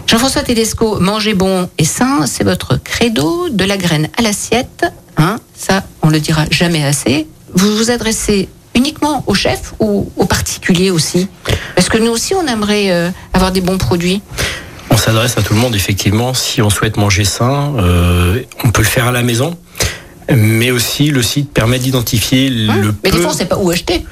Jean-François 0.08 0.42
Tedesco, 0.42 0.98
manger 0.98 1.34
bon 1.34 1.68
et 1.78 1.84
sain, 1.84 2.26
c'est 2.26 2.44
votre 2.44 2.76
credo, 2.82 3.48
de 3.48 3.64
la 3.64 3.76
graine 3.76 4.08
à 4.18 4.22
l'assiette. 4.22 4.84
Hein, 5.16 5.36
ça, 5.56 5.84
on 6.02 6.08
le 6.10 6.18
dira 6.18 6.44
jamais 6.50 6.84
assez. 6.84 7.28
Vous 7.54 7.76
vous 7.76 7.90
adressez 7.92 8.48
uniquement 8.74 9.22
aux 9.26 9.34
chefs 9.34 9.74
ou 9.80 10.10
aux 10.16 10.24
particuliers 10.26 10.90
aussi 10.90 11.28
Parce 11.74 11.88
que 11.88 11.98
nous 11.98 12.10
aussi, 12.10 12.34
on 12.34 12.46
aimerait 12.46 12.90
euh, 12.90 13.10
avoir 13.32 13.52
des 13.52 13.60
bons 13.60 13.78
produits. 13.78 14.22
On 14.90 14.96
s'adresse 14.96 15.36
à 15.38 15.42
tout 15.42 15.54
le 15.54 15.60
monde, 15.60 15.74
effectivement. 15.74 16.34
Si 16.34 16.60
on 16.62 16.70
souhaite 16.70 16.96
manger 16.96 17.24
sain, 17.24 17.72
euh, 17.78 18.40
on 18.64 18.70
peut 18.70 18.82
le 18.82 18.88
faire 18.88 19.06
à 19.06 19.12
la 19.12 19.22
maison. 19.22 19.56
Mais 20.34 20.70
aussi, 20.70 21.10
le 21.10 21.22
site 21.22 21.52
permet 21.52 21.78
d'identifier 21.78 22.46
Hein 22.68 22.76
le 22.76 22.94
Mais 23.02 23.10
des 23.10 23.16
peu- 23.16 23.22
fois, 23.22 23.32
on 23.32 23.34
sait 23.34 23.44
pas 23.46 23.56
où 23.58 23.70
acheter. 23.70 24.04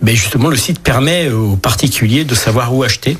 Ben 0.00 0.14
justement, 0.14 0.48
le 0.48 0.56
site 0.56 0.78
permet 0.80 1.28
aux 1.30 1.56
particuliers 1.56 2.24
de 2.24 2.34
savoir 2.34 2.72
où 2.74 2.82
acheter. 2.82 3.18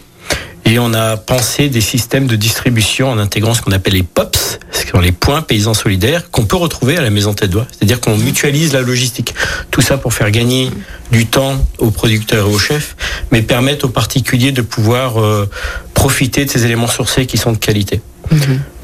Et 0.67 0.81
on 0.81 0.93
a 0.95 1.17
pensé 1.17 1.69
des 1.69 1.81
systèmes 1.81 2.27
de 2.27 2.35
distribution 2.35 3.11
en 3.11 3.19
intégrant 3.19 3.55
ce 3.55 3.63
qu'on 3.63 3.71
appelle 3.71 3.95
les 3.95 4.03
POPS, 4.03 4.59
ce 4.73 4.89
sont 4.89 4.99
les 4.99 5.13
points 5.13 5.41
paysans 5.41 5.75
solidaires, 5.75 6.29
qu'on 6.33 6.45
peut 6.45 6.57
retrouver 6.57 6.97
à 6.97 7.03
la 7.03 7.11
maison 7.11 7.35
tête 7.35 7.51
d'oie. 7.51 7.69
C'est-à-dire 7.71 8.01
qu'on 8.01 8.17
mutualise 8.17 8.73
la 8.73 8.81
logistique. 8.81 9.33
Tout 9.71 9.81
ça 9.81 9.97
pour 9.97 10.13
faire 10.13 10.31
gagner 10.33 10.71
du 11.13 11.27
temps 11.27 11.65
aux 11.79 11.93
producteurs 11.93 12.49
et 12.49 12.51
aux 12.53 12.59
chefs, 12.59 12.97
mais 13.31 13.43
permettre 13.43 13.87
aux 13.87 13.91
particuliers 13.91 14.51
de 14.51 14.63
pouvoir 14.63 15.23
euh, 15.23 15.49
profiter 15.95 16.45
de 16.45 16.51
ces 16.51 16.65
éléments 16.65 16.89
sourcés 16.89 17.27
qui 17.27 17.39
sont 17.39 17.53
de 17.53 17.59
qualité. 17.59 18.01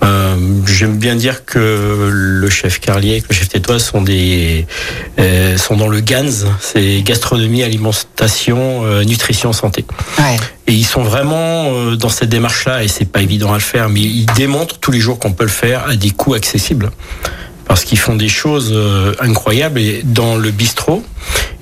Euh, 0.05 0.37
J'aime 0.67 0.99
bien 0.99 1.17
dire 1.17 1.45
que 1.45 2.11
le 2.13 2.49
chef 2.51 2.81
Carlier 2.81 3.17
et 3.17 3.25
le 3.29 3.35
chef 3.35 3.49
Tétois 3.49 3.79
sont 3.79 4.03
des 4.03 4.67
euh, 5.19 5.57
sont 5.57 5.77
dans 5.77 5.89
le 5.89 6.01
GANS, 6.01 6.47
c'est 6.61 7.03
gastronomie, 7.03 7.63
alimentation, 7.63 8.85
euh, 8.85 9.05
nutrition, 9.05 9.53
santé. 9.53 9.85
Ouais. 10.19 10.37
Et 10.73 10.75
ils 10.75 10.87
sont 10.87 11.03
vraiment 11.03 11.67
euh, 11.67 11.97
dans 11.97 12.09
cette 12.09 12.31
démarche-là, 12.31 12.83
et 12.83 12.89
c'est 12.89 13.05
pas 13.05 13.21
évident 13.21 13.51
à 13.51 13.57
le 13.57 13.61
faire, 13.61 13.91
mais 13.91 14.01
ils 14.01 14.25
démontrent 14.25 14.79
tous 14.79 14.91
les 14.91 15.01
jours 15.01 15.19
qu'on 15.19 15.33
peut 15.33 15.45
le 15.45 15.51
faire 15.51 15.87
à 15.87 15.97
des 15.97 16.09
coûts 16.09 16.33
accessibles. 16.33 16.91
Parce 17.67 17.85
qu'ils 17.85 17.99
font 17.99 18.17
des 18.17 18.31
choses 18.31 18.71
euh, 18.73 19.13
incroyables. 19.21 19.79
Et 19.79 20.01
dans 20.03 20.37
le 20.37 20.51
bistrot, 20.51 21.05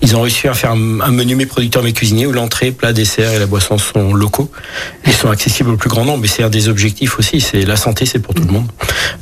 ils 0.00 0.14
ont 0.14 0.22
réussi 0.22 0.46
à 0.46 0.54
faire 0.54 0.70
un, 0.70 0.76
menu 0.76 1.34
mes 1.34 1.46
producteurs, 1.46 1.82
mes 1.82 1.92
cuisiniers, 1.92 2.26
où 2.26 2.32
l'entrée, 2.32 2.70
plat, 2.70 2.92
dessert 2.92 3.32
et 3.32 3.40
la 3.40 3.46
boisson 3.46 3.78
sont 3.78 4.14
locaux. 4.14 4.48
Ils 5.04 5.12
sont 5.12 5.28
accessibles 5.28 5.70
au 5.70 5.76
plus 5.76 5.90
grand 5.90 6.04
nombre. 6.04 6.20
Mais 6.20 6.28
c'est 6.28 6.44
un 6.44 6.48
des 6.48 6.68
objectifs 6.68 7.18
aussi. 7.18 7.40
C'est 7.40 7.62
la 7.62 7.76
santé, 7.76 8.06
c'est 8.06 8.20
pour 8.20 8.34
tout 8.34 8.44
le 8.44 8.52
monde. 8.52 8.68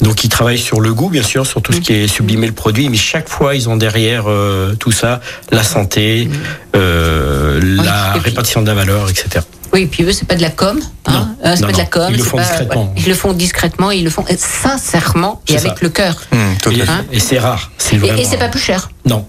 Donc 0.02 0.22
ils 0.22 0.28
travaillent 0.28 0.58
sur 0.58 0.82
le 0.82 0.92
goût, 0.92 1.08
bien 1.08 1.22
sûr, 1.22 1.46
sur 1.46 1.62
tout 1.62 1.72
ce 1.72 1.80
qui 1.80 1.94
est 1.94 2.08
sublimer 2.08 2.46
le 2.46 2.52
produit. 2.52 2.90
Mais 2.90 2.98
chaque 2.98 3.30
fois, 3.30 3.54
ils 3.54 3.70
ont 3.70 3.78
derrière 3.78 4.24
euh, 4.26 4.74
tout 4.74 4.92
ça 4.92 5.22
la 5.50 5.62
santé, 5.62 6.28
euh, 6.76 7.58
la 7.62 8.16
et 8.16 8.18
répartition 8.18 8.60
de 8.60 8.66
la 8.66 8.74
valeur, 8.74 9.08
etc. 9.08 9.40
Oui, 9.72 9.82
et 9.82 9.86
puis 9.86 10.02
eux, 10.04 10.12
c'est 10.12 10.26
pas 10.26 10.34
de 10.36 10.42
la 10.42 10.50
com. 10.50 10.78
Hein 11.06 11.12
Non. 11.12 11.28
Euh, 11.44 11.52
c'est 11.54 11.60
Non, 11.62 11.66
pas 11.68 11.72
de 11.72 11.78
la 11.78 11.84
non. 11.84 11.90
com. 11.90 12.06
Ils 12.10 12.16
le 12.18 12.22
font 12.24 12.36
pas- 12.36 12.42
discrètement. 12.44 12.82
ouais, 12.84 12.90
Ils 12.96 13.08
le 13.08 13.14
font 13.14 13.32
discrètement, 13.32 13.90
ils 13.90 14.04
le 14.04 14.10
font 14.10 14.24
sincèrement 14.38 15.42
et 15.48 15.56
avec 15.56 15.72
ça. 15.72 15.74
le 15.82 15.88
cœur. 15.88 16.16
Et, 16.32 16.36
fait. 16.74 16.88
Hein 16.88 17.04
et 17.12 17.20
c'est 17.20 17.38
rare. 17.38 17.70
Et, 17.92 17.98
vraiment. 17.98 18.18
et 18.18 18.24
c'est 18.24 18.36
pas 18.38 18.48
plus 18.48 18.60
cher. 18.60 18.90
Non. 19.04 19.26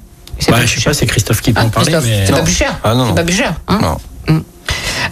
Pas 0.47 0.55
je 0.55 0.61
plus 0.61 0.67
sais 0.67 0.75
pas, 0.75 0.81
cher. 0.81 0.95
c'est 0.95 1.05
Christophe 1.05 1.41
qui 1.41 1.51
peut 1.51 1.59
Hein, 1.61 1.65
en 1.65 1.69
parler, 1.69 1.91
mais 2.03 2.25
c'est 2.25 2.31
pas 2.31 2.41
plus 2.43 2.53
cher. 2.53 2.77
Ah, 2.83 2.93
non, 2.95 3.07
c'est 3.09 3.15
pas 3.15 3.23
plus 3.23 3.35
cher. 3.35 3.53
hein. 3.67 3.79
Non. 3.81 3.97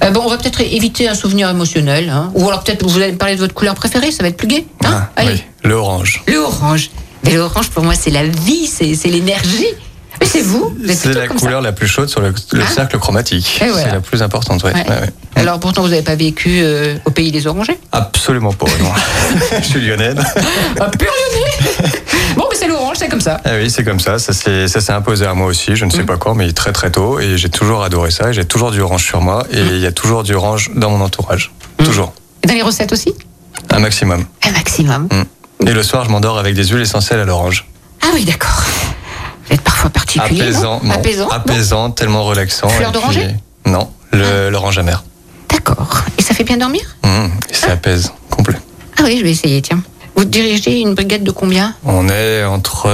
Euh, 0.04 0.12
bon, 0.12 0.22
on 0.26 0.30
va 0.30 0.38
peut-être 0.38 0.62
éviter 0.62 1.08
un 1.10 1.16
souvenir 1.16 1.50
émotionnel. 1.50 2.10
hein. 2.10 2.32
Ou 2.36 2.48
alors 2.48 2.64
peut-être 2.64 2.86
vous 2.88 2.98
allez 3.02 3.12
me 3.14 3.18
parler 3.18 3.36
de 3.36 3.40
votre 3.40 3.54
couleur 3.54 3.74
préférée, 3.76 4.12
ça 4.12 4.22
va 4.24 4.30
être 4.30 4.38
plus 4.38 4.48
gai. 4.48 4.68
Hein 4.86 5.08
Ah, 5.16 5.22
Allez. 5.22 5.32
oui, 5.34 5.44
le 5.64 5.74
orange. 5.76 6.24
Le 6.28 6.38
orange. 6.38 6.92
Mais 7.24 7.32
le 7.34 7.40
orange, 7.40 7.70
pour 7.70 7.84
moi, 7.84 7.96
c'est 7.96 8.12
la 8.12 8.24
vie, 8.26 8.68
c'est 8.68 8.86
l'énergie. 9.10 9.66
Mais 10.20 10.26
c'est 10.28 10.42
vous. 10.42 10.70
vous 10.78 10.94
C'est 10.94 11.14
la 11.14 11.28
comme 11.28 11.38
couleur 11.40 11.62
la 11.62 11.72
plus 11.72 11.88
chaude 11.88 12.10
sur 12.10 12.22
le, 12.22 12.34
le 12.54 12.62
Hein 12.62 12.66
cercle 12.74 12.98
chromatique. 13.00 13.58
Voilà. 13.60 13.84
C'est 13.84 13.92
la 13.92 14.00
plus 14.02 14.22
importante, 14.24 14.64
ouais. 14.64 14.74
Alors 15.36 15.60
pourtant, 15.60 15.82
vous 15.84 15.90
n'avez 15.90 16.02
pas 16.02 16.16
vécu 16.16 16.60
euh, 16.64 16.96
au 17.06 17.12
pays 17.12 17.32
des 17.32 17.46
orangers. 17.48 17.80
Absolument 17.92 18.54
pas, 18.54 18.66
non. 18.82 18.92
Je 19.62 19.66
suis 19.66 19.82
lyonnais. 19.82 20.14
Ah, 20.80 20.90
pur 20.98 21.12
lyonnais 21.12 21.92
Bon, 22.36 22.46
mais 22.50 22.58
c'est 22.58 22.68
l'orange, 22.68 22.98
c'est 23.00 23.08
comme 23.10 23.22
ça. 23.22 23.40
Ah 23.46 23.52
oui, 23.60 23.70
c'est 23.70 23.84
comme 23.84 24.00
ça. 24.00 24.18
Ça 24.20 24.34
s'est 24.34 24.92
imposé 24.92 25.26
à 25.26 25.34
moi 25.34 25.48
aussi. 25.48 25.76
Je 25.76 25.86
ne 25.86 25.90
Mm. 25.90 25.94
sais 25.94 26.04
pas 26.04 26.18
quand, 26.18 26.34
mais 26.36 26.52
très 26.54 26.72
très 26.72 26.90
tôt. 26.92 27.20
Et 27.20 27.38
j'ai 27.38 27.50
toujours 27.50 27.84
adoré 27.84 28.12
ça. 28.12 28.32
J'ai 28.32 28.46
toujours 28.46 28.72
du 28.72 28.82
orange 28.82 29.06
sur 29.06 29.22
moi. 29.22 29.44
Mm. 29.52 29.56
Et 29.56 29.62
il 29.76 29.80
y 29.80 29.86
a 29.86 29.92
toujours 29.92 30.24
du 30.24 30.34
orange 30.34 30.72
dans 30.76 30.90
mon 30.90 31.04
entourage. 31.04 31.52
Toujours. 31.84 32.14
Et 32.44 32.48
dans 32.48 32.54
les 32.56 32.62
recettes 32.64 32.92
aussi 32.92 33.14
Un 33.70 33.80
maximum. 33.80 34.26
Un 34.44 34.52
maximum. 34.52 35.08
Et 35.66 35.72
le 35.72 35.84
soir, 35.84 36.06
je 36.06 36.10
m'endors 36.10 36.38
avec 36.40 36.56
des 36.56 36.66
huiles 36.66 36.82
essentielles 36.82 37.20
à 37.20 37.26
l'orange. 37.26 37.66
Ah 38.04 38.08
oui, 38.14 38.26
d'accord. 38.26 38.64
Êtes 39.50 39.62
parfois 39.62 39.90
particulier. 39.90 40.42
Apaisant, 40.42 40.80
non. 40.84 40.92
Apaisant. 40.94 41.26
non 41.26 41.32
Apaisant, 41.32 41.92
tellement 41.92 42.24
relaxant. 42.26 42.70
Fleur 42.70 42.92
d'oranger 42.92 43.28
Ah. 43.66 43.70
Non, 43.70 43.90
le- 44.12 44.50
l'orange 44.50 44.78
amer. 44.78 45.04
D'accord. 45.50 46.04
Et 46.18 46.22
ça 46.22 46.34
fait 46.34 46.44
bien 46.44 46.58
dormir 46.58 46.82
Mmh, 47.04 47.28
et 47.50 47.54
ça 47.54 47.72
apaise, 47.72 48.12
complet. 48.30 48.56
Ah 49.00 49.04
oui, 49.06 49.18
je 49.20 49.24
vais 49.24 49.32
essayer, 49.32 49.62
tiens. 49.62 49.82
Vous 50.16 50.26
dirigez 50.26 50.80
une 50.80 50.96
brigade 50.96 51.24
de 51.24 51.30
combien 51.32 51.76
On 51.86 52.10
est 52.10 52.44
entre 52.44 52.90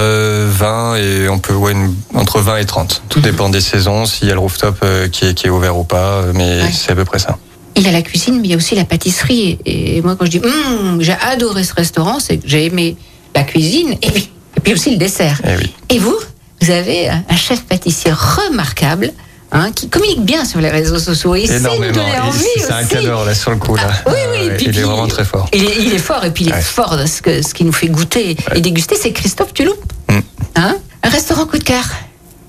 20 0.49 0.95
et 0.97 1.29
on 1.29 1.39
peut 1.39 1.53
ouais, 1.53 1.71
une- 1.71 1.95
entre 2.13 2.41
20 2.41 2.57
et 2.57 2.65
30. 2.65 3.01
Tout 3.09 3.19
Mhm. 3.19 3.25
dépend 3.25 3.49
des 3.49 3.61
saisons, 3.61 4.05
s'il 4.05 4.27
y 4.27 4.31
a 4.31 4.33
le 4.33 4.39
rooftop 4.41 4.75
euh, 4.83 5.07
qui, 5.07 5.25
est, 5.27 5.33
qui 5.33 5.47
est 5.47 5.49
ouvert 5.49 5.77
ou 5.77 5.83
pas, 5.85 6.21
euh, 6.21 6.31
mais 6.35 6.61
Ouais. 6.63 6.71
c'est 6.73 6.91
à 6.91 6.95
peu 6.95 7.05
près 7.05 7.19
ça. 7.19 7.37
Il 7.75 7.83
y 7.83 7.87
a 7.87 7.91
la 7.91 8.01
cuisine, 8.01 8.35
mais 8.41 8.47
il 8.47 8.51
y 8.51 8.53
a 8.53 8.57
aussi 8.57 8.75
la 8.75 8.83
pâtisserie. 8.85 9.57
Et 9.65 10.01
moi, 10.01 10.15
quand 10.17 10.25
je 10.25 10.31
dis 10.31 10.41
Hum, 10.43 10.97
j'ai 11.01 11.13
adoré 11.13 11.63
ce 11.63 11.73
restaurant, 11.73 12.19
c'est 12.19 12.37
que 12.37 12.47
j'ai 12.47 12.65
aimé 12.65 12.97
la 13.33 13.43
cuisine 13.43 13.93
et 14.01 14.11
puis, 14.11 14.29
et 14.57 14.59
puis 14.59 14.73
aussi 14.73 14.91
le 14.91 14.97
dessert. 14.97 15.41
Eh 15.47 15.55
oui. 15.57 15.73
Et 15.89 15.97
vous, 15.99 16.17
vous 16.63 16.71
avez 16.71 17.09
un 17.09 17.35
chef 17.35 17.61
pâtissier 17.63 18.11
remarquable 18.11 19.11
hein, 19.51 19.71
qui 19.73 19.89
communique 19.89 20.23
bien 20.23 20.45
sur 20.45 20.61
les 20.61 20.69
réseaux 20.69 20.97
sociaux. 20.99 21.35
Et 21.35 21.45
nous 21.45 21.53
Énormément. 21.53 21.93
donner 21.93 22.13
Et 22.15 22.19
envie 22.19 22.45
C'est 22.57 22.71
un 22.71 22.83
cadeau 22.85 23.25
là 23.25 23.35
sur 23.35 23.51
le 23.51 23.57
coup 23.57 23.75
là. 23.75 23.83
Ah, 24.05 24.09
oui, 24.09 24.13
oui, 24.31 24.45
et 24.45 24.49
puis- 24.51 24.65
il 24.69 24.79
est 24.79 24.81
vraiment 24.81 25.07
très 25.07 25.25
fort. 25.25 25.49
Il 25.53 25.63
est, 25.65 25.75
il 25.79 25.93
est 25.93 25.97
fort, 25.99 26.23
et 26.23 26.31
puis 26.31 26.45
il 26.45 26.51
est 26.51 26.53
Ouais. 26.53 26.61
fort 26.61 26.95
de 26.97 27.05
ce, 27.05 27.21
que, 27.21 27.41
ce 27.41 27.53
qui 27.53 27.65
nous 27.65 27.73
fait 27.73 27.87
goûter 27.89 28.37
et 28.55 28.61
déguster, 28.61 28.95
c'est 28.95 29.11
Christophe 29.11 29.53
Tulou. 29.53 29.73
Mm. 30.09 30.19
Hein? 30.55 30.75
Un 31.03 31.09
restaurant 31.09 31.45
coup 31.45 31.57
de 31.57 31.63
cœur. 31.65 31.83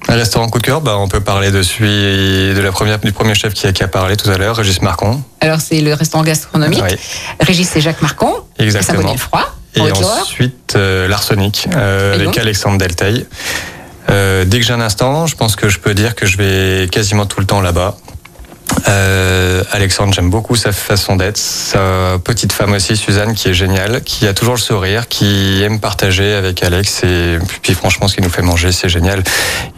Un 0.06 0.14
restaurant 0.16 0.48
coup 0.48 0.58
de 0.58 0.64
cœur, 0.64 0.80
bah, 0.80 0.96
on 0.98 1.08
peut 1.08 1.20
parler 1.20 1.50
de 1.50 1.62
celui 1.62 2.54
de 2.54 2.60
la 2.60 2.70
première 2.70 2.98
du 3.00 3.10
premier 3.10 3.34
chef 3.34 3.52
qui 3.54 3.66
a, 3.66 3.72
qui 3.72 3.82
a 3.82 3.88
parlé 3.88 4.16
tout 4.16 4.30
à 4.30 4.36
l'heure, 4.38 4.54
Régis 4.56 4.80
Marcon. 4.82 5.22
Alors, 5.40 5.60
c'est 5.60 5.80
le 5.80 5.92
restaurant 5.94 6.22
gastronomique. 6.22 6.82
Oui. 6.88 6.96
Régis 7.40 7.74
et 7.74 7.80
Jacques 7.80 8.02
Marcon. 8.02 8.32
Exactement. 8.58 8.92
À 8.92 8.96
Saint-Bonnet-le-Froid. 9.00 9.54
Et 9.76 9.80
en 9.80 9.86
Haute-Loire. 9.86 10.18
ensuite, 10.20 10.74
euh, 10.76 11.08
l'arsenic, 11.08 11.66
euh, 11.74 12.12
Et 12.12 12.22
avec 12.22 12.38
Alexandre 12.38 12.78
Delteil. 12.78 13.26
Euh, 14.10 14.44
dès 14.44 14.60
que 14.60 14.66
j'ai 14.66 14.72
un 14.72 14.80
instant, 14.80 15.26
je 15.26 15.36
pense 15.36 15.56
que 15.56 15.68
je 15.68 15.78
peux 15.78 15.94
dire 15.94 16.14
que 16.14 16.26
je 16.26 16.36
vais 16.36 16.88
quasiment 16.88 17.26
tout 17.26 17.40
le 17.40 17.46
temps 17.46 17.60
là-bas. 17.60 17.96
Euh, 18.88 19.62
Alexandre, 19.72 20.12
j'aime 20.12 20.30
beaucoup 20.30 20.56
sa 20.56 20.72
façon 20.72 21.16
d'être. 21.16 21.38
Sa 21.38 22.18
petite 22.22 22.52
femme 22.52 22.72
aussi, 22.72 22.96
Suzanne, 22.96 23.34
qui 23.34 23.48
est 23.48 23.54
géniale, 23.54 24.02
qui 24.02 24.26
a 24.26 24.34
toujours 24.34 24.54
le 24.54 24.60
sourire, 24.60 25.08
qui 25.08 25.62
aime 25.62 25.80
partager 25.80 26.34
avec 26.34 26.62
Alex. 26.62 27.02
Et 27.04 27.38
puis 27.62 27.74
franchement, 27.74 28.08
ce 28.08 28.14
qu'il 28.14 28.24
nous 28.24 28.30
fait 28.30 28.42
manger, 28.42 28.72
c'est 28.72 28.88
génial. 28.88 29.22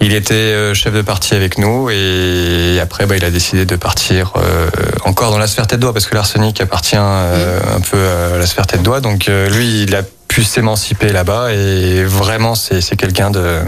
Il 0.00 0.12
était 0.12 0.34
euh, 0.34 0.74
chef 0.74 0.92
de 0.92 1.02
partie 1.02 1.34
avec 1.34 1.58
nous 1.58 1.90
et 1.90 2.78
après, 2.80 3.06
bah, 3.06 3.16
il 3.16 3.24
a 3.24 3.30
décidé 3.30 3.64
de 3.64 3.76
partir 3.76 4.32
euh, 4.36 4.68
encore 5.04 5.30
dans 5.30 5.38
la 5.38 5.46
sphère 5.46 5.66
tête 5.66 5.80
d'oie 5.80 5.92
parce 5.92 6.06
que 6.06 6.14
l'arsenic 6.14 6.60
appartient 6.60 6.96
euh, 6.98 7.60
un 7.76 7.80
peu 7.80 7.98
à 8.34 8.38
la 8.38 8.46
sphère 8.46 8.66
tête 8.66 8.82
d'oie. 8.82 9.00
Donc 9.00 9.28
euh, 9.28 9.48
lui, 9.50 9.82
il 9.82 9.94
a 9.94 10.02
pu 10.28 10.42
s'émanciper 10.42 11.12
là-bas 11.12 11.52
et 11.52 12.04
vraiment, 12.04 12.54
c'est 12.54 12.96
quelqu'un 12.96 13.30
de, 13.30 13.60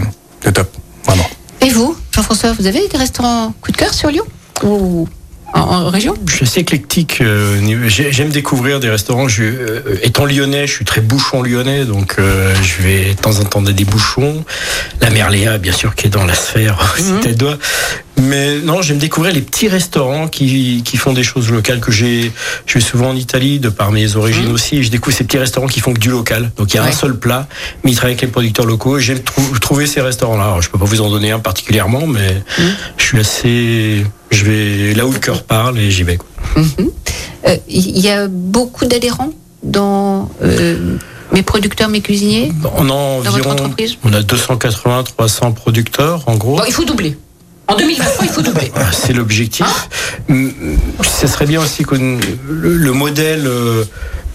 de 0.45 0.49
top, 0.51 0.69
vraiment. 1.05 1.29
Et 1.61 1.69
vous, 1.69 1.95
Jean-François, 2.13 2.53
vous 2.53 2.65
avez 2.67 2.87
des 2.87 2.97
restaurants 2.97 3.53
coup 3.61 3.71
de 3.71 3.77
cœur 3.77 3.93
sur 3.93 4.09
Lyon 4.09 4.23
Ou 4.63 5.07
en, 5.53 5.59
en 5.59 5.89
région? 5.89 6.13
Je 6.27 6.35
suis 6.35 6.45
assez 6.45 6.59
éclectique. 6.61 7.19
euh, 7.21 7.59
J'aime 7.89 8.29
découvrir 8.29 8.79
des 8.79 8.89
restaurants. 8.89 9.27
Je, 9.27 9.43
euh, 9.43 9.81
étant 10.03 10.25
lyonnais, 10.25 10.67
je 10.67 10.73
suis 10.73 10.85
très 10.85 11.01
bouchon 11.01 11.41
lyonnais, 11.41 11.85
donc 11.85 12.15
euh, 12.19 12.53
je 12.61 12.83
vais 12.83 13.13
de 13.15 13.19
temps 13.19 13.37
en 13.39 13.43
temps 13.45 13.61
dans 13.61 13.71
des 13.71 13.83
bouchons. 13.85 14.43
La 15.01 15.09
Merléa, 15.09 15.57
bien 15.57 15.73
sûr, 15.73 15.95
qui 15.95 16.07
est 16.07 16.11
dans 16.11 16.25
la 16.25 16.35
sphère 16.35 16.77
aussi 16.95 17.11
Mhm. 17.11 17.21
Mais 18.21 18.59
non, 18.59 18.81
j'aime 18.81 18.97
découvrir 18.97 19.33
les 19.33 19.41
petits 19.41 19.67
restaurants 19.67 20.27
qui, 20.27 20.81
qui 20.83 20.97
font 20.97 21.13
des 21.13 21.23
choses 21.23 21.49
locales 21.51 21.79
que 21.79 21.91
j'ai. 21.91 22.31
Je 22.65 22.71
suis 22.71 22.81
souvent 22.81 23.09
en 23.11 23.15
Italie, 23.15 23.59
de 23.59 23.69
par 23.69 23.91
mes 23.91 24.15
origines 24.15 24.51
aussi, 24.51 24.77
et 24.77 24.83
je 24.83 24.91
découvre 24.91 25.15
ces 25.15 25.23
petits 25.23 25.37
restaurants 25.37 25.67
qui 25.67 25.79
font 25.79 25.93
que 25.93 25.99
du 25.99 26.09
local. 26.09 26.51
Donc 26.57 26.73
il 26.73 26.77
y 26.77 26.79
a 26.79 26.83
Ouais. 26.83 26.89
un 26.89 26.93
seul 26.93 27.17
plat, 27.17 27.47
mais 27.83 27.91
ils 27.91 27.95
travaillent 27.95 28.13
avec 28.13 28.21
les 28.21 28.27
producteurs 28.27 28.65
locaux. 28.65 28.97
Et 28.97 29.01
j'ai 29.01 29.19
trou- 29.21 29.57
trouvé 29.59 29.85
ces 29.87 30.01
restaurants-là. 30.01 30.43
Alors, 30.43 30.61
je 30.61 30.69
peux 30.69 30.77
pas 30.77 30.85
vous 30.85 31.01
en 31.01 31.09
donner 31.09 31.31
un 31.31 31.39
particulièrement, 31.39 32.05
mais 32.07 32.43
je 32.97 33.03
suis 33.03 33.19
assez. 33.19 34.05
Je 34.31 34.45
vais 34.45 34.93
là 34.93 35.05
où 35.07 35.11
le 35.11 35.19
cœur 35.19 35.43
parle 35.43 35.79
et 35.79 35.89
j'y 35.89 36.03
vais. 36.03 36.19
Mhm. 36.55 36.65
Euh, 37.47 37.57
Il 37.67 37.99
y 37.99 38.09
a 38.09 38.27
beaucoup 38.27 38.85
d'adhérents 38.85 39.31
dans 39.63 40.29
euh, 40.43 40.97
mes 41.31 41.41
producteurs, 41.41 41.89
mes 41.89 42.01
cuisiniers? 42.01 42.51
On 42.77 42.89
a 42.89 42.93
environ. 42.93 43.55
On 44.03 44.13
a 44.13 44.21
280, 44.21 45.03
300 45.03 45.51
producteurs 45.53 46.23
en 46.27 46.35
gros. 46.35 46.57
Bon, 46.57 46.63
il 46.67 46.73
faut 46.73 46.85
doubler. 46.85 47.17
En 47.69 47.75
2023, 47.75 48.25
il 48.25 48.31
faut 48.31 48.41
doubler. 48.41 48.71
Ah, 48.75 48.91
C'est 48.91 49.13
l'objectif. 49.13 49.65
Mm, 50.27 50.49
Ce 51.03 51.27
serait 51.27 51.45
bien 51.45 51.61
aussi 51.61 51.83
que 51.85 51.95
le, 51.95 52.17
le 52.77 52.91
modèle 52.93 53.45
euh, 53.47 53.83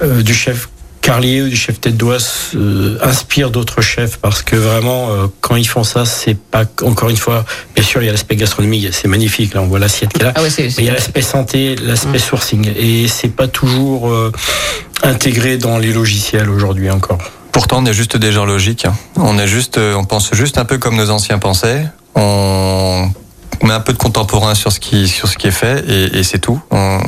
euh, 0.03 0.23
du 0.23 0.35
chef 0.35 0.69
Carlier 1.01 1.43
ou 1.43 1.49
du 1.51 1.57
chef 1.57 1.81
tête 1.83 1.99
d'Oise 1.99 2.31
euh, 2.55 2.97
inspire 3.03 3.51
d'autres 3.51 3.83
chefs 3.83 4.17
parce 4.17 4.41
que 4.41 4.57
vraiment 4.57 5.11
euh, 5.11 5.27
quand 5.43 5.57
ils 5.57 5.69
font 5.69 5.85
ça 5.85 6.07
c'est 6.07 6.35
pas 6.35 6.65
encore 6.83 7.11
une 7.11 7.19
fois 7.19 7.45
bien 7.75 7.85
sûr 7.85 8.01
il 8.03 8.07
y 8.07 8.09
a 8.09 8.13
l'aspect 8.13 8.37
gastronomique 8.37 8.89
c'est 8.95 9.07
magnifique 9.07 9.53
là 9.53 9.61
on 9.61 9.67
voit 9.67 9.79
l'assiette 9.79 10.15
qu'il 10.15 10.25
a 10.25 10.33
Ah 10.35 10.41
ouais, 10.41 10.49
c'est- 10.49 10.63
mais 10.63 10.73
il 10.79 10.85
y 10.87 10.89
a 10.89 10.95
l'aspect 10.95 11.21
santé 11.21 11.77
l'aspect 11.77 12.19
sourcing 12.19 12.71
et 12.75 13.07
c'est 13.09 13.29
pas 13.29 13.49
toujours 13.49 14.09
euh, 14.11 14.33
intégré 15.03 15.59
dans 15.59 15.77
les 15.77 15.93
logiciels 15.93 16.49
aujourd'hui 16.49 16.91
encore 16.91 17.19
Pourtant, 17.53 17.83
on 17.83 17.87
est 17.87 17.93
juste 17.95 18.17
des 18.17 18.33
gens 18.33 18.47
logiques. 18.47 18.85
hein. 18.87 18.95
On 19.17 19.39
est 19.39 19.47
juste, 19.47 19.77
euh, 19.79 19.95
on 19.95 20.05
pense 20.05 20.31
juste 20.35 20.57
un 20.59 20.65
peu 20.65 20.79
comme 20.79 20.97
nos 20.97 21.11
anciens 21.11 21.39
pensaient. 21.39 21.85
On 22.17 23.09
met 23.63 23.73
un 23.73 23.81
peu 23.81 23.93
de 23.93 23.99
contemporain 23.99 24.55
sur 24.55 24.73
ce 24.73 24.81
qui, 24.81 25.09
sur 25.09 25.29
ce 25.29 25.37
qui 25.37 25.47
est 25.47 25.53
fait 25.53 25.85
et, 25.89 26.19
et 26.19 26.25
c'est 26.25 26.39
tout. 26.39 26.61
On- 26.71 27.01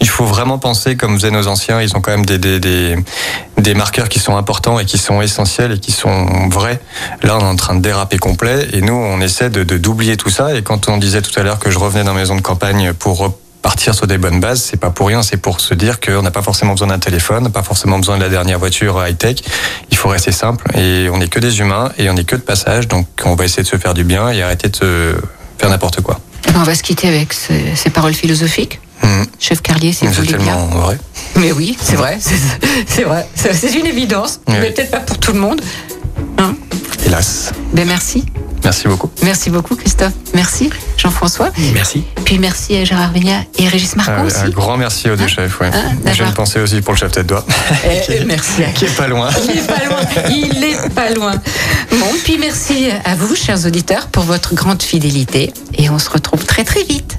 il 0.00 0.08
faut 0.08 0.24
vraiment 0.26 0.58
penser 0.58 0.96
comme 0.96 1.14
faisaient 1.18 1.30
nos 1.30 1.46
anciens. 1.46 1.80
Ils 1.80 1.96
ont 1.96 2.00
quand 2.00 2.10
même 2.10 2.26
des, 2.26 2.38
des, 2.38 2.60
des, 2.60 2.96
des 3.58 3.74
marqueurs 3.74 4.08
qui 4.08 4.18
sont 4.18 4.36
importants 4.36 4.78
et 4.78 4.84
qui 4.84 4.98
sont 4.98 5.22
essentiels 5.22 5.72
et 5.72 5.78
qui 5.78 5.92
sont 5.92 6.48
vrais. 6.50 6.78
Là, 7.22 7.36
on 7.36 7.40
est 7.40 7.44
en 7.44 7.56
train 7.56 7.74
de 7.74 7.80
déraper 7.80 8.18
complet 8.18 8.68
et 8.72 8.80
nous, 8.82 8.92
on 8.94 9.20
essaie 9.20 9.50
de 9.50 9.64
de- 9.64 9.78
d'oublier 9.78 10.16
tout 10.16 10.30
ça. 10.30 10.54
Et 10.54 10.62
quand 10.62 10.88
on 10.88 10.98
disait 10.98 11.22
tout 11.22 11.38
à 11.38 11.42
l'heure 11.42 11.58
que 11.58 11.70
je 11.70 11.78
revenais 11.78 12.04
dans 12.04 12.12
ma 12.12 12.20
maison 12.20 12.36
de 12.36 12.42
campagne 12.42 12.92
pour 12.92 13.34
partir 13.62 13.94
sur 13.94 14.06
des 14.06 14.18
bonnes 14.18 14.40
bases, 14.40 14.60
c'est 14.62 14.76
pas 14.76 14.90
pour 14.90 15.06
rien, 15.06 15.22
c'est 15.22 15.38
pour 15.38 15.58
se 15.60 15.72
dire 15.72 15.98
qu'on 16.00 16.20
n'a 16.20 16.30
pas 16.30 16.42
forcément 16.42 16.72
besoin 16.72 16.88
d'un 16.88 16.98
téléphone, 16.98 17.50
pas 17.50 17.62
forcément 17.62 17.98
besoin 17.98 18.18
de 18.18 18.22
la 18.22 18.28
dernière 18.28 18.58
voiture 18.58 19.02
high-tech. 19.06 19.36
Il 19.90 19.96
faut 19.96 20.10
rester 20.10 20.32
simple 20.32 20.66
et 20.76 21.08
on 21.10 21.16
n'est 21.16 21.28
que 21.28 21.40
des 21.40 21.60
humains 21.60 21.90
et 21.96 22.10
on 22.10 22.14
n'est 22.14 22.24
que 22.24 22.36
de 22.36 22.42
passage, 22.42 22.88
donc 22.88 23.06
on 23.24 23.34
va 23.36 23.46
essayer 23.46 23.62
de 23.62 23.68
se 23.68 23.76
faire 23.78 23.94
du 23.94 24.04
bien 24.04 24.28
et 24.28 24.42
arrêter 24.42 24.68
de 24.68 24.76
se 24.76 25.14
faire 25.58 25.70
n'importe 25.70 26.00
quoi. 26.00 26.20
Eh 26.48 26.52
ben, 26.52 26.60
On 26.60 26.64
va 26.64 26.74
se 26.74 26.82
quitter 26.82 27.08
avec 27.08 27.32
ces, 27.32 27.74
ces 27.74 27.90
paroles 27.90 28.14
philosophiques. 28.14 28.80
Mhm. 29.02 29.26
Chef 29.38 29.60
Carlier, 29.60 29.92
si 29.92 30.06
vous 30.06 30.14
C'est 30.14 30.20
voulez 30.22 30.38
bien. 30.42 30.56
vrai. 30.56 30.98
Mais 31.36 31.52
oui, 31.52 31.76
c'est 31.80 31.96
vrai, 31.96 32.18
c'est 32.86 33.02
vrai. 33.04 33.26
C'est 33.34 33.52
c'est 33.54 33.72
une 33.78 33.86
évidence, 33.86 34.40
Oui. 34.48 34.54
mais 34.60 34.70
peut-être 34.70 34.90
pas 34.90 35.00
pour 35.00 35.18
tout 35.18 35.32
le 35.32 35.40
monde. 35.40 35.60
Hein 36.38 36.54
Ben 37.72 37.86
merci. 37.86 38.24
Merci 38.64 38.88
beaucoup. 38.88 39.10
Merci 39.22 39.50
beaucoup, 39.50 39.76
Christophe. 39.76 40.14
Merci, 40.34 40.70
Jean-François. 40.96 41.50
merci 41.74 42.02
Puis 42.24 42.38
merci 42.38 42.76
à 42.76 42.84
Gérard 42.84 43.12
Vigna 43.12 43.42
et 43.58 43.68
Régis 43.68 43.94
Marco 43.94 44.12
Un, 44.12 44.24
aussi. 44.24 44.38
un 44.38 44.48
grand 44.48 44.76
merci 44.78 45.10
aux 45.10 45.16
deux 45.16 45.26
chefs. 45.28 45.60
Ouais. 45.60 45.70
Ah, 45.72 46.12
J'ai 46.14 46.24
une 46.24 46.32
pensée 46.32 46.60
aussi 46.60 46.80
pour 46.80 46.94
le 46.94 46.98
chef 46.98 47.12
tête 47.12 47.26
d'oie, 47.26 47.44
eh, 48.08 48.24
merci 48.26 48.64
à 48.64 48.68
qui 48.70 48.86
est 48.86 48.96
pas 48.96 49.06
loin. 49.06 49.28
Il 49.44 49.58
est 49.58 49.66
pas 49.66 49.84
loin. 49.84 50.00
Il 50.30 50.64
est 50.64 50.88
pas 50.94 51.10
loin. 51.10 51.34
Bon, 51.90 52.06
puis 52.24 52.38
merci 52.38 52.88
à 53.04 53.14
vous, 53.16 53.36
chers 53.36 53.66
auditeurs, 53.66 54.06
pour 54.08 54.24
votre 54.24 54.54
grande 54.54 54.82
fidélité. 54.82 55.52
Et 55.76 55.90
on 55.90 55.98
se 55.98 56.08
retrouve 56.08 56.44
très 56.46 56.64
très 56.64 56.84
vite. 56.84 57.18